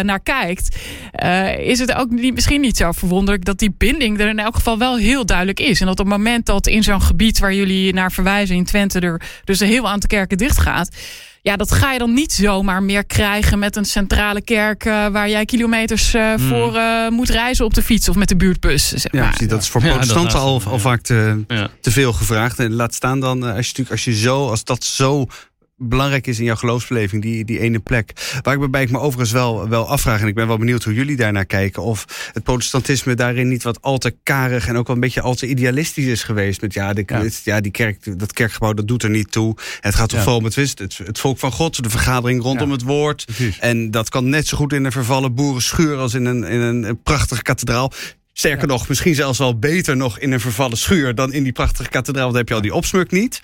naar 0.00 0.20
kijkt, 0.22 0.76
uh, 1.24 1.58
is 1.58 1.78
het 1.78 1.94
ook 1.94 2.10
niet, 2.10 2.34
misschien 2.34 2.60
niet 2.60 2.76
zo 2.76 2.92
verwonderlijk 2.92 3.44
dat 3.44 3.58
die 3.58 3.74
binding 3.78 4.20
er 4.20 4.28
in 4.28 4.38
elk 4.38 4.54
geval 4.54 4.78
wel 4.78 4.96
heel 4.96 5.26
duidelijk 5.26 5.60
is. 5.60 5.80
En 5.80 5.86
dat 5.86 6.00
op 6.00 6.06
het 6.06 6.16
moment 6.16 6.46
dat 6.46 6.66
in 6.66 6.82
zo'n 6.82 7.02
gebied 7.02 7.38
waar 7.38 7.54
jullie 7.54 7.94
naar 7.94 8.12
verwijzen 8.12 8.56
in 8.56 8.64
Twente 8.64 9.00
er 9.00 9.22
dus 9.44 9.60
een 9.60 9.68
heel 9.68 9.88
aantal 9.88 10.08
kerken 10.08 10.38
dicht 10.38 10.58
gaat 10.58 10.90
ja, 11.48 11.56
dat 11.56 11.72
ga 11.72 11.92
je 11.92 11.98
dan 11.98 12.12
niet 12.12 12.32
zomaar 12.32 12.82
meer 12.82 13.04
krijgen 13.04 13.58
met 13.58 13.76
een 13.76 13.84
centrale 13.84 14.42
kerk 14.42 14.84
uh, 14.84 15.06
waar 15.06 15.28
jij 15.28 15.44
kilometers 15.44 16.14
uh, 16.14 16.34
mm. 16.36 16.48
voor 16.48 16.74
uh, 16.74 17.08
moet 17.08 17.28
reizen 17.28 17.64
op 17.64 17.74
de 17.74 17.82
fiets 17.82 18.08
of 18.08 18.16
met 18.16 18.28
de 18.28 18.36
buurtbus. 18.36 18.88
Zeg 18.88 19.12
maar. 19.12 19.22
Ja, 19.22 19.28
precies. 19.28 19.48
Dat 19.48 19.62
is 19.62 19.68
voor 19.68 19.80
protestanten 19.80 20.38
al, 20.38 20.62
al 20.64 20.78
vaak 20.78 21.00
te, 21.00 21.44
ja. 21.48 21.68
te 21.80 21.90
veel 21.90 22.12
gevraagd. 22.12 22.58
En 22.58 22.72
laat 22.72 22.94
staan 22.94 23.20
dan 23.20 23.42
als 23.42 23.50
je 23.50 23.54
natuurlijk 23.56 23.90
als 23.90 24.04
je 24.04 24.14
zo, 24.14 24.48
als 24.48 24.64
dat 24.64 24.84
zo 24.84 25.26
belangrijk 25.78 26.26
is 26.26 26.38
in 26.38 26.44
jouw 26.44 26.56
geloofsbeleving, 26.56 27.22
die, 27.22 27.44
die 27.44 27.58
ene 27.58 27.78
plek. 27.78 28.12
Waarbij 28.42 28.82
ik 28.82 28.90
me 28.90 28.98
overigens 28.98 29.32
wel, 29.32 29.68
wel 29.68 29.88
afvraag, 29.88 30.20
en 30.20 30.26
ik 30.26 30.34
ben 30.34 30.46
wel 30.46 30.58
benieuwd 30.58 30.84
hoe 30.84 30.94
jullie 30.94 31.16
daarnaar 31.16 31.44
kijken, 31.44 31.82
of 31.82 32.30
het 32.32 32.42
protestantisme 32.42 33.14
daarin 33.14 33.48
niet 33.48 33.62
wat 33.62 33.82
al 33.82 33.98
te 33.98 34.14
karig 34.22 34.68
en 34.68 34.76
ook 34.76 34.86
wel 34.86 34.96
een 34.96 35.02
beetje 35.02 35.20
al 35.20 35.34
te 35.34 35.46
idealistisch 35.46 36.04
is 36.04 36.22
geweest. 36.22 36.60
Met 36.60 36.74
ja, 36.74 36.92
de, 36.92 37.02
ja. 37.06 37.24
ja 37.44 37.60
die 37.60 37.72
kerk, 37.72 38.18
dat 38.18 38.32
kerkgebouw 38.32 38.72
dat 38.72 38.88
doet 38.88 39.02
er 39.02 39.10
niet 39.10 39.30
toe. 39.30 39.56
Het 39.80 39.94
gaat 39.94 40.08
toch 40.08 40.18
ja. 40.18 40.24
vol 40.24 40.40
met 40.40 40.54
het, 40.54 40.78
het, 40.78 40.98
het, 41.04 41.18
volk 41.18 41.38
van 41.38 41.52
God, 41.52 41.82
de 41.82 41.90
vergadering 41.90 42.42
rondom 42.42 42.70
het 42.70 42.82
woord. 42.82 43.24
Precies. 43.24 43.58
En 43.58 43.90
dat 43.90 44.08
kan 44.08 44.28
net 44.28 44.46
zo 44.46 44.56
goed 44.56 44.72
in 44.72 44.84
een 44.84 44.92
vervallen 44.92 45.34
boerenschuur 45.34 45.96
als 45.96 46.14
in 46.14 46.24
een, 46.24 46.44
in 46.44 46.60
een 46.60 47.02
prachtige 47.02 47.42
kathedraal. 47.42 47.92
Sterker 48.32 48.66
nog, 48.66 48.88
misschien 48.88 49.14
zelfs 49.14 49.38
wel 49.38 49.58
beter 49.58 49.96
nog 49.96 50.18
in 50.18 50.32
een 50.32 50.40
vervallen 50.40 50.76
schuur 50.78 51.14
dan 51.14 51.32
in 51.32 51.42
die 51.42 51.52
prachtige 51.52 51.88
kathedraal. 51.88 52.32
Want 52.32 52.36
dan 52.36 52.40
heb 52.40 52.48
je 52.48 52.54
al 52.54 52.60
die 52.60 52.74
opsmuk 52.74 53.10
niet. 53.10 53.40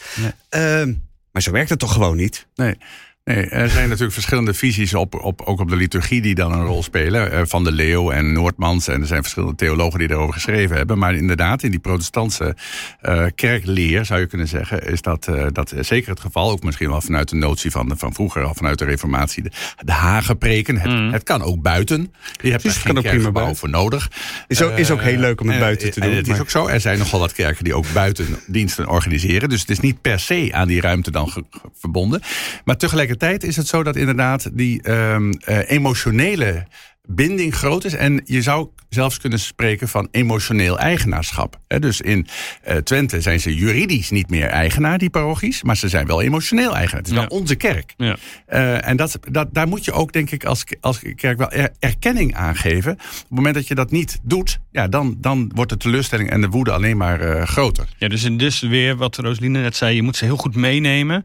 Nee. 0.51 0.87
Uh, 0.87 0.95
maar 1.35 1.43
zo 1.43 1.51
werkt 1.51 1.71
het 1.71 1.79
toch 1.79 1.93
gewoon 1.93 2.17
niet? 2.17 2.47
Nee. 2.55 2.79
Nee, 3.25 3.49
er 3.49 3.71
zijn 3.71 3.85
natuurlijk 3.85 4.13
verschillende 4.13 4.55
visies 4.55 4.95
op, 4.95 5.15
op, 5.15 5.41
ook 5.41 5.61
op 5.61 5.69
de 5.69 5.77
liturgie 5.77 6.23
die 6.23 6.35
dan 6.35 6.53
een 6.53 6.65
rol 6.65 6.83
spelen. 6.83 7.33
Eh, 7.33 7.43
van 7.45 7.65
de 7.65 7.73
Leeuw 7.73 8.11
en 8.11 8.33
Noordmans. 8.33 8.89
En 8.89 9.01
er 9.01 9.07
zijn 9.07 9.21
verschillende 9.21 9.55
theologen 9.55 9.99
die 9.99 10.09
daarover 10.09 10.35
geschreven 10.35 10.77
hebben. 10.77 10.99
Maar 10.99 11.15
inderdaad, 11.15 11.63
in 11.63 11.71
die 11.71 11.81
protestantse 11.81 12.57
uh, 13.03 13.25
kerkleer 13.35 14.05
zou 14.05 14.21
je 14.21 14.27
kunnen 14.27 14.49
zeggen, 14.49 14.87
is 14.87 15.03
dat, 15.03 15.27
uh, 15.31 15.47
dat 15.53 15.75
zeker 15.81 16.11
het 16.11 16.21
geval. 16.21 16.51
Ook 16.51 16.63
misschien 16.63 16.89
wel 16.89 17.01
vanuit 17.01 17.29
de 17.29 17.37
notie 17.37 17.71
van, 17.71 17.93
van 17.97 18.15
vroeger, 18.15 18.45
al 18.45 18.55
vanuit 18.55 18.79
de 18.79 18.85
Reformatie. 18.85 19.43
De, 19.43 19.51
de 19.85 19.93
hagepreken. 19.93 20.79
Het, 20.79 20.91
mm. 20.91 21.13
het 21.13 21.23
kan 21.23 21.43
ook 21.43 21.63
buiten. 21.63 22.13
Je 22.43 22.51
hebt 22.51 22.65
er 22.65 22.71
geen 22.71 23.03
kerkgebouw 23.03 23.55
voor 23.55 23.71
nodig. 23.71 24.11
Is 24.49 24.63
ook, 24.63 24.79
is 24.79 24.91
ook 24.91 25.03
heel 25.03 25.19
leuk 25.19 25.41
om 25.41 25.49
het 25.49 25.59
buiten 25.59 25.91
te 25.91 26.01
doen. 26.01 26.11
En 26.11 26.17
het 26.17 26.29
is 26.29 26.41
ook 26.41 26.51
zo. 26.51 26.67
Er 26.67 26.81
zijn 26.81 26.99
nogal 26.99 27.21
wat 27.21 27.33
kerken 27.33 27.65
die 27.65 27.75
ook 27.75 27.93
buiten 27.93 28.27
diensten 28.47 28.89
organiseren. 28.89 29.49
Dus 29.49 29.61
het 29.61 29.71
is 29.71 29.81
niet 29.81 30.01
per 30.01 30.21
se 30.21 30.49
aan 30.53 30.69
die 30.69 30.81
ruimte 30.81 31.11
dan 31.11 31.47
verbonden. 31.73 32.21
Maar 32.65 32.77
tegelijkertijd 32.77 33.13
tegelijkertijd 33.17 33.51
is 33.51 33.57
het 33.57 33.67
zo 33.67 33.83
dat 33.83 33.97
inderdaad 33.97 34.51
die 34.53 34.91
um, 34.91 35.33
uh, 35.49 35.71
emotionele 35.71 36.67
binding 37.07 37.55
groot 37.55 37.85
is. 37.85 37.95
En 37.95 38.21
je 38.25 38.43
zou 38.43 38.69
zelfs 38.89 39.19
kunnen 39.19 39.39
spreken 39.39 39.89
van 39.89 40.09
emotioneel 40.11 40.79
eigenaarschap. 40.79 41.59
dus 41.79 42.01
in 42.01 42.27
uh, 42.69 42.77
Twente 42.77 43.21
zijn 43.21 43.41
ze 43.41 43.55
juridisch 43.55 44.11
niet 44.11 44.31
meer 44.31 44.47
eigenaar, 44.47 44.99
die 44.99 45.11
parochies. 45.11 45.63
Maar 45.63 45.77
ze 45.77 45.89
zijn 45.89 46.07
wel 46.07 46.23
emotioneel 46.23 46.75
eigenaar. 46.75 47.01
Het 47.01 47.11
is 47.11 47.17
wel 47.17 47.27
onze 47.27 47.55
kerk. 47.55 47.95
Ja. 47.97 48.17
Uh, 48.49 48.89
en 48.89 48.97
dat, 48.97 49.19
dat, 49.31 49.55
daar 49.55 49.69
moet 49.69 49.85
je 49.85 49.93
ook, 49.93 50.13
denk 50.13 50.31
ik, 50.31 50.45
als, 50.45 50.65
als 50.81 51.01
kerk 51.17 51.39
wel 51.39 51.51
erkenning 51.79 52.35
aan 52.35 52.57
geven. 52.57 52.93
Op 52.93 52.99
het 52.99 53.25
moment 53.29 53.55
dat 53.55 53.69
je 53.69 53.75
dat 53.75 53.91
niet 53.91 54.21
doet, 54.23 54.59
ja, 54.71 54.89
dan, 54.89 55.17
dan 55.19 55.51
wordt 55.55 55.71
de 55.71 55.77
teleurstelling 55.77 56.31
en 56.31 56.41
de 56.41 56.49
woede 56.49 56.73
alleen 56.73 56.97
maar 56.97 57.37
uh, 57.37 57.43
groter. 57.43 57.89
Ja, 57.99 58.09
dus, 58.09 58.23
dus 58.23 58.61
weer 58.61 58.97
wat 58.97 59.17
Roseline 59.17 59.61
net 59.61 59.77
zei, 59.77 59.95
je 59.95 60.03
moet 60.03 60.17
ze 60.17 60.25
heel 60.25 60.37
goed 60.37 60.57
meenemen. 60.57 61.25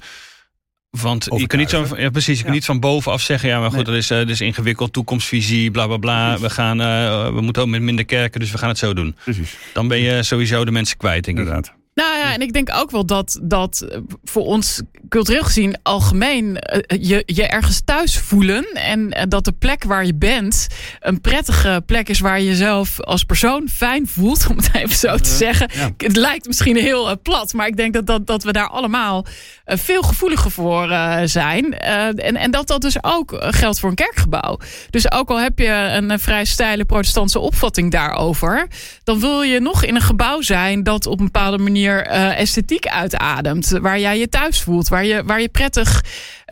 Want 0.90 1.28
je 1.36 1.48
kan 1.48 1.60
niet 1.60 1.70
zo, 1.70 1.86
ja, 1.98 2.10
precies, 2.10 2.38
je 2.38 2.44
kan 2.44 2.54
niet 2.54 2.66
van 2.66 2.80
bovenaf 2.80 3.22
zeggen, 3.22 3.50
ja, 3.50 3.60
maar 3.60 3.72
goed, 3.72 3.86
dat, 3.86 3.96
is, 3.96 4.12
uh, 4.12 4.18
dat 4.18 4.30
is 4.30 4.42
ingewikkeld, 4.42 4.94
toekomstvisie, 4.94 5.72
bla 5.72 5.88
bla 5.88 5.98
bla. 5.98 6.40
We, 6.40 6.50
gaan, 6.50 6.82
uh, 6.82 7.34
we 7.34 7.42
moeten 7.42 7.62
ook 7.62 7.68
met 7.68 7.82
minder 7.82 8.06
kerken, 8.06 8.40
dus 8.40 8.52
we 8.52 8.58
gaan 8.58 8.70
het 8.70 8.78
zo 8.78 8.94
doen. 8.94 9.16
Precies. 9.24 9.58
Dan 9.74 9.88
ben 9.88 10.00
je 10.00 10.24
sowieso 10.24 10.66
de 10.66 10.72
mensen 10.72 10.98
kwijt, 10.98 11.26
denk 11.26 11.38
Inderdaad. 11.38 11.74
Nou 12.00 12.18
ja, 12.18 12.34
en 12.34 12.42
ik 12.42 12.54
denk 12.54 12.70
ook 12.74 12.92
wel 12.92 13.06
dat, 13.06 13.40
dat 13.42 13.88
voor 14.24 14.46
ons 14.46 14.82
cultureel 15.10 15.44
gezien 15.44 15.78
algemeen 15.84 16.58
eh, 16.60 17.00
je, 17.02 17.24
je 17.26 17.48
ergens 17.48 17.82
thuis 17.86 18.18
voelen. 18.18 18.64
En 18.74 19.12
eh, 19.12 19.24
dat 19.28 19.46
de 19.46 19.52
plek 19.52 19.84
waar 19.84 20.06
je 20.06 20.16
bent 20.16 20.68
een 21.00 21.22
prettige 21.22 21.84
plek 21.86 22.10
is 22.10 22.20
waar 22.20 22.40
je 22.40 22.46
jezelf 22.46 23.02
als 23.02 23.24
persoon 23.24 23.70
fijn 23.70 24.08
voelt. 24.08 24.48
Om 24.50 24.58
het 24.58 24.70
even 24.74 24.96
zo 24.96 25.18
te 25.18 25.30
zeggen. 25.30 25.72
Het 25.98 26.16
lijkt 26.16 26.48
misschien 26.48 26.76
heel 26.76 27.10
uh, 27.10 27.16
plat, 27.24 27.54
maar 27.54 27.68
ik 27.68 27.78
denk 27.78 27.94
dat, 27.94 28.06
dat, 28.06 28.28
dat 28.28 28.44
we 28.44 28.52
daar 28.52 28.70
allemaal 28.70 29.26
veel 29.66 30.02
gevoeliger 30.02 30.52
voor 30.52 30.88
zijn. 31.26 31.74
en, 31.80 32.36
en 32.36 32.52
dat 32.52 32.68
dat 32.68 32.82
dus 32.82 33.04
ook 33.04 33.36
geldt 33.40 33.80
voor 33.80 33.90
een 33.90 33.96
kerkgebouw. 33.96 34.60
Dus 34.90 35.12
ook 35.12 35.30
al 35.30 35.40
heb 35.40 35.60
je 35.60 35.72
een 35.72 36.20
vrij 36.20 36.46
steile 36.46 36.86
protestantse 36.86 37.40
opvatting 37.40 37.92
daarover. 37.92 38.68
Dan 39.04 39.20
wil 39.20 39.42
je 39.42 39.60
nog 39.60 39.84
in 39.84 39.96
een 39.96 40.02
gebouw 40.02 40.42
zijn 40.42 40.84
dat 40.84 41.06
op 41.06 41.20
een 41.20 41.26
bepaalde 41.26 41.58
manier 41.58 41.89
uh, 41.98 42.40
esthetiek 42.40 42.88
uitademt. 42.88 43.70
Waar 43.82 44.00
jij 44.00 44.20
je 44.20 44.30
thuis 44.30 44.62
voelt. 44.62 44.88
Waar 44.88 45.06
je, 45.06 45.24
waar 45.24 45.42
je 45.42 45.50
prettig 45.50 46.04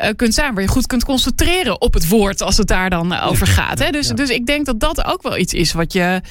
uh, 0.03 0.09
kunt 0.15 0.33
zijn. 0.33 0.53
Waar 0.53 0.63
je 0.63 0.69
goed 0.69 0.87
kunt 0.87 1.03
concentreren 1.03 1.81
op 1.81 1.93
het 1.93 2.07
woord 2.07 2.41
als 2.41 2.57
het 2.57 2.67
daar 2.67 2.89
dan 2.89 3.19
over 3.19 3.47
gaat. 3.47 3.79
Hè? 3.79 3.89
Dus, 3.89 4.07
dus 4.07 4.29
ik 4.29 4.45
denk 4.45 4.65
dat 4.65 4.79
dat 4.79 5.05
ook 5.05 5.21
wel 5.21 5.37
iets 5.37 5.53
is 5.53 5.71
wat, 5.71 5.93
je, 5.93 6.21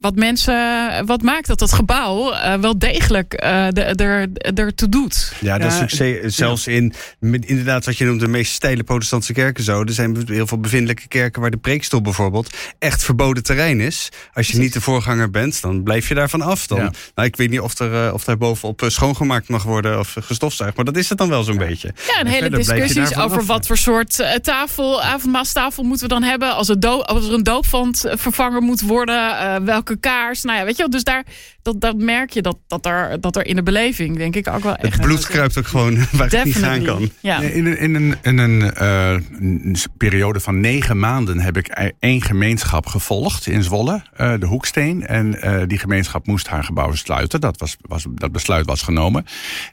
wat 0.00 0.14
mensen. 0.14 1.06
Wat 1.06 1.22
maakt 1.22 1.46
dat 1.46 1.58
dat 1.58 1.72
gebouw 1.72 2.32
uh, 2.32 2.54
wel 2.54 2.78
degelijk 2.78 3.34
er, 3.42 4.28
ertoe 4.54 4.88
doet. 4.88 5.32
Ja, 5.40 5.58
dat 5.58 5.72
succes. 5.72 6.34
Zelfs 6.34 6.66
in 6.66 6.94
inderdaad 7.20 7.84
wat 7.84 7.98
je 7.98 8.04
noemt 8.04 8.20
de 8.20 8.28
meest 8.28 8.52
steile 8.52 8.82
protestantse 8.82 9.32
kerken 9.32 9.64
zo. 9.64 9.82
Er 9.82 9.92
zijn 9.92 10.22
heel 10.26 10.46
veel 10.46 10.58
bevindelijke 10.58 11.08
kerken 11.08 11.40
waar 11.40 11.50
de 11.50 11.56
preekstoel 11.56 12.00
bijvoorbeeld 12.02 12.56
echt 12.78 13.04
verboden 13.04 13.42
terrein 13.42 13.80
is. 13.80 14.08
Als 14.32 14.46
je 14.46 14.58
niet 14.58 14.72
de 14.72 14.80
voorganger 14.80 15.30
bent, 15.30 15.62
dan 15.62 15.82
blijf 15.82 16.08
je 16.08 16.14
daarvan 16.14 16.42
af. 16.42 16.66
Dan, 16.66 16.94
nou, 17.14 17.28
ik 17.28 17.36
weet 17.36 17.50
niet 17.50 17.60
of 17.60 17.78
er, 17.78 18.12
of 18.12 18.24
daar 18.24 18.38
bovenop 18.38 18.84
schoongemaakt 18.86 19.48
mag 19.48 19.62
worden 19.62 19.98
of 19.98 20.16
gestofzuigd. 20.20 20.76
Maar 20.76 20.84
dat 20.84 20.96
is 20.96 21.08
het 21.08 21.18
dan 21.18 21.28
wel 21.28 21.42
zo'n 21.42 21.58
beetje. 21.58 21.94
Ja, 22.06 22.20
een 22.20 22.26
hele 22.26 22.50
discussies 22.50 23.15
over 23.18 23.44
wat 23.44 23.66
voor 23.66 23.76
soort 23.76 24.18
uh, 24.18 24.32
tafel, 24.32 25.02
avondmaalstafel 25.02 25.82
moeten 25.82 26.08
we 26.08 26.14
dan 26.14 26.22
hebben. 26.22 26.54
Als, 26.54 26.68
het 26.68 26.84
als 26.84 27.26
er 27.26 27.32
een 27.32 27.42
doopvand 27.42 28.04
vervangen 28.08 28.62
moet 28.62 28.80
worden. 28.80 29.14
Uh, 29.16 29.56
welke 29.56 29.96
kaars. 29.96 30.42
Nou 30.42 30.58
ja, 30.58 30.64
weet 30.64 30.76
je 30.76 30.82
wel. 30.82 30.90
Dus 30.90 31.04
daar, 31.04 31.24
dat, 31.62 31.80
dat 31.80 31.96
merk 31.96 32.30
je 32.30 32.42
dat, 32.42 32.58
dat, 32.66 32.86
er, 32.86 33.20
dat 33.20 33.36
er 33.36 33.46
in 33.46 33.56
de 33.56 33.62
beleving, 33.62 34.16
denk 34.16 34.36
ik, 34.36 34.48
ook 34.48 34.62
wel 34.62 34.76
echt... 34.76 34.92
Het 34.92 35.02
bloed 35.06 35.26
kruipt 35.26 35.58
ook 35.58 35.66
gewoon 35.66 35.96
waar 36.12 36.28
het 36.28 36.44
niet 36.44 36.56
gaan 36.56 36.82
kan. 36.82 37.10
Ja. 37.20 37.40
In, 37.40 37.66
een, 37.66 37.78
in 37.78 37.94
een, 37.94 38.16
in 38.22 38.38
een, 38.38 38.72
uh, 38.80 39.10
een 39.40 39.76
periode 39.96 40.40
van 40.40 40.60
negen 40.60 40.98
maanden 40.98 41.40
heb 41.40 41.56
ik 41.56 41.68
e-, 41.68 41.90
één 41.98 42.22
gemeenschap 42.22 42.86
gevolgd 42.86 43.46
in 43.46 43.62
Zwolle. 43.62 44.02
de 44.16 44.46
Hoeksteen. 44.46 45.06
En 45.06 45.38
die 45.68 45.78
gemeenschap 45.78 46.26
moest 46.26 46.48
haar 46.48 46.64
gebouw 46.64 46.92
sluiten. 46.92 47.40
Dat, 47.40 47.58
was, 47.58 47.76
was, 47.80 48.06
dat 48.10 48.32
besluit 48.32 48.66
was 48.66 48.82
genomen. 48.82 49.26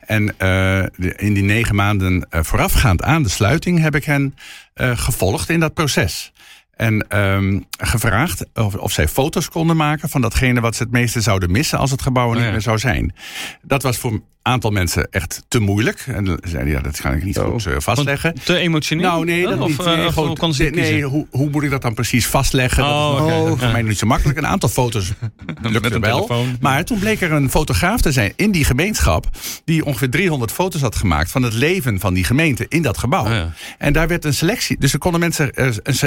En 0.05 0.25
de, 0.37 1.13
in 1.15 1.33
die 1.33 1.43
negen 1.43 1.75
maanden 1.75 2.27
voorafgaand 2.29 3.03
aan 3.03 3.23
de 3.23 3.29
sluiting 3.33 3.79
heb 3.79 3.95
ik 3.95 4.03
hen 4.03 4.35
uh, 4.75 4.97
gevolgd 4.97 5.49
in 5.49 5.59
dat 5.59 5.73
proces. 5.73 6.31
En 6.73 7.19
um, 7.19 7.65
gevraagd 7.77 8.45
of, 8.53 8.75
of, 8.75 8.91
zij 8.91 9.07
foto's 9.07 9.49
konden 9.49 9.75
maken 9.75 10.09
van 10.09 10.21
datgene 10.21 10.61
wat 10.61 10.75
ze 10.75 10.83
het 10.83 10.91
meeste 10.91 11.21
zouden 11.21 11.51
missen 11.51 11.79
als 11.79 11.91
het 11.91 12.01
gebouw 12.01 12.33
er 12.33 12.41
niet 12.41 12.51
meer 12.51 12.61
zou 12.61 12.77
zijn. 12.77 13.13
Dat 13.61 13.83
was 13.83 13.97
voor 13.97 14.21
aantal 14.43 14.71
mensen 14.71 15.07
echt 15.11 15.43
te 15.47 15.59
moeilijk. 15.59 16.03
En 16.07 16.25
dan 16.25 16.39
zeiden 16.41 16.73
ja, 16.73 16.81
dat 16.81 17.01
kan 17.01 17.13
ik 17.13 17.23
niet 17.23 17.35
zo. 17.35 17.51
goed 17.51 17.67
uh, 17.67 17.75
vastleggen. 17.77 18.33
Te 18.43 18.57
emotioneel? 18.57 19.09
Nou, 19.09 19.25
nee, 19.25 19.47
dat 19.47 19.59
of, 19.59 19.67
niet. 19.67 19.85
Nee, 19.85 19.97
uh, 19.97 20.07
gewoon, 20.07 20.39
of, 20.39 20.57
nee, 20.57 21.03
hoe, 21.03 21.27
hoe 21.31 21.49
moet 21.49 21.63
ik 21.63 21.69
dat 21.69 21.81
dan 21.81 21.93
precies 21.93 22.27
vastleggen? 22.27 22.83
Oh, 22.83 23.17
dat 23.17 23.27
is 23.27 23.33
okay. 23.33 23.57
voor 23.57 23.71
mij 23.71 23.81
niet 23.81 23.97
zo 23.97 24.07
makkelijk. 24.07 24.37
Een 24.37 24.47
aantal 24.47 24.69
foto's 24.69 25.11
lukte 25.61 25.99
wel. 25.99 26.25
Telefoon. 26.25 26.57
Maar 26.61 26.85
toen 26.85 26.99
bleek 26.99 27.21
er 27.21 27.31
een 27.31 27.49
fotograaf 27.49 28.01
te 28.01 28.11
zijn 28.11 28.33
in 28.35 28.51
die 28.51 28.65
gemeenschap... 28.65 29.25
die 29.65 29.85
ongeveer 29.85 30.09
300 30.09 30.51
foto's 30.51 30.81
had 30.81 30.95
gemaakt 30.95 31.31
van 31.31 31.43
het 31.43 31.53
leven 31.53 31.99
van 31.99 32.13
die 32.13 32.23
gemeente 32.23 32.65
in 32.67 32.81
dat 32.81 32.97
gebouw. 32.97 33.23
Oh, 33.23 33.31
ja. 33.31 33.53
En 33.77 33.93
daar 33.93 34.07
werd 34.07 34.25
een 34.25 34.33
selectie... 34.33 34.77
Dus 34.79 34.93
er 34.93 34.99
konden 34.99 35.19
mensen 35.19 35.51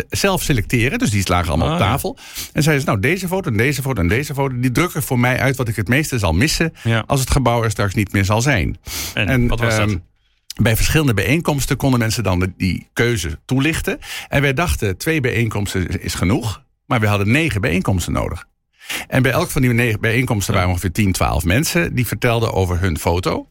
zelf 0.08 0.42
selecteren. 0.42 0.98
Dus 0.98 1.10
die 1.10 1.24
lagen 1.28 1.48
allemaal 1.48 1.68
oh, 1.68 1.74
op 1.74 1.80
tafel. 1.80 2.16
Ja. 2.16 2.32
En 2.52 2.62
zeiden 2.62 2.84
ze, 2.84 2.90
nou, 2.90 3.00
deze 3.00 3.28
foto 3.28 3.50
en 3.50 3.56
deze 3.56 3.82
foto 3.82 4.00
en 4.00 4.08
deze 4.08 4.34
foto... 4.34 4.60
die 4.60 4.72
drukken 4.72 5.02
voor 5.02 5.18
mij 5.18 5.38
uit 5.38 5.56
wat 5.56 5.68
ik 5.68 5.76
het 5.76 5.88
meeste 5.88 6.18
zal 6.18 6.32
missen... 6.32 6.72
Ja. 6.82 7.04
als 7.06 7.20
het 7.20 7.30
gebouw 7.30 7.62
er 7.62 7.70
straks 7.70 7.94
niet 7.94 8.12
meer 8.12 8.24
zal 8.26 8.42
zijn. 8.42 8.78
En, 9.14 9.28
en 9.28 9.46
wat 9.46 9.60
was 9.60 9.78
um, 9.78 9.88
dat? 9.88 10.00
Bij 10.62 10.76
verschillende 10.76 11.14
bijeenkomsten 11.14 11.76
konden 11.76 11.98
mensen 11.98 12.22
dan 12.22 12.52
die 12.56 12.88
keuze 12.92 13.38
toelichten. 13.44 13.98
En 14.28 14.42
wij 14.42 14.54
dachten, 14.54 14.96
twee 14.96 15.20
bijeenkomsten 15.20 16.02
is 16.02 16.14
genoeg. 16.14 16.64
Maar 16.86 17.00
we 17.00 17.06
hadden 17.06 17.30
negen 17.30 17.60
bijeenkomsten 17.60 18.12
nodig. 18.12 18.46
En 19.08 19.22
bij 19.22 19.32
elk 19.32 19.50
van 19.50 19.62
die 19.62 19.72
negen 19.72 20.00
bijeenkomsten 20.00 20.54
waren 20.54 20.68
ongeveer 20.68 20.92
10, 20.92 21.12
12 21.12 21.44
mensen 21.44 21.94
die 21.94 22.06
vertelden 22.06 22.52
over 22.52 22.80
hun 22.80 22.98
foto. 22.98 23.48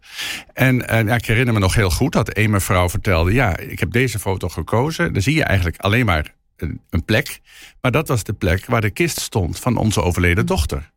En, 0.54 0.88
en 0.88 1.08
ja, 1.08 1.16
ik 1.16 1.26
herinner 1.26 1.54
me 1.54 1.60
nog 1.60 1.76
heel 1.76 1.90
goed 1.90 2.12
dat 2.12 2.38
een 2.38 2.50
mevrouw 2.50 2.90
vertelde: 2.90 3.34
Ja, 3.34 3.58
ik 3.58 3.80
heb 3.80 3.92
deze 3.92 4.20
foto 4.20 4.50
gekozen. 4.50 5.14
Dan 5.14 5.22
zie 5.22 5.36
je 5.36 5.44
eigenlijk 5.44 5.78
alleen 5.78 6.06
maar 6.06 6.34
een, 6.58 6.82
een 6.90 7.06
plek. 7.06 7.40
Maar 7.82 7.92
dat 7.92 8.08
was 8.08 8.24
de 8.24 8.34
plek 8.34 8.66
waar 8.66 8.82
de 8.82 8.90
kist 8.90 9.20
stond 9.20 9.60
van 9.60 9.78
onze 9.78 10.02
overleden 10.02 10.46
dochter. 10.46 10.92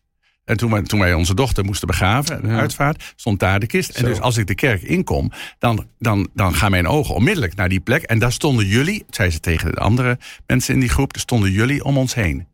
En 0.48 0.56
toen 0.56 0.70
wij, 0.70 0.82
toen 0.82 1.00
wij 1.00 1.14
onze 1.14 1.34
dochter 1.34 1.64
moesten 1.64 1.86
begraven, 1.86 2.40
ja. 2.42 2.58
uitvaart, 2.58 3.12
stond 3.16 3.40
daar 3.40 3.60
de 3.60 3.66
kist. 3.66 3.94
Zo. 3.94 3.98
En 3.98 4.04
dus 4.04 4.20
als 4.20 4.36
ik 4.36 4.46
de 4.46 4.54
kerk 4.54 4.82
inkom, 4.82 5.32
dan, 5.58 5.86
dan, 5.98 6.28
dan 6.34 6.54
gaan 6.54 6.70
mijn 6.70 6.86
ogen 6.86 7.14
onmiddellijk 7.14 7.54
naar 7.54 7.68
die 7.68 7.80
plek. 7.80 8.02
En 8.02 8.18
daar 8.18 8.32
stonden 8.32 8.66
jullie, 8.66 9.04
zei 9.10 9.30
ze 9.30 9.40
tegen 9.40 9.72
de 9.72 9.80
andere 9.80 10.18
mensen 10.46 10.74
in 10.74 10.80
die 10.80 10.88
groep, 10.88 11.16
stonden 11.18 11.50
jullie 11.50 11.84
om 11.84 11.98
ons 11.98 12.14
heen. 12.14 12.46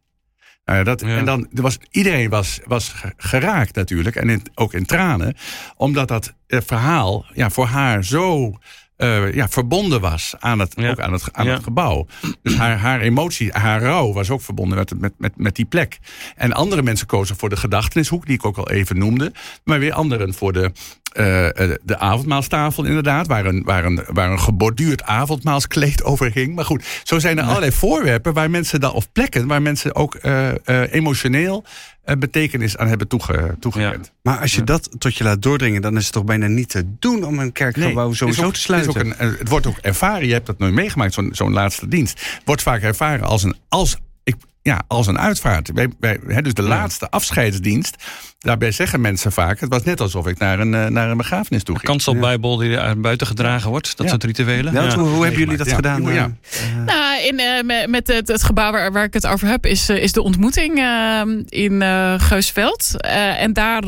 Nou, 0.65 0.85
dat, 0.85 1.01
ja. 1.01 1.17
En 1.17 1.25
dan 1.25 1.49
er 1.55 1.63
was 1.63 1.79
iedereen 1.91 2.31
was, 2.31 2.61
was 2.65 2.95
geraakt 3.17 3.75
natuurlijk, 3.75 4.17
en 4.17 4.29
in, 4.29 4.43
ook 4.55 4.75
in 4.75 4.87
tranen, 4.87 5.37
omdat 5.77 6.09
dat 6.09 6.35
verhaal 6.47 7.27
ja, 7.35 7.51
voor 7.51 7.67
haar 7.67 8.05
zo 8.05 8.59
uh, 8.99 9.35
ja, 9.35 9.49
verbonden 9.49 10.01
was 10.01 10.35
aan 10.39 10.59
het, 10.59 10.73
ja. 10.77 10.91
ook 10.91 11.01
aan 11.01 11.13
het, 11.13 11.33
aan 11.33 11.47
ja. 11.47 11.53
het 11.53 11.63
gebouw. 11.63 12.07
Dus 12.43 12.57
haar, 12.57 12.79
haar 12.79 13.01
emotie, 13.01 13.53
haar 13.53 13.83
rouw 13.83 14.13
was 14.13 14.31
ook 14.31 14.43
verbonden 14.43 14.79
met, 14.79 15.01
met, 15.01 15.13
met, 15.19 15.33
met 15.37 15.57
die 15.57 15.65
plek. 15.65 15.99
En 16.37 16.53
andere 16.53 16.83
mensen 16.83 17.07
kozen 17.07 17.37
voor 17.37 17.49
de 17.49 17.57
gedachtenishoek, 17.57 18.27
die 18.27 18.35
ik 18.35 18.45
ook 18.45 18.57
al 18.57 18.71
even 18.71 18.99
noemde. 18.99 19.33
Maar 19.65 19.79
weer 19.79 19.93
anderen 19.93 20.35
voor 20.35 20.53
de, 20.53 20.63
uh, 20.63 21.75
de 21.83 21.99
avondmaalstafel 21.99 22.85
inderdaad, 22.85 23.27
waar 23.27 23.47
een, 23.47 23.63
waar, 23.65 23.85
een, 23.85 24.05
waar 24.07 24.31
een 24.31 24.41
geborduurd 24.41 25.03
avondmaalskleed 25.03 26.05
over 26.11 26.31
hing. 26.35 26.55
Maar 26.55 26.65
goed, 26.65 26.85
zo 27.03 27.19
zijn 27.19 27.39
er 27.39 27.45
allerlei 27.45 27.73
voorwerpen 27.73 28.33
waar 28.33 28.51
mensen 28.51 28.81
dan, 28.81 28.93
of 28.93 29.13
plekken 29.13 29.47
waar 29.47 29.63
mensen 29.63 29.95
ook 29.95 30.19
uh, 30.23 30.51
emotioneel 30.91 31.65
betekenis 32.05 32.77
aan 32.77 32.89
hebben 32.89 33.09
toege, 33.09 33.57
toegekend. 33.61 34.07
Ja. 34.07 34.13
Maar 34.23 34.41
als 34.41 34.53
je 34.53 34.59
ja. 34.59 34.65
dat 34.65 34.91
tot 34.99 35.17
je 35.17 35.25
laat 35.25 35.43
doordringen, 35.43 35.83
dan 35.83 35.97
is 35.97 36.05
het 36.05 36.13
toch 36.13 36.25
bijna 36.25 36.47
niet 36.47 36.69
te 36.69 36.85
doen 36.99 37.25
om 37.25 37.39
een 37.39 37.53
kerkgebouw 37.53 38.07
nee, 38.07 38.17
sowieso 38.17 38.45
ook, 38.45 38.55
te 38.55 38.61
sluiten. 38.61 39.09
Het, 39.09 39.19
een, 39.19 39.37
het, 39.39 39.49
wordt 39.49 39.67
ook 39.67 39.79
ervaren, 39.79 40.27
je 40.27 40.33
hebt 40.33 40.47
dat 40.47 40.59
nooit 40.59 40.75
meegemaakt, 40.75 41.15
zo'n 41.15 41.29
zo'n 41.33 41.53
laatste 41.53 41.89
dienst. 41.89 42.41
Wordt 42.45 42.63
vaak 42.63 42.83
ervaren 42.83 43.27
als 43.27 43.43
een, 43.43 43.57
als, 43.69 43.97
ik, 44.25 44.37
ja, 44.63 44.83
als 44.87 45.07
een 45.07 45.19
uitvaart. 45.19 45.71
Wij, 45.73 45.89
wij, 46.01 46.21
hè, 46.27 46.43
dus 46.43 46.55
de 46.55 46.63
ja. 46.63 46.69
laatste 46.69 47.11
afscheidsdienst 47.11 47.97
Daarbij 48.45 48.73
zeggen 48.73 49.01
mensen 49.01 49.33
vaak, 49.33 49.61
het 49.61 49.69
was 49.69 49.83
net 49.83 50.01
alsof 50.01 50.27
ik 50.27 50.39
naar 50.39 50.59
een, 50.59 50.93
naar 50.93 51.11
een 51.11 51.17
begrafenis 51.17 51.63
toe 51.63 51.75
ging. 51.79 51.89
Een 51.89 51.95
kanselbijbel 51.95 52.57
die 52.57 52.77
er 52.77 53.01
buiten 53.01 53.27
gedragen 53.27 53.71
wordt, 53.71 53.97
dat 53.97 54.07
ja. 54.07 54.11
soort 54.13 54.25
rituelen. 54.25 54.73
Ja, 54.73 54.95
hoe, 54.95 55.09
hoe 55.09 55.23
hebben 55.23 55.41
jullie 55.41 55.57
dat 55.57 55.67
ja. 55.69 55.75
gedaan? 55.75 56.03
Ja. 56.03 56.31
Uh, 56.53 56.85
nou, 56.85 57.23
in, 57.23 57.41
uh, 57.41 57.87
met 57.87 58.07
het, 58.07 58.29
het 58.29 58.43
gebouw 58.43 58.73
waar, 58.73 58.93
waar, 58.93 59.05
ik 59.05 59.15
het 59.15 59.27
over 59.27 59.49
heb, 59.49 59.67
is, 59.67 59.89
is 59.89 60.13
de 60.13 60.23
ontmoeting 60.23 60.79
uh, 60.79 61.21
in 61.49 61.83
Geusveld. 62.21 63.01
en 63.39 63.53
daar, 63.53 63.83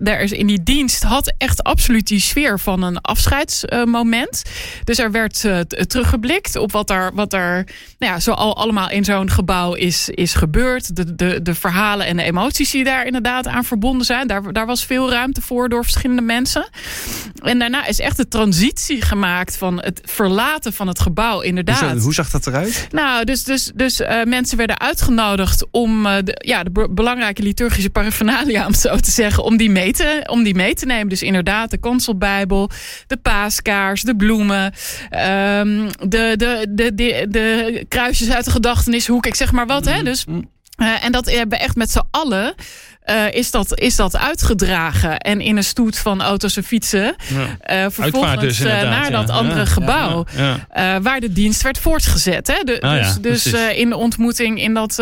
daar 0.00 0.20
is 0.20 0.32
in 0.32 0.46
die 0.46 0.62
dienst 0.62 1.02
had 1.02 1.34
echt 1.38 1.62
absoluut 1.62 2.06
die 2.06 2.20
sfeer 2.20 2.60
van 2.60 2.82
een 2.82 3.00
afscheidsmoment. 3.00 4.42
dus 4.84 4.98
er 4.98 5.10
werd 5.10 5.40
teruggeblikt 5.88 6.56
op 6.56 6.72
wat 6.72 6.90
er, 6.90 7.10
wat 7.14 7.32
er 7.32 7.66
nou 7.98 8.12
ja, 8.12 8.20
zo 8.20 8.32
al 8.32 8.56
allemaal 8.56 8.90
in 8.90 9.04
zo'n 9.04 9.30
gebouw 9.30 9.74
is 9.74 9.84
is, 9.84 10.08
is 10.08 10.34
gebeurd. 10.34 10.96
De, 10.96 11.14
de, 11.14 11.42
de 11.42 11.54
verhalen 11.54 12.06
en 12.06 12.16
de 12.16 12.22
emoties 12.22 12.70
die 12.70 12.84
daar 12.84 13.06
inderdaad 13.06 13.46
aan 13.46 13.64
verbonden 13.74 14.06
zijn. 14.06 14.26
Daar, 14.26 14.52
daar 14.52 14.66
was 14.66 14.84
veel 14.84 15.10
ruimte 15.10 15.40
voor 15.40 15.68
door 15.68 15.82
verschillende 15.82 16.22
mensen. 16.22 16.68
En 17.42 17.58
daarna 17.58 17.86
is 17.86 18.00
echt 18.00 18.16
de 18.16 18.28
transitie 18.28 19.02
gemaakt 19.02 19.56
van 19.56 19.82
het 19.82 20.00
verlaten 20.04 20.72
van 20.72 20.88
het 20.88 21.00
gebouw. 21.00 21.40
Inderdaad. 21.40 21.90
Hoe, 21.90 22.00
hoe 22.00 22.14
zag 22.14 22.30
dat 22.30 22.46
eruit? 22.46 22.86
Nou, 22.90 23.24
dus, 23.24 23.44
dus, 23.44 23.72
dus 23.74 24.00
uh, 24.00 24.22
mensen 24.24 24.56
werden 24.56 24.80
uitgenodigd 24.80 25.66
om 25.70 26.06
uh, 26.06 26.16
de, 26.24 26.42
ja, 26.44 26.62
de 26.62 26.88
belangrijke 26.90 27.42
liturgische 27.42 27.90
paraphernalia, 27.90 28.66
om 28.66 28.74
zo 28.74 28.96
te 28.96 29.10
zeggen, 29.10 29.44
om 29.44 29.56
die 29.56 29.70
mee 29.70 29.92
te, 29.92 30.22
om 30.26 30.42
die 30.42 30.54
mee 30.54 30.74
te 30.74 30.86
nemen. 30.86 31.08
Dus 31.08 31.22
inderdaad, 31.22 31.70
de 31.70 31.80
consulbijbel, 31.80 32.70
de 33.06 33.16
paaskaars, 33.16 34.02
de 34.02 34.16
bloemen, 34.16 34.64
um, 34.64 35.88
de, 36.08 36.34
de, 36.36 36.66
de, 36.70 36.94
de, 36.94 37.26
de 37.28 37.84
kruisjes 37.88 38.30
uit 38.30 38.44
de 38.44 38.50
gedachtenishoek, 38.50 39.26
ik 39.26 39.34
zeg 39.34 39.52
maar 39.52 39.66
wat. 39.66 39.84
Hè? 39.84 40.02
Dus, 40.02 40.24
uh, 40.28 41.04
en 41.04 41.12
dat 41.12 41.30
hebben 41.30 41.60
echt 41.60 41.76
met 41.76 41.90
z'n 41.90 42.06
allen 42.10 42.54
uh, 43.10 43.32
is, 43.32 43.50
dat, 43.50 43.78
is 43.80 43.96
dat 43.96 44.16
uitgedragen. 44.16 45.18
En 45.18 45.40
in 45.40 45.56
een 45.56 45.64
stoet 45.64 45.98
van 45.98 46.22
auto's 46.22 46.56
en 46.56 46.64
fietsen. 46.64 47.16
Ja. 47.28 47.84
Uh, 47.84 47.90
vervolgens 47.90 48.40
dus, 48.40 48.60
uh, 48.60 48.66
naar 48.66 49.10
dat 49.10 49.30
andere 49.30 49.60
ja, 49.60 49.66
gebouw. 49.66 50.24
Waar 51.02 51.20
de 51.20 51.32
dienst 51.32 51.62
werd 51.62 51.78
voortgezet. 51.78 52.46
Hè? 52.46 52.62
De, 52.64 52.80
ah, 52.80 53.14
dus 53.20 53.42
dus 53.42 53.52
in 53.76 53.88
de 53.88 53.96
ontmoeting 53.96 54.60
in, 54.60 54.74
dat, 54.74 54.98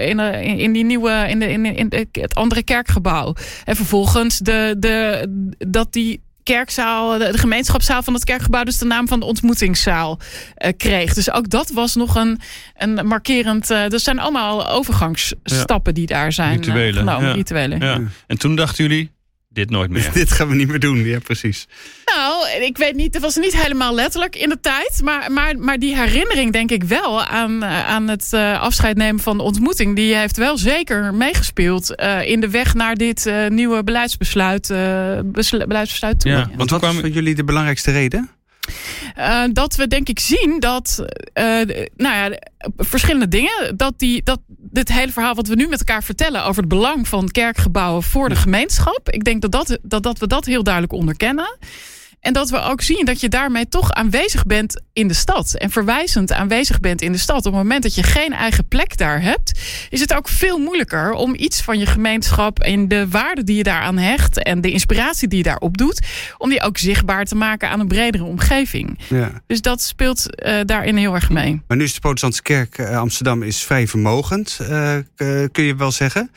in, 0.00 0.18
in 0.58 0.72
die 0.72 0.84
nieuwe, 0.84 1.26
in, 1.28 1.38
de, 1.38 1.50
in, 1.50 1.76
in 1.76 2.06
het 2.12 2.34
andere 2.34 2.62
kerkgebouw. 2.62 3.34
En 3.64 3.76
vervolgens 3.76 4.38
de, 4.38 4.74
de, 4.78 5.26
dat 5.58 5.92
die 5.92 6.26
kerkzaal, 6.54 7.18
de, 7.18 7.38
gemeenschapszaal 7.38 8.02
van 8.02 8.14
het 8.14 8.24
kerkgebouw, 8.24 8.64
dus 8.64 8.78
de 8.78 8.84
naam 8.84 9.08
van 9.08 9.20
de 9.20 9.26
ontmoetingszaal 9.26 10.18
uh, 10.18 10.70
kreeg. 10.76 11.14
Dus 11.14 11.32
ook 11.32 11.50
dat 11.50 11.70
was 11.70 11.94
nog 11.94 12.14
een, 12.14 12.40
een 12.76 13.06
markerend. 13.06 13.70
Uh, 13.70 13.92
er 13.92 14.00
zijn 14.00 14.18
allemaal 14.18 14.68
overgangsstappen 14.68 15.94
die 15.94 16.06
daar 16.06 16.32
zijn 16.32 16.60
eh, 16.60 16.66
rituelen, 16.66 16.94
genomen. 16.94 17.28
Ja. 17.28 17.34
Rituelen. 17.34 17.80
Ja. 17.80 18.00
En 18.26 18.38
toen 18.38 18.56
dachten 18.56 18.84
jullie, 18.84 19.10
dit 19.58 19.70
nooit 19.70 19.90
meer. 19.90 20.10
dit 20.22 20.32
gaan 20.32 20.48
we 20.48 20.54
niet 20.54 20.68
meer 20.68 20.80
doen, 20.80 21.04
ja 21.04 21.18
precies. 21.18 21.66
Nou, 22.04 22.48
ik 22.62 22.76
weet 22.76 22.94
niet, 22.94 23.14
het 23.14 23.22
was 23.22 23.36
niet 23.36 23.62
helemaal 23.62 23.94
letterlijk 23.94 24.36
in 24.36 24.48
de 24.48 24.60
tijd. 24.60 25.00
Maar, 25.04 25.32
maar, 25.32 25.58
maar 25.58 25.78
die 25.78 25.96
herinnering 25.96 26.52
denk 26.52 26.70
ik 26.70 26.84
wel 26.84 27.22
aan, 27.22 27.64
aan 27.64 28.08
het 28.08 28.28
uh, 28.34 28.60
afscheid 28.60 28.96
nemen 28.96 29.22
van 29.22 29.36
de 29.36 29.42
ontmoeting. 29.42 29.96
Die 29.96 30.14
heeft 30.14 30.36
wel 30.36 30.58
zeker 30.58 31.14
meegespeeld 31.14 31.92
uh, 31.96 32.28
in 32.28 32.40
de 32.40 32.50
weg 32.50 32.74
naar 32.74 32.94
dit 32.94 33.26
uh, 33.26 33.46
nieuwe 33.48 33.84
beleidsbesluit, 33.84 34.68
beleidsbesluit 35.66 36.20
toe. 36.20 36.30
Ja, 36.30 36.50
want 36.56 36.70
wat 36.70 36.80
was 36.80 36.94
voor 36.94 37.08
jullie 37.08 37.34
de 37.34 37.44
belangrijkste 37.44 37.90
reden? 37.90 38.37
Uh, 39.18 39.42
dat 39.52 39.74
we 39.74 39.86
denk 39.86 40.08
ik 40.08 40.18
zien 40.18 40.56
dat, 40.60 41.04
uh, 41.34 41.44
nou 41.96 42.30
ja, 42.30 42.38
verschillende 42.76 43.28
dingen. 43.28 43.76
Dat, 43.76 43.98
die, 43.98 44.22
dat 44.22 44.40
dit 44.48 44.92
hele 44.92 45.12
verhaal 45.12 45.34
wat 45.34 45.48
we 45.48 45.54
nu 45.54 45.68
met 45.68 45.78
elkaar 45.78 46.02
vertellen 46.02 46.44
over 46.44 46.60
het 46.60 46.68
belang 46.68 47.08
van 47.08 47.28
kerkgebouwen 47.28 48.02
voor 48.02 48.28
de 48.28 48.36
gemeenschap. 48.36 49.10
Ik 49.10 49.24
denk 49.24 49.42
dat, 49.42 49.52
dat, 49.52 49.78
dat, 49.82 50.02
dat 50.02 50.18
we 50.18 50.26
dat 50.26 50.44
heel 50.44 50.62
duidelijk 50.62 50.92
onderkennen. 50.92 51.58
En 52.20 52.32
dat 52.32 52.50
we 52.50 52.60
ook 52.60 52.82
zien 52.82 53.04
dat 53.04 53.20
je 53.20 53.28
daarmee 53.28 53.68
toch 53.68 53.90
aanwezig 53.90 54.46
bent 54.46 54.80
in 54.92 55.08
de 55.08 55.14
stad. 55.14 55.54
En 55.54 55.70
verwijzend 55.70 56.32
aanwezig 56.32 56.80
bent 56.80 57.02
in 57.02 57.12
de 57.12 57.18
stad. 57.18 57.38
Op 57.38 57.44
het 57.44 57.52
moment 57.52 57.82
dat 57.82 57.94
je 57.94 58.02
geen 58.02 58.32
eigen 58.32 58.68
plek 58.68 58.96
daar 58.96 59.22
hebt, 59.22 59.60
is 59.90 60.00
het 60.00 60.14
ook 60.14 60.28
veel 60.28 60.58
moeilijker 60.58 61.12
om 61.12 61.34
iets 61.34 61.62
van 61.62 61.78
je 61.78 61.86
gemeenschap 61.86 62.58
en 62.58 62.88
de 62.88 63.08
waarde 63.08 63.44
die 63.44 63.56
je 63.56 63.62
daaraan 63.62 63.98
hecht 63.98 64.42
en 64.42 64.60
de 64.60 64.70
inspiratie 64.70 65.28
die 65.28 65.38
je 65.38 65.44
daarop 65.44 65.76
doet, 65.76 66.06
om 66.38 66.50
die 66.50 66.62
ook 66.62 66.78
zichtbaar 66.78 67.24
te 67.24 67.34
maken 67.34 67.68
aan 67.68 67.80
een 67.80 67.88
bredere 67.88 68.24
omgeving. 68.24 68.98
Ja. 69.08 69.42
Dus 69.46 69.60
dat 69.60 69.82
speelt 69.82 70.26
uh, 70.46 70.60
daarin 70.64 70.96
heel 70.96 71.14
erg 71.14 71.30
mee. 71.30 71.62
Maar 71.66 71.76
nu 71.76 71.84
is 71.84 71.94
de 71.94 72.00
Protestantse 72.00 72.42
Kerk 72.42 72.78
uh, 72.78 72.96
Amsterdam 72.98 73.42
is 73.42 73.62
vrij 73.62 73.88
vermogend, 73.88 74.58
uh, 74.62 74.96
kun 75.52 75.64
je 75.64 75.76
wel 75.76 75.92
zeggen. 75.92 76.30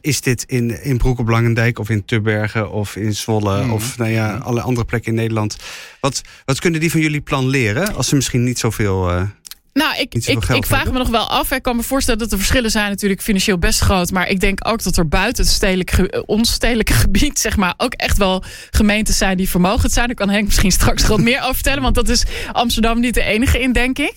is 0.00 0.20
dit 0.20 0.44
in, 0.46 0.82
in 0.82 0.98
Broek 0.98 1.18
op 1.18 1.28
Langendijk 1.28 1.78
of 1.78 1.88
in 1.88 2.04
Tubbergen 2.04 2.70
of 2.70 2.96
in 2.96 3.14
Zwolle 3.14 3.64
mm. 3.64 3.72
of 3.72 3.98
nou 3.98 4.10
ja, 4.10 4.36
alle 4.36 4.60
andere 4.60 4.86
plekken 4.86 5.09
in 5.10 5.16
Nederland. 5.16 5.56
Wat, 6.00 6.22
wat 6.44 6.60
kunnen 6.60 6.80
die 6.80 6.90
van 6.90 7.00
jullie 7.00 7.20
plan 7.20 7.48
leren 7.48 7.94
als 7.94 8.08
ze 8.08 8.14
misschien 8.14 8.44
niet 8.44 8.58
zoveel. 8.58 9.28
Nou, 9.72 9.96
ik, 9.98 10.14
ik, 10.14 10.44
ik 10.48 10.66
vraag 10.66 10.92
me 10.92 10.98
nog 10.98 11.08
wel 11.08 11.28
af. 11.28 11.50
Ik 11.50 11.62
kan 11.62 11.76
me 11.76 11.82
voorstellen 11.82 12.20
dat 12.20 12.30
de 12.30 12.36
verschillen 12.36 12.70
zijn 12.70 12.88
natuurlijk 12.88 13.22
financieel 13.22 13.58
best 13.58 13.80
groot. 13.80 14.10
Maar 14.10 14.28
ik 14.28 14.40
denk 14.40 14.68
ook 14.68 14.82
dat 14.82 14.96
er 14.96 15.08
buiten 15.08 15.44
het 15.44 15.52
stedelijk, 15.52 16.22
ons 16.26 16.52
stedelijke 16.52 16.92
gebied, 17.04 17.38
zeg 17.38 17.56
maar, 17.56 17.74
ook 17.76 17.94
echt 17.94 18.18
wel 18.18 18.42
gemeentes 18.70 19.18
zijn 19.18 19.36
die 19.36 19.48
vermogend 19.48 19.92
zijn. 19.92 20.06
Daar 20.06 20.16
kan 20.16 20.30
Henk 20.30 20.44
misschien 20.44 20.72
straks 20.72 21.06
wat 21.06 21.20
meer 21.20 21.40
over 21.40 21.54
vertellen. 21.54 21.82
Want 21.82 21.94
dat 21.94 22.08
is 22.08 22.24
Amsterdam 22.52 23.00
niet 23.00 23.14
de 23.14 23.22
enige 23.22 23.60
in, 23.60 23.72
denk 23.72 23.98
ik. 23.98 24.14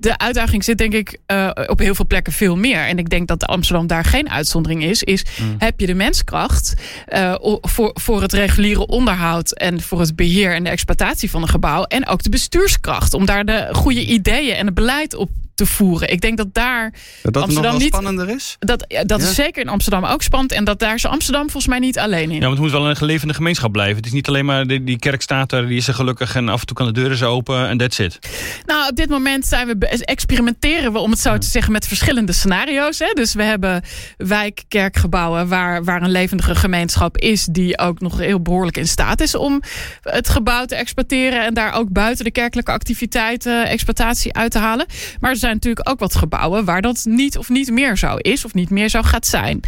De 0.00 0.18
uitdaging 0.18 0.64
zit, 0.64 0.78
denk 0.78 0.92
ik, 0.92 1.18
uh, 1.26 1.50
op 1.66 1.78
heel 1.78 1.94
veel 1.94 2.06
plekken 2.06 2.32
veel 2.32 2.56
meer. 2.56 2.86
En 2.86 2.98
ik 2.98 3.08
denk 3.08 3.28
dat 3.28 3.46
Amsterdam 3.46 3.86
daar 3.86 4.04
geen 4.04 4.30
uitzondering 4.30 4.84
is. 4.84 5.02
Is 5.02 5.24
mm. 5.40 5.54
heb 5.58 5.80
je 5.80 5.86
de 5.86 5.94
menskracht 5.94 6.74
uh, 7.08 7.34
voor, 7.60 7.90
voor 7.94 8.22
het 8.22 8.32
reguliere 8.32 8.86
onderhoud 8.86 9.52
en 9.52 9.80
voor 9.80 10.00
het 10.00 10.16
beheer 10.16 10.54
en 10.54 10.64
de 10.64 10.70
exploitatie 10.70 11.30
van 11.30 11.42
een 11.42 11.48
gebouw. 11.48 11.82
En 11.82 12.06
ook 12.06 12.22
de 12.22 12.30
bestuurskracht 12.30 13.14
om 13.14 13.26
daar 13.26 13.44
de 13.44 13.68
goede 13.72 14.04
ideeën 14.04 14.54
en 14.54 14.66
de 14.66 14.72
beleid 14.82 15.14
op 15.14 15.30
te 15.54 15.66
voeren. 15.66 16.10
Ik 16.10 16.20
denk 16.20 16.36
dat 16.36 16.54
daar 16.54 16.94
dat, 17.22 17.32
dat 17.32 17.42
Amsterdam 17.42 17.72
nog 17.72 17.80
niet 17.80 17.92
spannender 17.92 18.28
is. 18.28 18.56
Dat, 18.58 18.84
ja, 18.88 19.04
dat 19.04 19.20
ja. 19.20 19.26
is 19.26 19.34
zeker 19.34 19.62
in 19.62 19.68
Amsterdam 19.68 20.04
ook 20.04 20.22
spannend. 20.22 20.52
En 20.52 20.64
dat 20.64 20.78
daar 20.78 20.94
is 20.94 21.06
Amsterdam 21.06 21.42
volgens 21.42 21.66
mij 21.66 21.78
niet 21.78 21.98
alleen 21.98 22.30
in. 22.30 22.34
Ja, 22.34 22.40
want 22.40 22.52
het 22.52 22.60
moet 22.60 22.70
wel 22.70 22.88
een 22.88 22.96
levende 23.00 23.34
gemeenschap 23.34 23.72
blijven. 23.72 23.96
Het 23.96 24.06
is 24.06 24.12
niet 24.12 24.28
alleen 24.28 24.44
maar 24.44 24.66
die, 24.66 24.84
die 24.84 24.98
kerk 24.98 25.22
staat 25.22 25.52
er, 25.52 25.66
die 25.66 25.76
is 25.76 25.88
er 25.88 25.94
gelukkig 25.94 26.34
en 26.34 26.48
af 26.48 26.60
en 26.60 26.66
toe 26.66 26.76
kan 26.76 26.86
de 26.86 26.92
deuren 26.92 27.16
ze 27.16 27.24
open 27.24 27.68
en 27.68 27.78
that's 27.78 27.98
it. 27.98 28.18
Nou, 28.66 28.88
op 28.88 28.96
dit 28.96 29.08
moment 29.08 29.46
zijn 29.46 29.66
we 29.66 29.86
experimenteren 29.86 30.92
we, 30.92 30.98
om 30.98 31.10
het 31.10 31.20
zo 31.20 31.38
te 31.38 31.46
zeggen, 31.46 31.72
met 31.72 31.86
verschillende 31.86 32.32
scenario's. 32.32 32.98
Hè. 32.98 33.12
Dus 33.14 33.34
we 33.34 33.42
hebben 33.42 33.82
wijkkerkgebouwen 34.16 35.48
waar, 35.48 35.84
waar 35.84 36.02
een 36.02 36.10
levendige 36.10 36.54
gemeenschap 36.54 37.18
is, 37.18 37.44
die 37.44 37.78
ook 37.78 38.00
nog 38.00 38.18
heel 38.18 38.40
behoorlijk 38.42 38.76
in 38.76 38.88
staat 38.88 39.20
is 39.20 39.34
om 39.34 39.62
het 40.02 40.28
gebouw 40.28 40.64
te 40.64 40.74
exploiteren 40.74 41.44
en 41.44 41.54
daar 41.54 41.72
ook 41.72 41.92
buiten 41.92 42.24
de 42.24 42.30
kerkelijke 42.30 42.72
activiteiten 42.72 43.68
exploitatie 43.68 44.34
uit 44.34 44.50
te 44.50 44.58
halen. 44.58 44.86
Maar 45.20 45.36
zijn 45.42 45.54
natuurlijk 45.54 45.88
ook 45.88 45.98
wat 45.98 46.14
gebouwen 46.14 46.64
waar 46.64 46.82
dat 46.82 47.04
niet 47.08 47.38
of 47.38 47.48
niet 47.48 47.70
meer 47.70 47.96
zo 47.96 48.16
is 48.16 48.44
of 48.44 48.54
niet 48.54 48.70
meer 48.70 48.88
zo 48.88 49.02
gaat 49.02 49.26
zijn. 49.26 49.60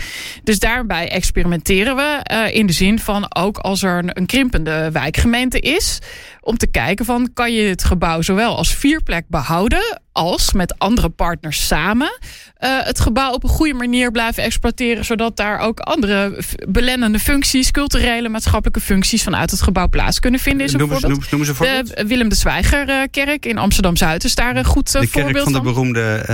Dus 0.43 0.59
daarbij 0.59 1.09
experimenteren 1.11 1.97
we 1.97 2.21
uh, 2.33 2.55
in 2.55 2.67
de 2.67 2.73
zin 2.73 2.99
van 2.99 3.35
ook 3.37 3.59
als 3.59 3.83
er 3.83 3.99
een, 3.99 4.11
een 4.13 4.27
krimpende 4.27 4.91
wijkgemeente 4.93 5.61
is, 5.61 5.99
om 6.45 6.57
te 6.57 6.67
kijken 6.67 7.05
van 7.05 7.33
kan 7.33 7.53
je 7.53 7.69
het 7.69 7.85
gebouw 7.85 8.23
zowel 8.23 8.57
als 8.57 8.75
vierplek 8.75 9.25
behouden 9.29 10.03
als 10.13 10.53
met 10.53 10.79
andere 10.79 11.09
partners 11.09 11.67
samen 11.67 12.19
uh, 12.65 12.79
het 12.83 13.01
gebouw 13.01 13.33
op 13.33 13.43
een 13.43 13.49
goede 13.49 13.75
manier 13.75 14.11
blijven 14.11 14.43
exploiteren, 14.43 15.05
zodat 15.05 15.37
daar 15.37 15.59
ook 15.59 15.81
andere 15.81 16.39
belennende 16.69 17.19
functies, 17.19 17.71
culturele, 17.71 18.29
maatschappelijke 18.29 18.81
functies 18.81 19.23
vanuit 19.23 19.51
het 19.51 19.63
gebouw 19.63 19.89
plaats 19.89 20.21
kunnen 20.21 20.41
vinden. 20.41 20.67
Is 20.67 20.73
een 20.73 20.79
noem, 20.79 20.89
noem 21.31 21.45
ze 21.45 21.55
de 21.59 22.05
Willem 22.07 22.29
de 22.29 22.35
Zwijgerkerk 22.35 23.47
in 23.47 23.59
Amsterdam 23.59 23.97
Zuid 23.97 24.25
is 24.25 24.35
daar 24.35 24.57
een 24.57 24.65
goed 24.65 24.93
de 24.93 24.99
kerk 24.99 25.11
voorbeeld 25.11 25.45
van. 25.45 25.53
de 25.53 25.61
beroemde 25.61 26.25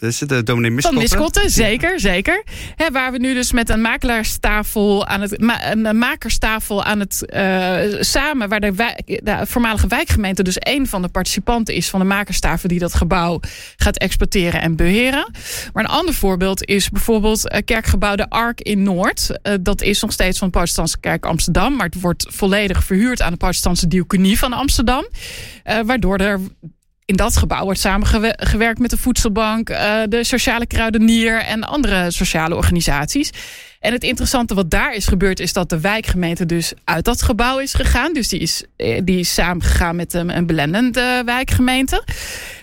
uh, 0.00 0.10
de 0.28 0.42
dominee 0.42 0.70
Miskotten. 0.70 1.08
Van 1.08 1.18
Miskotten, 1.18 1.50
zeker, 1.50 2.00
zeker. 2.00 2.44
He, 2.76 2.90
waar 2.90 3.12
we 3.12 3.18
nu 3.18 3.34
dus 3.34 3.52
met 3.52 3.68
een 3.68 3.80
makelaarstafel 3.80 5.06
aan 5.06 5.20
het 5.20 5.40
ma 5.40 5.72
een 5.72 5.98
makerstafel 5.98 6.84
aan 6.84 7.00
het 7.00 7.32
uh, 7.34 8.02
samen, 8.02 8.48
waar 8.48 8.60
de, 8.60 8.94
de 9.22 9.46
voormalige 9.54 9.86
wijkgemeente 9.86 10.42
dus 10.42 10.58
één 10.58 10.86
van 10.86 11.02
de 11.02 11.08
participanten 11.08 11.74
is 11.74 11.88
van 11.88 12.00
de 12.00 12.06
makerstafel 12.06 12.68
die 12.68 12.78
dat 12.78 12.94
gebouw 12.94 13.40
gaat 13.76 13.98
exploiteren 13.98 14.60
en 14.60 14.76
beheren. 14.76 15.30
Maar 15.72 15.84
een 15.84 15.90
ander 15.90 16.14
voorbeeld 16.14 16.64
is 16.64 16.90
bijvoorbeeld 16.90 17.52
uh, 17.52 17.58
kerkgebouw 17.64 18.14
de 18.14 18.30
Ark 18.30 18.60
in 18.60 18.82
Noord. 18.82 19.30
Uh, 19.30 19.54
dat 19.60 19.82
is 19.82 20.00
nog 20.00 20.12
steeds 20.12 20.38
van 20.38 20.46
de 20.46 20.52
Protestantse 20.52 21.00
Kerk 21.00 21.26
Amsterdam. 21.26 21.76
Maar 21.76 21.86
het 21.86 22.00
wordt 22.00 22.26
volledig 22.28 22.84
verhuurd 22.84 23.22
aan 23.22 23.30
de 23.30 23.36
Protestantse 23.36 23.88
Diaconie 23.88 24.38
van 24.38 24.52
Amsterdam. 24.52 25.08
Uh, 25.64 25.80
waardoor 25.80 26.18
er 26.18 26.40
in 27.06 27.16
dat 27.16 27.36
gebouw 27.36 27.64
wordt 27.64 27.80
samengewerkt 27.80 28.78
met 28.78 28.90
de 28.90 28.96
Voedselbank, 28.96 29.66
de 30.08 30.18
Sociale 30.20 30.66
Kruidenier 30.66 31.38
en 31.38 31.62
andere 31.64 32.10
sociale 32.10 32.54
organisaties. 32.54 33.30
En 33.80 33.92
het 33.92 34.04
interessante 34.04 34.54
wat 34.54 34.70
daar 34.70 34.94
is 34.94 35.06
gebeurd 35.06 35.40
is 35.40 35.52
dat 35.52 35.68
de 35.68 35.80
wijkgemeente 35.80 36.46
dus 36.46 36.72
uit 36.84 37.04
dat 37.04 37.22
gebouw 37.22 37.58
is 37.58 37.74
gegaan. 37.74 38.12
Dus 38.12 38.28
die 38.28 38.40
is, 38.40 38.64
die 39.04 39.18
is 39.18 39.34
samengegaan 39.34 39.96
met 39.96 40.14
een, 40.14 40.36
een 40.36 40.46
belendende 40.46 41.22
wijkgemeente. 41.24 42.04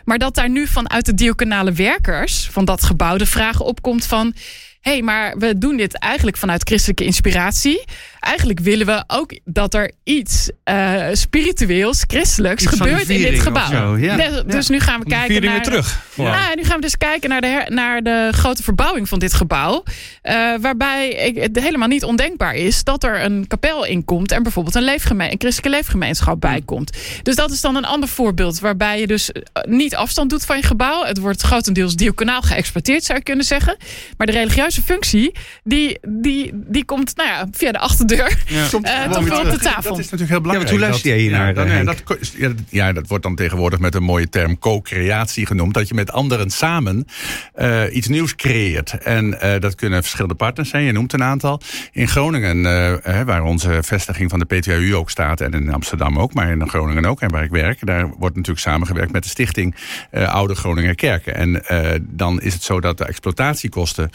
Maar 0.05 0.17
dat 0.17 0.35
daar 0.35 0.49
nu 0.49 0.67
vanuit 0.67 1.05
de 1.05 1.13
diaconale 1.13 1.71
werkers 1.71 2.49
van 2.51 2.65
dat 2.65 2.83
gebouw 2.83 3.17
de 3.17 3.25
vraag 3.25 3.59
opkomt 3.59 4.05
van... 4.05 4.33
hé, 4.79 4.91
hey, 4.91 5.01
maar 5.01 5.37
we 5.37 5.57
doen 5.57 5.77
dit 5.77 5.97
eigenlijk 5.97 6.37
vanuit 6.37 6.63
christelijke 6.63 7.03
inspiratie. 7.03 7.83
Eigenlijk 8.21 8.59
willen 8.59 8.85
we 8.85 9.03
ook 9.07 9.39
dat 9.45 9.73
er 9.73 9.91
iets 10.03 10.49
uh, 10.71 11.03
spiritueels, 11.13 12.03
christelijks 12.07 12.63
Iets 12.63 12.71
gebeurt 12.77 13.09
in 13.09 13.21
dit 13.21 13.39
gebouw. 13.39 13.95
ja. 13.97 14.15
Dus, 14.15 14.43
dus 14.53 14.67
nu 14.69 14.79
gaan 14.79 14.99
we 14.99 15.05
kijken 15.05 15.41
naar... 15.43 15.51
weer 15.53 15.63
terug. 15.63 15.99
Nou, 16.15 16.55
nu 16.55 16.63
gaan 16.63 16.75
we 16.75 16.81
dus 16.81 16.97
kijken 16.97 17.29
naar 17.29 17.41
de, 17.41 17.47
her- 17.47 17.71
naar 17.71 18.01
de 18.01 18.29
grote 18.31 18.63
verbouwing 18.63 19.07
van 19.09 19.19
dit 19.19 19.33
gebouw. 19.33 19.83
Eh, 20.21 20.53
waarbij 20.61 21.09
ik- 21.09 21.37
het 21.41 21.59
helemaal 21.59 21.87
niet 21.87 22.03
ondenkbaar 22.03 22.55
is 22.55 22.83
dat 22.83 23.03
er 23.03 23.23
een 23.23 23.47
kapel 23.47 23.85
in 23.85 24.05
komt. 24.05 24.31
En 24.31 24.43
bijvoorbeeld 24.43 24.75
een, 24.75 24.87
een 24.89 24.99
christelijke 25.37 25.69
leefgemeenschap 25.69 26.41
bij 26.41 26.61
komt. 26.65 26.97
Dus 27.23 27.35
dat 27.35 27.51
is 27.51 27.61
dan 27.61 27.75
een 27.75 27.85
ander 27.85 28.09
voorbeeld. 28.09 28.59
Waarbij 28.59 28.99
je 28.99 29.07
dus 29.07 29.31
eh, 29.31 29.41
niet 29.63 29.95
afstand 29.95 30.29
doet 30.29 30.45
van 30.45 30.57
je 30.57 30.63
gebouw. 30.63 31.03
Het 31.05 31.17
wordt 31.17 31.41
grotendeels 31.41 31.95
diaconaal 31.95 32.41
geëxploiteerd, 32.41 33.03
zou 33.03 33.17
je 33.17 33.23
kunnen 33.23 33.45
zeggen. 33.45 33.77
Maar 34.17 34.27
de 34.27 34.33
religieuze 34.33 34.81
functie, 34.81 35.31
die, 35.63 35.99
die, 36.07 36.51
die 36.53 36.85
komt 36.85 37.15
nou 37.15 37.29
ja, 37.29 37.47
via 37.51 37.71
de 37.71 37.77
achterdeur. 37.79 38.10
Komt 38.71 38.85
Eh, 38.85 39.39
op 39.39 39.49
de 39.51 39.57
tafel. 39.57 39.89
Dat 39.89 39.99
is 39.99 40.09
natuurlijk 40.09 40.29
heel 40.29 40.41
belangrijk. 40.41 40.69
hoe 40.69 40.79
luister 40.79 41.09
jij 41.09 41.19
hier 41.19 41.31
naar, 41.31 41.47
Ja, 41.47 41.53
dan, 41.53 41.65
eh, 41.67 41.77
ja, 41.77 41.83
dat, 41.83 42.03
ja, 42.37 42.47
dat- 42.47 42.55
ja, 42.69 42.93
wordt 43.07 43.23
dan 43.23 43.35
tegenwoordig 43.35 43.79
met 43.79 43.95
een 43.95 44.03
mooie 44.03 44.29
term 44.29 44.59
co-creatie 44.59 45.45
genoemd. 45.45 45.73
Dat 45.73 45.87
je 45.87 45.93
met 45.93 46.11
anderen 46.11 46.49
samen 46.49 47.05
eh, 47.53 47.83
iets 47.91 48.07
nieuws 48.07 48.35
creëert. 48.35 48.97
En 48.97 49.41
eh, 49.41 49.59
dat 49.59 49.75
kunnen 49.75 50.01
verschillende 50.01 50.35
partners 50.35 50.69
zijn. 50.69 50.83
Je 50.83 50.91
noemt 50.91 51.13
een 51.13 51.23
aantal. 51.23 51.61
In 51.91 52.07
Groningen, 52.07 52.61
waar 53.25 53.43
onze 53.43 53.79
vestiging 53.81 54.29
van 54.29 54.39
de 54.39 54.45
PTHU 54.45 54.95
ook 54.95 55.09
staat. 55.09 55.41
En 55.41 55.51
in 55.51 55.73
Amsterdam 55.73 56.19
ook, 56.19 56.33
maar 56.33 56.49
in 56.51 56.69
Groningen 56.69 57.05
ook. 57.05 57.21
En 57.21 57.29
waar 57.29 57.43
ik 57.43 57.49
werk. 57.51 57.85
Daar 57.85 58.07
wordt 58.17 58.35
natuurlijk 58.35 58.65
samengewerkt 58.65 59.11
met 59.11 59.23
de 59.23 59.29
stichting 59.29 59.75
eh, 60.11 60.33
Oude 60.33 60.55
Groninger 60.55 60.95
Kerken. 60.95 61.35
En 61.35 61.65
eh, 61.67 61.99
dan 62.01 62.41
is 62.41 62.53
het 62.53 62.63
zo 62.63 62.79
dat 62.79 62.97
de 62.97 63.05
exploitatiekosten 63.05 64.09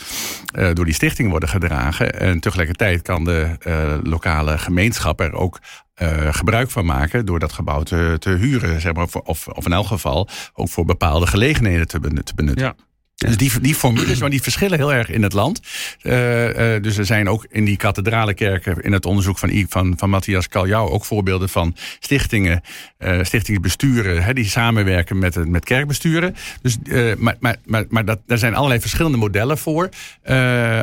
eh, 0.54 0.68
door 0.72 0.84
die 0.84 0.94
stichting 0.94 1.30
worden 1.30 1.48
gedragen. 1.48 2.20
En 2.20 2.40
tegelijkertijd 2.40 3.02
kan 3.02 3.24
de 3.24 3.46
eh, 3.92 3.98
lokale 4.02 4.58
gemeenschap 4.58 5.20
er 5.20 5.32
ook 5.32 5.58
eh, 5.94 6.34
gebruik 6.34 6.70
van 6.70 6.84
maken 6.84 7.26
door 7.26 7.38
dat 7.38 7.52
gebouw 7.52 7.82
te, 7.82 8.16
te 8.18 8.30
huren, 8.30 8.80
zeg 8.80 8.94
maar, 8.94 9.06
of, 9.24 9.46
of 9.48 9.66
in 9.66 9.72
elk 9.72 9.86
geval 9.86 10.28
ook 10.54 10.68
voor 10.68 10.84
bepaalde 10.84 11.26
gelegenheden 11.26 11.86
te, 11.86 12.00
te 12.24 12.34
benutten. 12.34 12.64
Ja. 12.64 12.74
Dus 13.16 13.36
die, 13.36 13.60
die 13.60 13.74
formules, 13.74 14.20
maar 14.20 14.30
die 14.30 14.42
verschillen 14.42 14.78
heel 14.78 14.92
erg 14.92 15.10
in 15.10 15.22
het 15.22 15.32
land. 15.32 15.60
Eh, 16.00 16.74
eh, 16.74 16.82
dus 16.82 16.96
er 16.96 17.04
zijn 17.04 17.28
ook 17.28 17.46
in 17.50 17.64
die 17.64 17.76
kathedralenkerken, 17.76 18.80
in 18.80 18.92
het 18.92 19.06
onderzoek 19.06 19.38
van, 19.38 19.66
van, 19.68 19.94
van 19.96 20.10
Matthias 20.10 20.48
Kaljau, 20.48 20.90
ook 20.90 21.04
voorbeelden 21.04 21.48
van 21.48 21.76
stichtingen, 22.00 22.60
eh 22.98 23.22
stichtingsbesturen, 23.22 24.34
die 24.34 24.44
samenwerken 24.44 25.18
met, 25.18 25.48
met 25.48 25.64
kerkbesturen. 25.64 26.34
Dus, 26.62 26.78
maar 27.18 27.36
maar, 27.40 27.56
maar, 27.64 27.84
maar 27.88 28.04
dat, 28.04 28.20
daar 28.26 28.38
zijn 28.38 28.54
allerlei 28.54 28.80
verschillende 28.80 29.18
modellen 29.18 29.58
voor. 29.58 29.88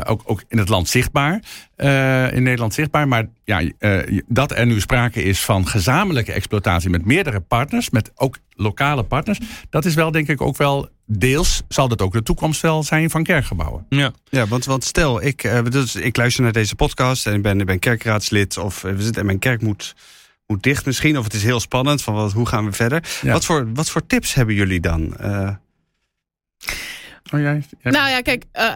Ook, 0.04 0.22
ook 0.26 0.44
in 0.48 0.58
het 0.58 0.70
land 0.70 0.90
zichtbaar. 0.90 1.42
in 2.34 2.44
Nederland 2.44 2.74
zichtbaar. 2.74 3.08
Maar 3.08 3.28
ja, 3.44 3.62
dat 4.28 4.52
er 4.52 4.66
nu 4.66 4.80
sprake 4.80 5.24
is 5.24 5.40
van 5.40 5.68
gezamenlijke 5.68 6.32
exploitatie 6.32 6.90
met 6.90 7.06
meerdere 7.06 7.40
partners, 7.40 7.90
met 7.90 8.12
ook 8.16 8.38
lokale 8.56 9.04
partners, 9.04 9.40
dat 9.70 9.86
is 9.86 9.94
wel 9.94 10.12
denk 10.12 10.28
ik 10.28 10.42
ook 10.42 10.58
wel 10.58 10.90
deels, 11.06 11.62
zal 11.68 11.88
dat 11.88 12.02
ook 12.02 12.14
de 12.14 12.24
toekomst 12.24 12.62
wel 12.62 12.84
zijn 12.84 13.10
van 13.10 13.24
kerkgebouwen. 13.24 13.86
Ja. 13.90 14.12
Ja, 14.30 14.48
want, 14.48 14.66
want 14.66 14.84
stel, 14.84 15.22
ik, 15.24 15.44
eh, 15.44 15.64
dus, 15.64 15.96
ik 15.96 16.18
luister 16.18 16.44
naar 16.44 16.52
deze 16.52 16.76
podcast 16.76 17.28
en 17.28 17.34
ik 17.34 17.42
ben, 17.42 17.60
ik 17.60 17.66
ben 17.66 17.80
kerkraadslid 17.80 18.58
of 18.58 18.84
eh, 18.84 18.92
we 18.92 19.02
zitten 19.02 19.20
en 19.22 19.26
mijn 19.26 19.40
kerk 19.40 19.62
moet, 19.62 19.96
moet 20.48 20.64
dicht 20.64 20.86
misschien, 20.86 21.18
of 21.18 21.24
het 21.24 21.34
is 21.34 21.44
heel 21.44 21.60
spannend 21.60 22.02
van 22.02 22.14
wat, 22.14 22.32
hoe 22.32 22.46
gaan 22.48 22.66
we 22.66 22.72
verder. 22.72 23.04
Ja. 23.22 23.32
Wat, 23.32 23.46
voor, 23.46 23.74
wat 23.74 23.90
voor 23.90 24.06
tips 24.08 24.34
hebben 24.34 24.56
jullie 24.56 24.80
dan? 24.80 25.18
Eh, 25.18 25.50
Oh, 27.34 27.40
jij, 27.40 27.64
jij- 27.82 27.92
Nou 27.92 28.10
ja, 28.10 28.22
kijk, 28.22 28.44
eh, 28.52 28.76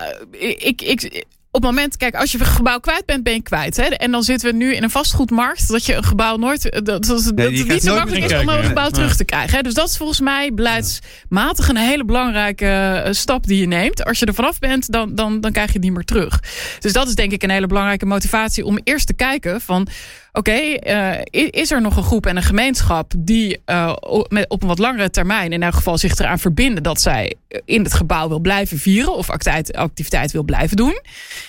ik, 0.57 0.81
ik, 0.81 1.25
op 1.51 1.63
het 1.63 1.71
moment, 1.71 1.97
kijk, 1.97 2.15
als 2.15 2.31
je 2.31 2.39
een 2.39 2.45
gebouw 2.45 2.79
kwijt 2.79 3.05
bent, 3.05 3.23
ben 3.23 3.33
je 3.33 3.41
kwijt. 3.41 3.77
Hè? 3.77 3.83
En 3.83 4.11
dan 4.11 4.23
zitten 4.23 4.49
we 4.51 4.55
nu 4.55 4.75
in 4.75 4.83
een 4.83 4.89
vastgoedmarkt 4.89 5.67
dat 5.67 5.85
je 5.85 5.93
een 5.95 6.03
gebouw 6.03 6.37
nooit. 6.37 6.61
Dat, 6.71 6.85
dat, 6.85 7.05
dat 7.05 7.23
het 7.25 7.67
niet 7.67 7.83
zo 7.83 7.95
makkelijk 7.95 8.25
is 8.25 8.39
om 8.41 8.49
een 8.49 8.63
gebouw 8.63 8.83
Nee. 8.83 8.91
terug 8.91 9.15
te 9.15 9.23
krijgen. 9.25 9.55
Hè? 9.57 9.61
Dus 9.63 9.73
dat 9.73 9.89
is 9.89 9.97
volgens 9.97 10.19
mij 10.19 10.53
beleidsmatig 10.53 11.69
een 11.69 11.77
hele 11.77 12.05
belangrijke 12.05 12.65
eh, 12.65 13.13
stap 13.13 13.47
die 13.47 13.59
je 13.59 13.67
neemt. 13.67 14.05
Als 14.05 14.19
je 14.19 14.25
er 14.25 14.33
vanaf 14.33 14.59
bent, 14.59 14.91
dan, 14.91 15.15
dan, 15.15 15.41
dan 15.41 15.51
krijg 15.51 15.67
je 15.67 15.73
het 15.73 15.83
niet 15.83 15.93
meer 15.93 16.03
terug. 16.03 16.39
Dus 16.79 16.93
dat 16.93 17.07
is 17.07 17.15
denk 17.15 17.31
ik 17.31 17.43
een 17.43 17.49
hele 17.49 17.67
belangrijke 17.67 18.05
motivatie 18.05 18.65
om 18.65 18.79
eerst 18.83 19.07
te 19.07 19.13
kijken 19.13 19.61
van. 19.61 19.87
Oké, 20.37 20.51
eh, 20.51 21.19
is 21.31 21.71
er 21.71 21.81
nog 21.81 21.97
een 21.97 22.03
groep 22.03 22.25
en 22.25 22.37
een 22.37 22.43
gemeenschap 22.43 23.13
die 23.17 23.61
eh, 23.65 23.93
met, 24.29 24.49
op 24.49 24.61
een 24.61 24.67
wat 24.67 24.79
langere 24.79 25.09
termijn 25.09 25.53
in 25.53 25.63
elk 25.63 25.73
geval 25.73 25.97
zich 25.97 26.17
eraan 26.17 26.39
verbinden 26.39 26.83
dat 26.83 27.01
zij 27.01 27.33
in 27.65 27.83
het 27.83 27.93
gebouw 27.93 28.27
wil 28.27 28.39
blijven 28.39 28.77
vieren 28.77 29.15
of 29.15 29.29
activiteit, 29.29 29.73
activiteit 29.73 30.31
wil 30.31 30.43
blijven 30.43 30.77
doen? 30.77 31.01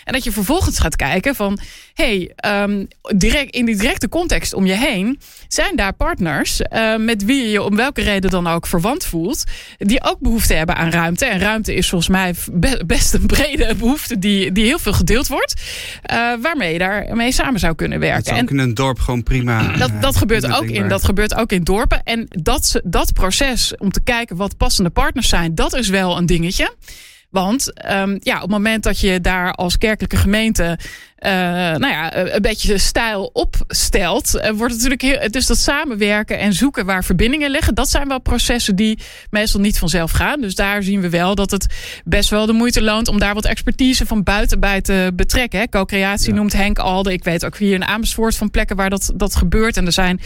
En 0.04 0.12
dat 0.12 0.24
je 0.24 0.32
vervolgens 0.32 0.78
gaat 0.78 0.96
kijken 0.96 1.34
van, 1.34 1.58
hey, 1.94 2.32
ehm, 2.36 2.84
direct, 3.16 3.54
in 3.54 3.64
die 3.64 3.76
directe 3.76 4.08
context 4.08 4.54
om 4.54 4.66
je 4.66 4.76
heen 4.76 5.18
zijn 5.48 5.76
daar 5.76 5.92
partners 5.92 6.62
eh, 6.62 6.96
met 6.96 7.24
wie 7.24 7.42
je 7.42 7.50
je 7.50 7.62
om 7.62 7.76
welke 7.76 8.02
reden 8.02 8.30
dan 8.30 8.46
ook 8.46 8.66
verwant 8.66 9.04
voelt, 9.04 9.44
die 9.78 10.04
ook 10.04 10.20
behoefte 10.20 10.54
hebben 10.54 10.76
aan 10.76 10.90
ruimte. 10.90 11.24
En 11.24 11.40
ruimte 11.40 11.74
is 11.74 11.88
volgens 11.88 12.10
mij 12.10 12.34
be- 12.52 12.82
best 12.86 13.14
een 13.14 13.26
brede 13.26 13.74
behoefte 13.78 14.18
die, 14.18 14.52
die 14.52 14.64
heel 14.64 14.78
veel 14.78 14.92
gedeeld 14.92 15.26
wordt, 15.26 15.54
eh, 16.02 16.32
waarmee 16.40 16.72
je 16.72 16.78
daarmee 16.78 17.32
samen 17.32 17.60
zou 17.60 17.74
kunnen 17.74 18.00
het 18.00 18.06
werken. 18.06 18.24
zou 18.24 18.38
dorp 18.78 18.98
gewoon 18.98 19.22
prima. 19.22 19.76
dat, 19.76 19.90
dat, 20.00 20.16
gebeurt 20.16 20.52
ook 20.52 20.64
in, 20.64 20.88
dat 20.88 21.04
gebeurt 21.04 21.34
ook 21.34 21.52
in 21.52 21.64
dorpen. 21.64 22.02
En 22.02 22.26
dat, 22.28 22.80
dat 22.84 23.12
proces 23.12 23.76
om 23.76 23.90
te 23.90 24.00
kijken 24.00 24.36
wat 24.36 24.56
passende 24.56 24.90
partners 24.90 25.28
zijn, 25.28 25.54
dat 25.54 25.74
is 25.74 25.88
wel 25.88 26.16
een 26.16 26.26
dingetje. 26.26 26.74
Want 27.30 27.72
ehm, 27.72 28.16
ja, 28.20 28.34
op 28.34 28.40
het 28.40 28.50
moment 28.50 28.82
dat 28.82 29.00
je 29.00 29.20
daar 29.20 29.52
als 29.52 29.78
kerkelijke 29.78 30.16
gemeente 30.16 30.78
eh, 31.18 31.32
nou 31.76 31.86
ja, 31.86 32.12
eh, 32.12 32.34
een 32.34 32.42
beetje 32.42 32.78
stijl 32.78 33.30
opstelt, 33.32 34.34
eh, 34.34 34.50
wordt 34.50 34.74
het 34.74 34.82
natuurlijk 34.82 35.02
heel. 35.02 35.40
Is 35.40 35.46
dat 35.46 35.58
samenwerken 35.58 36.38
en 36.38 36.52
zoeken 36.52 36.86
waar 36.86 37.04
verbindingen 37.04 37.50
liggen. 37.50 37.74
Dat 37.74 37.90
zijn 37.90 38.08
wel 38.08 38.20
processen 38.20 38.76
die 38.76 38.98
meestal 39.30 39.60
niet 39.60 39.78
vanzelf 39.78 40.10
gaan. 40.10 40.40
Dus 40.40 40.54
daar 40.54 40.82
zien 40.82 41.00
we 41.00 41.08
wel 41.08 41.34
dat 41.34 41.50
het 41.50 41.66
best 42.04 42.30
wel 42.30 42.46
de 42.46 42.52
moeite 42.52 42.82
loont 42.82 43.08
om 43.08 43.18
daar 43.18 43.34
wat 43.34 43.44
expertise 43.44 44.06
van 44.06 44.22
buiten 44.22 44.60
bij 44.60 44.80
te 44.80 45.12
betrekken. 45.14 45.68
Co-creatie 45.68 46.32
noemt 46.32 46.52
Henk 46.52 46.78
Alde. 46.78 47.12
Ik 47.12 47.24
weet 47.24 47.44
ook 47.44 47.56
hier 47.56 47.74
in 47.74 47.84
Amersfoort 47.84 48.36
van 48.36 48.50
plekken 48.50 48.76
waar 48.76 48.90
dat, 48.90 49.12
dat 49.14 49.36
gebeurt. 49.36 49.76
En 49.76 49.86
er 49.86 49.92
zijn 49.92 50.20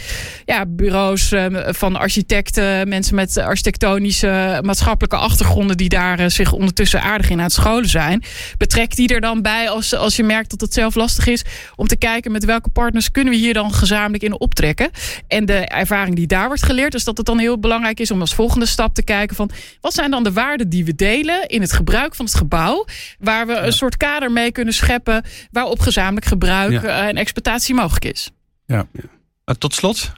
ja, 0.45 0.65
bureaus 0.67 1.33
van 1.65 1.95
architecten, 1.95 2.87
mensen 2.87 3.15
met 3.15 3.37
architectonische 3.37 4.59
maatschappelijke 4.61 5.17
achtergronden 5.17 5.77
die 5.77 5.89
daar 5.89 6.31
zich 6.31 6.51
ondertussen 6.51 7.01
aardig 7.01 7.29
in 7.29 7.37
aan 7.37 7.43
het 7.43 7.53
scholen 7.53 7.89
zijn. 7.89 8.23
Betrek 8.57 8.95
die 8.95 9.07
er 9.07 9.21
dan 9.21 9.41
bij 9.41 9.69
als, 9.69 9.95
als 9.95 10.15
je 10.15 10.23
merkt 10.23 10.49
dat 10.49 10.61
het 10.61 10.73
zelf 10.73 10.81
lastig 10.91 11.27
is 11.27 11.43
om 11.75 11.87
te 11.87 11.95
kijken 11.97 12.31
met 12.31 12.45
welke 12.45 12.69
partners 12.69 13.11
kunnen 13.11 13.33
we 13.33 13.39
hier 13.39 13.53
dan 13.53 13.73
gezamenlijk 13.73 14.23
in 14.23 14.39
optrekken. 14.39 14.89
En 15.27 15.45
de 15.45 15.53
ervaring 15.57 16.15
die 16.15 16.27
daar 16.27 16.47
wordt 16.47 16.63
geleerd 16.65 16.93
is 16.93 17.03
dat 17.03 17.17
het 17.17 17.25
dan 17.25 17.39
heel 17.39 17.59
belangrijk 17.59 17.99
is 17.99 18.11
om 18.11 18.19
als 18.21 18.33
volgende 18.35 18.65
stap 18.65 18.93
te 18.95 19.03
kijken 19.03 19.35
van 19.35 19.49
wat 19.81 19.93
zijn 19.93 20.11
dan 20.11 20.23
de 20.23 20.31
waarden 20.33 20.69
die 20.69 20.85
we 20.85 20.95
delen 20.95 21.47
in 21.47 21.61
het 21.61 21.71
gebruik 21.71 22.15
van 22.15 22.25
het 22.25 22.35
gebouw, 22.35 22.85
waar 23.19 23.47
we 23.47 23.53
een 23.53 23.73
soort 23.73 23.97
kader 23.97 24.31
mee 24.31 24.51
kunnen 24.51 24.73
scheppen 24.73 25.23
waarop 25.51 25.79
gezamenlijk 25.79 26.25
gebruik 26.25 26.71
Ja. 26.71 26.81
eh, 26.81 27.07
en 27.07 27.15
exploitatie 27.15 27.75
mogelijk 27.75 28.05
is. 28.05 28.31
Maar 29.45 29.57
tot 29.57 29.73
slot, 29.73 30.11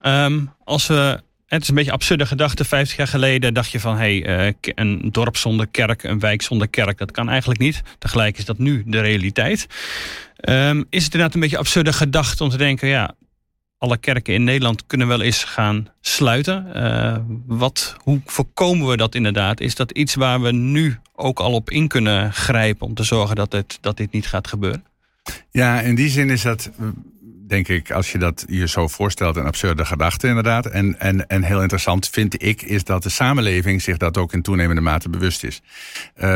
ehm, 0.00 0.40
als 0.64 0.86
we. 0.86 1.22
Het 1.52 1.62
is 1.62 1.68
een 1.68 1.74
beetje 1.74 1.92
absurde 1.92 2.26
gedachte. 2.26 2.64
50 2.64 2.96
jaar 2.96 3.06
geleden 3.06 3.54
dacht 3.54 3.70
je 3.70 3.80
van 3.80 3.96
hey, 3.96 4.24
eh, 4.24 4.52
een 4.74 5.08
dorp 5.10 5.36
zonder 5.36 5.66
kerk, 5.66 6.02
een 6.02 6.18
wijk 6.18 6.42
zonder 6.42 6.68
kerk, 6.68 6.98
dat 6.98 7.10
kan 7.10 7.28
eigenlijk 7.28 7.60
niet. 7.60 7.82
Tegelijk 7.98 8.38
is 8.38 8.44
dat 8.44 8.58
nu 8.58 8.82
de 8.86 9.00
realiteit. 9.00 9.66
Ehm, 10.36 10.82
is 10.90 11.04
het 11.04 11.12
inderdaad 11.12 11.34
een 11.34 11.40
beetje 11.40 11.58
absurde 11.58 11.92
gedachte 11.92 12.44
om 12.44 12.50
te 12.50 12.56
denken, 12.56 12.88
ja, 12.88 13.14
alle 13.78 13.96
kerken 13.96 14.34
in 14.34 14.44
Nederland 14.44 14.86
kunnen 14.86 15.08
wel 15.08 15.20
eens 15.20 15.44
gaan 15.44 15.88
sluiten. 16.00 16.74
Eh, 16.74 17.16
wat, 17.46 17.96
hoe 17.98 18.20
voorkomen 18.24 18.88
we 18.88 18.96
dat 18.96 19.14
inderdaad? 19.14 19.60
Is 19.60 19.74
dat 19.74 19.90
iets 19.90 20.14
waar 20.14 20.40
we 20.40 20.52
nu 20.52 20.98
ook 21.14 21.40
al 21.40 21.52
op 21.52 21.70
in 21.70 21.88
kunnen 21.88 22.32
grijpen 22.32 22.86
om 22.86 22.94
te 22.94 23.04
zorgen 23.04 23.36
dat 23.36 23.50
dit, 23.50 23.78
dat 23.80 23.96
dit 23.96 24.12
niet 24.12 24.26
gaat 24.26 24.48
gebeuren? 24.48 24.84
Ja, 25.50 25.80
in 25.80 25.94
die 25.94 26.08
zin 26.08 26.30
is 26.30 26.42
dat, 26.42 26.70
denk 27.52 27.68
ik, 27.68 27.90
als 27.90 28.12
je 28.12 28.18
dat 28.18 28.44
je 28.48 28.68
zo 28.68 28.88
voorstelt, 28.88 29.36
een 29.36 29.46
absurde 29.46 29.84
gedachte 29.84 30.28
inderdaad. 30.28 30.66
En, 30.66 31.00
en, 31.00 31.26
en 31.26 31.42
heel 31.42 31.60
interessant 31.60 32.08
vind 32.08 32.42
ik, 32.42 32.62
is 32.62 32.84
dat 32.84 33.02
de 33.02 33.08
samenleving 33.08 33.82
zich 33.82 33.96
dat 33.96 34.16
ook 34.16 34.32
in 34.32 34.42
toenemende 34.42 34.80
mate 34.80 35.08
bewust 35.08 35.44
is. 35.44 35.60
Eh, 36.14 36.28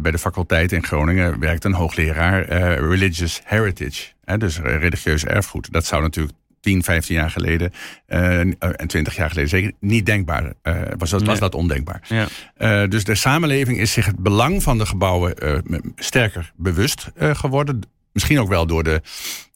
bij 0.00 0.10
de 0.10 0.18
faculteit 0.18 0.72
in 0.72 0.84
Groningen 0.84 1.38
werkt 1.38 1.64
een 1.64 1.72
hoogleraar 1.72 2.44
eh, 2.44 2.74
Religious 2.74 3.40
Heritage, 3.44 4.06
hè, 4.24 4.38
dus 4.38 4.58
religieus 4.58 5.24
erfgoed. 5.24 5.72
Dat 5.72 5.86
zou 5.86 6.02
natuurlijk 6.02 6.36
10, 6.60 6.82
15 6.82 7.14
jaar 7.14 7.30
geleden 7.30 7.72
en 8.06 8.86
20 8.86 9.16
jaar 9.16 9.28
geleden 9.28 9.50
zeker 9.50 9.72
niet 9.80 10.06
denkbaar. 10.06 10.52
eh, 10.62 10.74
was, 10.98 11.10
dat, 11.10 11.22
was 11.22 11.38
dat 11.38 11.54
ondenkbaar. 11.54 12.02
Ja. 12.58 12.86
Dus 12.86 13.04
de 13.04 13.14
samenleving 13.14 13.78
is 13.78 13.92
zich 13.92 14.06
het 14.06 14.18
belang 14.18 14.62
van 14.62 14.78
de 14.78 14.86
gebouwen 14.86 15.34
sterker 15.96 16.52
bewust 16.56 17.10
geworden. 17.16 17.80
Misschien 18.12 18.40
ook 18.40 18.48
wel 18.48 18.66
door 18.66 18.84
de 18.84 19.00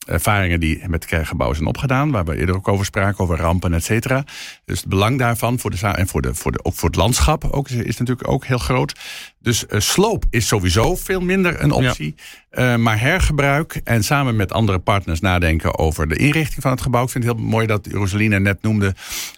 ervaringen 0.06 0.60
die 0.60 0.88
met 0.88 1.04
kerkgebouwen 1.04 1.56
zijn 1.56 1.68
opgedaan, 1.68 2.10
waar 2.10 2.24
we 2.24 2.36
eerder 2.36 2.54
ook 2.54 2.68
over 2.68 2.84
spraken, 2.84 3.24
over 3.24 3.36
rampen, 3.36 3.74
et 3.74 3.84
cetera. 3.84 4.24
Dus 4.64 4.80
het 4.80 4.88
belang 4.88 5.18
daarvan 5.18 5.58
voor 5.58 5.70
de, 5.70 5.86
en 5.86 6.08
voor 6.08 6.22
de, 6.22 6.34
voor 6.34 6.52
de, 6.52 6.64
ook 6.64 6.74
voor 6.74 6.88
het 6.88 6.98
landschap 6.98 7.44
ook, 7.44 7.68
is, 7.68 7.76
is 7.76 7.96
natuurlijk 7.96 8.28
ook 8.28 8.44
heel 8.44 8.58
groot. 8.58 9.00
Dus 9.38 9.64
uh, 9.68 9.80
sloop 9.80 10.24
is 10.30 10.46
sowieso 10.46 10.96
veel 10.96 11.20
minder 11.20 11.62
een 11.62 11.72
optie. 11.72 12.14
Ja. 12.50 12.72
Uh, 12.74 12.82
maar 12.82 13.00
hergebruik 13.00 13.80
en 13.84 14.04
samen 14.04 14.36
met 14.36 14.52
andere 14.52 14.78
partners 14.78 15.20
nadenken 15.20 15.78
over 15.78 16.08
de 16.08 16.16
inrichting 16.16 16.62
van 16.62 16.70
het 16.70 16.80
gebouw. 16.80 17.04
Ik 17.04 17.10
vind 17.10 17.24
het 17.24 17.36
heel 17.36 17.44
mooi 17.44 17.66
dat 17.66 17.86
Rosaline 17.86 18.40
net 18.40 18.62
noemde 18.62 18.94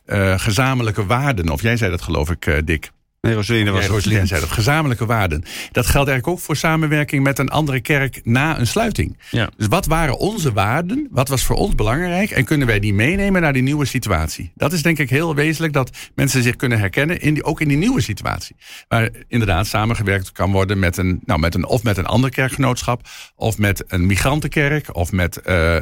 uh, 0.07 0.39
gezamenlijke 0.39 1.07
waarden. 1.07 1.49
Of 1.49 1.63
jij 1.63 1.77
zei 1.77 1.91
dat 1.91 2.03
geloof 2.03 2.31
ik, 2.31 2.63
Dick. 2.65 2.91
Nee, 3.27 3.35
was 3.35 3.47
ja, 3.47 3.87
Rosaline 3.87 4.27
zei 4.27 4.41
dat. 4.41 4.51
Gezamenlijke 4.51 5.07
waarden. 5.07 5.43
Dat 5.73 5.87
geldt 5.87 6.09
eigenlijk 6.09 6.27
ook 6.39 6.45
voor 6.45 6.57
samenwerking 6.57 7.23
met 7.23 7.39
een 7.39 7.49
andere 7.49 7.81
kerk 7.81 8.21
na 8.25 8.59
een 8.59 8.67
sluiting. 8.67 9.19
Ja. 9.31 9.49
Dus 9.57 9.67
wat 9.67 9.87
waren 9.87 10.19
onze 10.19 10.53
waarden? 10.53 11.09
Wat 11.11 11.29
was 11.29 11.45
voor 11.45 11.57
ons 11.57 11.75
belangrijk? 11.75 12.31
En 12.31 12.45
kunnen 12.45 12.67
wij 12.67 12.79
die 12.81 12.95
meenemen 12.95 13.41
naar 13.43 13.53
die 13.53 13.63
nieuwe 13.63 13.85
situatie? 13.85 14.53
Dat 14.55 14.73
is 14.73 14.83
denk 14.83 14.99
ik 14.99 15.11
heel 15.11 15.35
wezenlijk 15.35 15.73
dat 15.73 15.91
mensen 16.15 16.43
zich 16.43 16.57
kunnen 16.57 16.79
herkennen, 16.79 17.21
in 17.21 17.35
die, 17.35 17.45
ook 17.45 17.61
in 17.61 17.69
die 17.69 17.77
nieuwe 17.77 18.01
situatie. 18.01 18.57
Waar 18.89 19.11
inderdaad 19.29 19.67
samengewerkt 19.67 20.33
kan 20.33 20.53
worden 20.53 20.79
met 20.79 20.97
een, 20.97 21.21
nou, 21.25 21.41
met 21.41 21.55
een, 21.55 21.67
of 21.67 21.83
met 21.83 21.97
een 21.97 22.07
ander 22.07 22.31
kerkgenootschap, 22.31 23.09
of 23.37 23.59
met 23.59 23.85
een 23.89 24.07
migrantenkerk, 24.07 24.97
of 24.97 25.13
met 25.13 25.41
uh, 25.47 25.75
uh, 25.75 25.81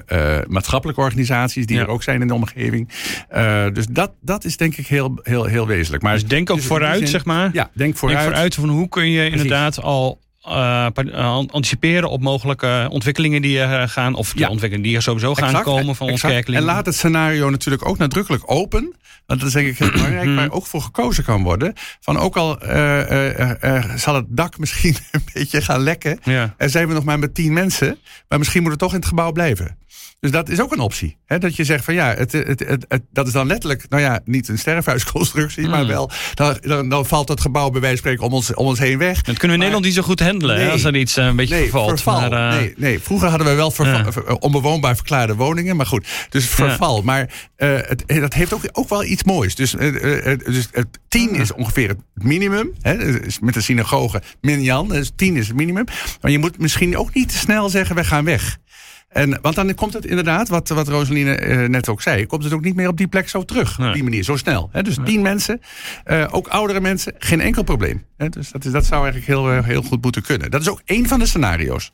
maatschappelijke 0.48 1.00
organisaties 1.02 1.66
die 1.66 1.76
Ja. 1.76 1.82
er 1.82 1.88
ook 1.88 2.02
zijn 2.02 2.20
in 2.20 2.26
de 2.28 2.34
omgeving. 2.34 2.88
Uh, 3.34 3.64
dus 3.72 3.86
dat, 3.90 4.12
dat 4.20 4.44
is 4.44 4.56
denk 4.56 4.76
ik 4.76 4.86
heel, 4.86 5.18
heel, 5.22 5.44
heel 5.44 5.66
wezenlijk. 5.66 6.02
Maar 6.02 6.12
Dus 6.12 6.26
denk 6.26 6.50
ook 6.50 6.56
dus 6.56 6.66
vooruit, 6.66 6.98
zin- 6.98 7.06
zeg 7.08 7.24
maar. 7.24 7.33
Ja, 7.52 7.70
denk 7.72 7.96
vooruit. 7.96 8.18
Denk 8.20 8.30
vooruit 8.32 8.54
van 8.54 8.68
hoe 8.68 8.88
kun 8.88 9.10
je 9.10 9.30
inderdaad 9.30 9.82
al 9.82 10.20
eh, 10.42 10.86
eh, 10.94 11.36
anticiperen 11.46 12.10
op 12.10 12.20
mogelijke 12.22 12.86
ontwikkelingen 12.90 13.42
die 13.42 13.60
er 13.60 13.88
gaan. 13.88 14.14
Of 14.14 14.32
de 14.32 14.38
Ja. 14.38 14.48
ontwikkelingen 14.48 14.88
die 14.88 14.96
er 14.96 15.02
sowieso 15.02 15.34
gaan 15.34 15.48
Exact, 15.48 15.64
komen 15.64 15.96
van 15.96 16.10
ons 16.10 16.22
exact. 16.22 16.48
En 16.48 16.62
laat 16.62 16.86
het 16.86 16.94
scenario 16.94 17.50
natuurlijk 17.50 17.88
ook 17.88 17.98
nadrukkelijk 17.98 18.42
open. 18.50 18.94
Want 19.26 19.40
dat 19.40 19.48
is 19.48 19.54
denk 19.54 19.68
ik 19.68 19.78
heel 19.78 19.90
belangrijk. 19.90 20.26
Mhm. 20.26 20.34
Waar 20.34 20.50
ook 20.50 20.66
voor 20.66 20.82
gekozen 20.82 21.24
kan 21.24 21.42
worden. 21.42 21.72
Van 22.00 22.18
ook 22.18 22.36
al 22.36 22.60
eh, 22.60 23.00
eh, 23.00 23.40
eh, 23.40 23.76
eh, 23.76 23.96
zal 23.96 24.14
het 24.14 24.24
dak 24.28 24.58
misschien 24.62 24.96
een 25.10 25.24
beetje 25.32 25.62
gaan 25.62 25.80
lekken. 25.80 26.18
Ja. 26.22 26.54
En 26.56 26.70
zijn 26.70 26.88
we 26.88 26.94
nog 26.94 27.04
maar 27.04 27.18
met 27.18 27.34
tien 27.34 27.52
mensen. 27.52 27.98
Maar 28.28 28.38
misschien 28.38 28.62
moeten 28.62 28.78
we 28.80 28.84
toch 28.84 28.94
in 28.94 29.00
het 29.00 29.08
gebouw 29.08 29.32
blijven. 29.32 29.76
Dus 30.20 30.30
dat 30.32 30.48
is 30.48 30.60
ook 30.60 30.72
een 30.72 30.80
optie. 30.80 31.16
Hè? 31.26 31.38
Dat 31.38 31.56
je 31.56 31.64
zegt 31.64 31.84
van 31.84 31.94
ja, 31.94 32.14
het, 32.14 32.32
het, 32.32 32.46
het, 32.60 32.84
het- 32.88 33.02
dat 33.12 33.26
is 33.26 33.32
dan 33.32 33.46
letterlijk, 33.46 33.84
nou 33.88 34.02
ja, 34.02 34.20
niet 34.24 34.48
een 34.48 34.58
sterfhuisconstructie, 34.58 35.68
maar 35.68 35.82
Mm. 35.82 35.88
wel, 35.88 36.10
dan, 36.34 36.56
dan, 36.60 36.88
dan 36.88 37.06
valt 37.06 37.28
het 37.28 37.40
gebouw 37.40 37.70
bij 37.70 37.80
wijze 37.80 37.96
van 37.96 38.04
spreken 38.06 38.26
om 38.26 38.32
ons, 38.32 38.54
om 38.54 38.66
ons 38.66 38.78
heen 38.78 38.98
weg. 38.98 39.22
Dat 39.22 39.24
kunnen 39.24 39.40
we 39.40 39.52
in 39.52 39.58
Nederland 39.58 39.84
niet 39.84 39.94
zo 39.94 40.02
goed 40.02 40.20
handelen 40.20 40.56
hè, 40.56 40.62
Nee. 40.62 40.70
als 40.72 40.84
er 40.84 40.96
iets 40.96 41.16
eh, 41.16 41.24
een 41.26 41.36
beetje 41.36 41.54
Nee, 41.54 41.62
vervalt. 41.62 41.88
verval. 41.90 42.20
Maar, 42.20 42.32
eh, 42.52 42.58
nee, 42.58 42.74
nee, 42.76 43.00
vroeger 43.00 43.28
hadden 43.28 43.46
we 43.46 43.54
wel 43.54 43.70
verval, 43.70 44.24
Ja. 44.26 44.34
onbewoonbaar 44.34 44.94
verklaarde 44.96 45.34
woningen, 45.34 45.76
maar 45.76 45.86
goed. 45.86 46.06
Dus 46.28 46.46
verval. 46.46 47.02
Maar 47.02 47.30
eh, 47.56 47.76
het, 47.76 48.04
dat 48.06 48.34
heeft 48.34 48.52
ook, 48.54 48.62
ook 48.72 48.88
wel 48.88 49.04
iets 49.04 49.24
moois. 49.24 49.54
Dus, 49.54 49.76
eh, 49.76 50.32
eh, 50.32 50.38
dus 50.44 50.68
het 50.72 50.86
10 51.08 51.34
is 51.34 51.52
ongeveer 51.52 51.88
het 51.88 51.98
minimum. 52.14 52.70
Hè, 52.80 52.96
dus 53.22 53.38
met 53.40 53.54
de 53.54 53.60
synagoge 53.60 54.22
minjan, 54.40 54.88
dus 54.88 55.12
10 55.16 55.36
is 55.36 55.46
het 55.46 55.56
minimum. 55.56 55.84
Maar 56.20 56.30
je 56.30 56.38
moet 56.38 56.58
misschien 56.58 56.96
ook 56.98 57.14
niet 57.14 57.28
te 57.28 57.38
snel 57.38 57.68
zeggen, 57.68 57.96
we 57.96 58.04
gaan 58.04 58.24
weg. 58.24 58.56
En, 59.14 59.38
want 59.42 59.54
dan 59.54 59.74
komt 59.74 59.92
het 59.92 60.06
inderdaad, 60.06 60.48
wat, 60.48 60.68
wat 60.68 60.88
Rosaline 60.88 61.34
eh, 61.34 61.68
net 61.68 61.88
ook 61.88 62.02
zei, 62.02 62.26
komt 62.26 62.44
het 62.44 62.52
ook 62.52 62.64
niet 62.64 62.74
meer 62.74 62.88
op 62.88 62.96
die 62.96 63.06
plek 63.06 63.28
zo 63.28 63.44
terug. 63.44 63.78
Nee. 63.78 63.88
Op 63.88 63.94
die 63.94 64.02
manier, 64.02 64.22
zo 64.22 64.36
snel. 64.36 64.68
Hè? 64.72 64.82
Dus 64.82 64.96
tien 65.04 65.22
mensen, 65.22 65.60
eh, 66.04 66.26
ook 66.30 66.48
oudere 66.48 66.80
mensen, 66.80 67.14
geen 67.18 67.40
enkel 67.40 67.62
probleem. 67.62 68.04
Hè? 68.16 68.28
Dus 68.28 68.50
dat, 68.50 68.64
is, 68.64 68.72
dat 68.72 68.84
zou 68.84 69.02
eigenlijk 69.02 69.26
heel, 69.32 69.50
eh, 69.50 69.64
heel 69.64 69.82
goed 69.82 70.02
moeten 70.02 70.22
kunnen. 70.22 70.50
Dat 70.50 70.60
is 70.60 70.68
ook 70.68 70.80
één 70.84 71.06
van 71.06 71.18
de 71.18 71.26
scenario's. 71.26 71.92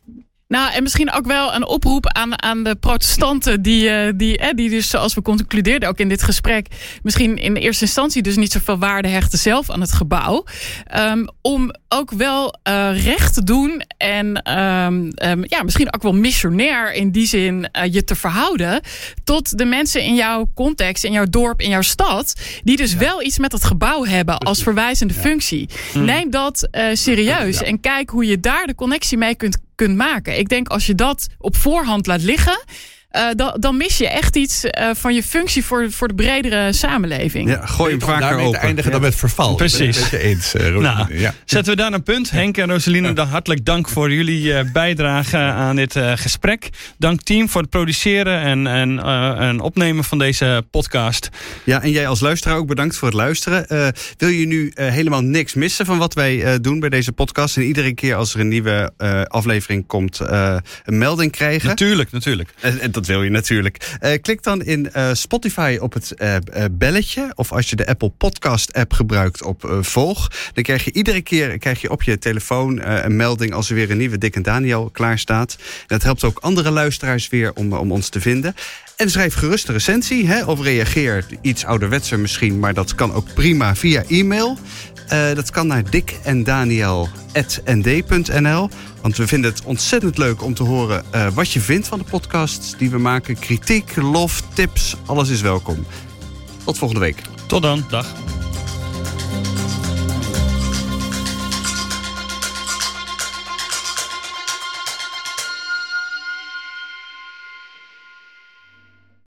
Nou, 0.50 0.72
en 0.72 0.82
misschien 0.82 1.12
ook 1.12 1.26
wel 1.26 1.54
een 1.54 1.66
oproep 1.66 2.06
aan, 2.06 2.42
aan 2.42 2.62
de 2.62 2.74
protestanten, 2.76 3.62
die, 3.62 3.88
eh, 3.90 4.12
die, 4.16 4.38
eh, 4.38 4.54
die 4.54 4.70
dus, 4.70 4.88
zoals 4.90 5.14
we 5.14 5.22
concludeerden 5.22 5.88
ook 5.88 5.98
in 5.98 6.08
dit 6.08 6.22
gesprek, 6.22 6.66
misschien 7.02 7.36
in 7.36 7.56
eerste 7.56 7.84
instantie 7.84 8.22
dus 8.22 8.36
niet 8.36 8.52
zoveel 8.52 8.78
waarde 8.78 9.08
hechten 9.08 9.38
zelf 9.38 9.70
aan 9.70 9.80
het 9.80 9.92
gebouw. 9.92 10.44
Ehm, 10.86 11.26
om 11.42 11.70
ook 11.88 12.10
wel 12.10 12.54
eh, 12.62 13.04
recht 13.04 13.34
te 13.34 13.44
doen 13.44 13.82
en 13.96 14.42
ehm, 14.42 15.10
ehm, 15.14 15.42
ja, 15.46 15.62
misschien 15.62 15.94
ook 15.94 16.02
wel 16.02 16.12
missionair 16.14 16.92
in 16.92 17.10
die 17.10 17.26
zin 17.26 17.68
eh, 17.72 17.92
je 17.92 18.04
te 18.04 18.14
verhouden 18.14 18.80
tot 19.24 19.58
de 19.58 19.64
mensen 19.64 20.02
in 20.02 20.14
jouw 20.14 20.50
context, 20.54 21.04
in 21.04 21.12
jouw 21.12 21.26
dorp, 21.30 21.60
in 21.60 21.70
jouw 21.70 21.82
stad, 21.82 22.34
die 22.62 22.76
dus 22.76 22.94
wel 22.94 23.22
iets 23.22 23.38
met 23.38 23.52
het 23.52 23.64
gebouw 23.64 24.04
hebben 24.04 24.38
als 24.38 24.62
verwijzende 24.62 25.14
functie. 25.14 25.68
Neem 25.94 26.30
dat 26.30 26.68
serieus 26.92 27.58
Ja. 27.58 27.66
en 27.66 27.80
kijk 27.80 28.10
hoe 28.10 28.26
je 28.26 28.40
daar 28.40 28.66
de 28.66 28.74
connectie 28.74 29.18
mee 29.18 29.34
kunt, 29.34 29.58
maken. 29.88 30.38
Ik 30.38 30.48
denk 30.48 30.68
als 30.68 30.86
je 30.86 30.94
dat 30.94 31.26
op 31.38 31.56
voorhand 31.56 32.06
laat 32.06 32.22
liggen, 32.22 32.64
eh, 33.10 33.22
dan, 33.36 33.56
dan 33.60 33.76
mis 33.76 33.98
je 33.98 34.08
echt 34.08 34.36
iets 34.36 34.64
eh, 34.64 34.90
van 34.94 35.14
je 35.14 35.22
functie 35.22 35.64
voor, 35.64 35.90
voor 35.90 36.08
de 36.08 36.14
bredere 36.14 36.72
samenleving. 36.72 37.48
Ja, 37.48 37.66
gooi 37.66 37.90
hem 37.90 38.00
vaker 38.00 38.38
open. 38.38 38.52
te 38.52 38.58
eindigen 38.58 38.90
Ja. 38.90 38.96
dan 38.98 39.06
met 39.06 39.14
verval. 39.18 39.54
Precies. 39.54 39.98
Ik 39.98 40.10
ben 40.10 40.20
eens, 40.20 40.54
eh. 40.54 40.76
Nou, 40.76 41.18
ja. 41.18 41.34
Zetten 41.44 41.72
we 41.76 41.78
daar 41.82 41.92
een 41.92 42.02
punt. 42.02 42.30
Henk 42.30 42.56
en 42.56 42.70
Rosaline, 42.70 43.12
dan 43.12 43.28
hartelijk 43.28 43.64
dank 43.64 43.88
voor 43.88 44.12
jullie 44.12 44.54
eh, 44.54 44.72
bijdrage 44.72 45.36
aan 45.36 45.76
dit 45.76 45.96
eh, 45.96 46.12
gesprek. 46.16 46.68
Dank 46.98 47.22
team 47.22 47.48
voor 47.48 47.60
het 47.60 47.70
produceren 47.70 48.40
en, 48.40 48.66
en, 48.66 48.98
eh, 48.98 49.48
en 49.48 49.60
opnemen 49.60 50.04
van 50.04 50.18
deze 50.18 50.64
podcast. 50.70 51.28
Ja, 51.64 51.82
en 51.82 51.90
jij 51.90 52.06
als 52.06 52.20
luisteraar 52.20 52.56
ook 52.56 52.66
bedankt 52.66 52.96
voor 52.96 53.08
het 53.08 53.16
luisteren. 53.16 53.68
Eh, 53.68 53.88
wil 54.16 54.28
je 54.28 54.46
nu 54.46 54.70
eh, 54.74 54.86
helemaal 54.88 55.22
niks 55.22 55.54
missen 55.54 55.86
van 55.86 55.98
wat 55.98 56.14
wij 56.14 56.42
eh, 56.44 56.54
doen 56.60 56.80
bij 56.80 56.88
deze 56.88 57.12
podcast? 57.12 57.56
En 57.56 57.62
iedere 57.62 57.94
keer 57.94 58.14
als 58.14 58.34
er 58.34 58.40
een 58.40 58.48
nieuwe 58.48 58.92
eh, 58.96 59.22
aflevering 59.22 59.86
komt, 59.86 60.20
eh, 60.20 60.56
een 60.84 60.98
melding 60.98 61.32
krijgen? 61.32 61.68
Natuurlijk, 61.68 62.12
natuurlijk. 62.12 62.48
En, 62.60 62.80
en 62.80 62.90
dat 63.00 63.08
wil 63.08 63.22
je 63.22 63.30
natuurlijk. 63.30 63.96
Eh, 64.00 64.12
klik 64.22 64.42
dan 64.42 64.62
in 64.62 64.92
eh, 64.92 65.10
Spotify 65.12 65.78
op 65.80 65.92
het 65.92 66.14
eh, 66.14 66.36
belletje. 66.70 67.32
Of 67.34 67.52
als 67.52 67.70
je 67.70 67.76
de 67.76 67.86
Apple 67.86 68.08
Podcast 68.08 68.72
app 68.72 68.92
gebruikt 68.92 69.42
op 69.42 69.78
volg. 69.80 70.30
Dan 70.52 70.62
krijg 70.62 70.84
je 70.84 70.92
iedere 70.92 71.20
keer 71.20 71.58
krijg 71.58 71.80
je 71.80 71.90
op 71.90 72.02
je 72.02 72.18
telefoon 72.18 72.80
een 72.82 73.16
melding 73.16 73.52
als 73.52 73.68
er 73.68 73.74
weer 73.74 73.90
een 73.90 73.96
nieuwe 73.96 74.18
Dick 74.18 74.36
en 74.36 74.42
Daniel 74.42 74.90
klaar 74.92 75.18
staat. 75.18 75.56
Dat 75.86 76.02
helpt 76.02 76.24
ook 76.24 76.38
andere 76.38 76.70
luisteraars 76.70 77.28
weer 77.28 77.52
om, 77.54 77.72
om 77.72 77.92
ons 77.92 78.08
te 78.08 78.20
vinden. 78.20 78.54
En 78.96 79.10
schrijf 79.10 79.34
gerust 79.34 79.68
een 79.68 79.74
recensie. 79.74 80.26
Hè, 80.26 80.44
of 80.44 80.62
reageer 80.62 81.26
iets 81.42 81.64
ouderwetser 81.64 82.18
misschien. 82.18 82.58
Maar 82.58 82.74
dat 82.74 82.94
kan 82.94 83.12
ook 83.12 83.34
prima 83.34 83.76
via 83.76 84.04
e-mail. 84.08 84.58
Eh, 85.10 85.34
dat 85.34 85.50
kan 85.50 85.66
naar 85.66 85.90
dickendaniel.nd.nl. 85.90 88.68
Want 89.00 89.16
we 89.16 89.26
vinden 89.26 89.50
het 89.50 89.64
ontzettend 89.64 90.18
leuk 90.18 90.42
om 90.42 90.54
te 90.54 90.62
horen 90.62 91.04
eh, 91.10 91.26
wat 91.34 91.50
je 91.50 91.60
vindt 91.60 91.88
van 91.88 91.98
de 91.98 92.04
podcasts 92.04 92.76
die 92.76 92.90
we 92.90 92.98
maken. 92.98 93.38
Kritiek, 93.38 93.96
lof, 93.96 94.42
tips, 94.54 94.96
alles 95.06 95.28
is 95.28 95.40
welkom. 95.40 95.86
Tot 96.64 96.78
volgende 96.78 97.04
week. 97.04 97.22
Tot 97.46 97.62
dan. 97.62 97.84
Dag. 97.88 98.06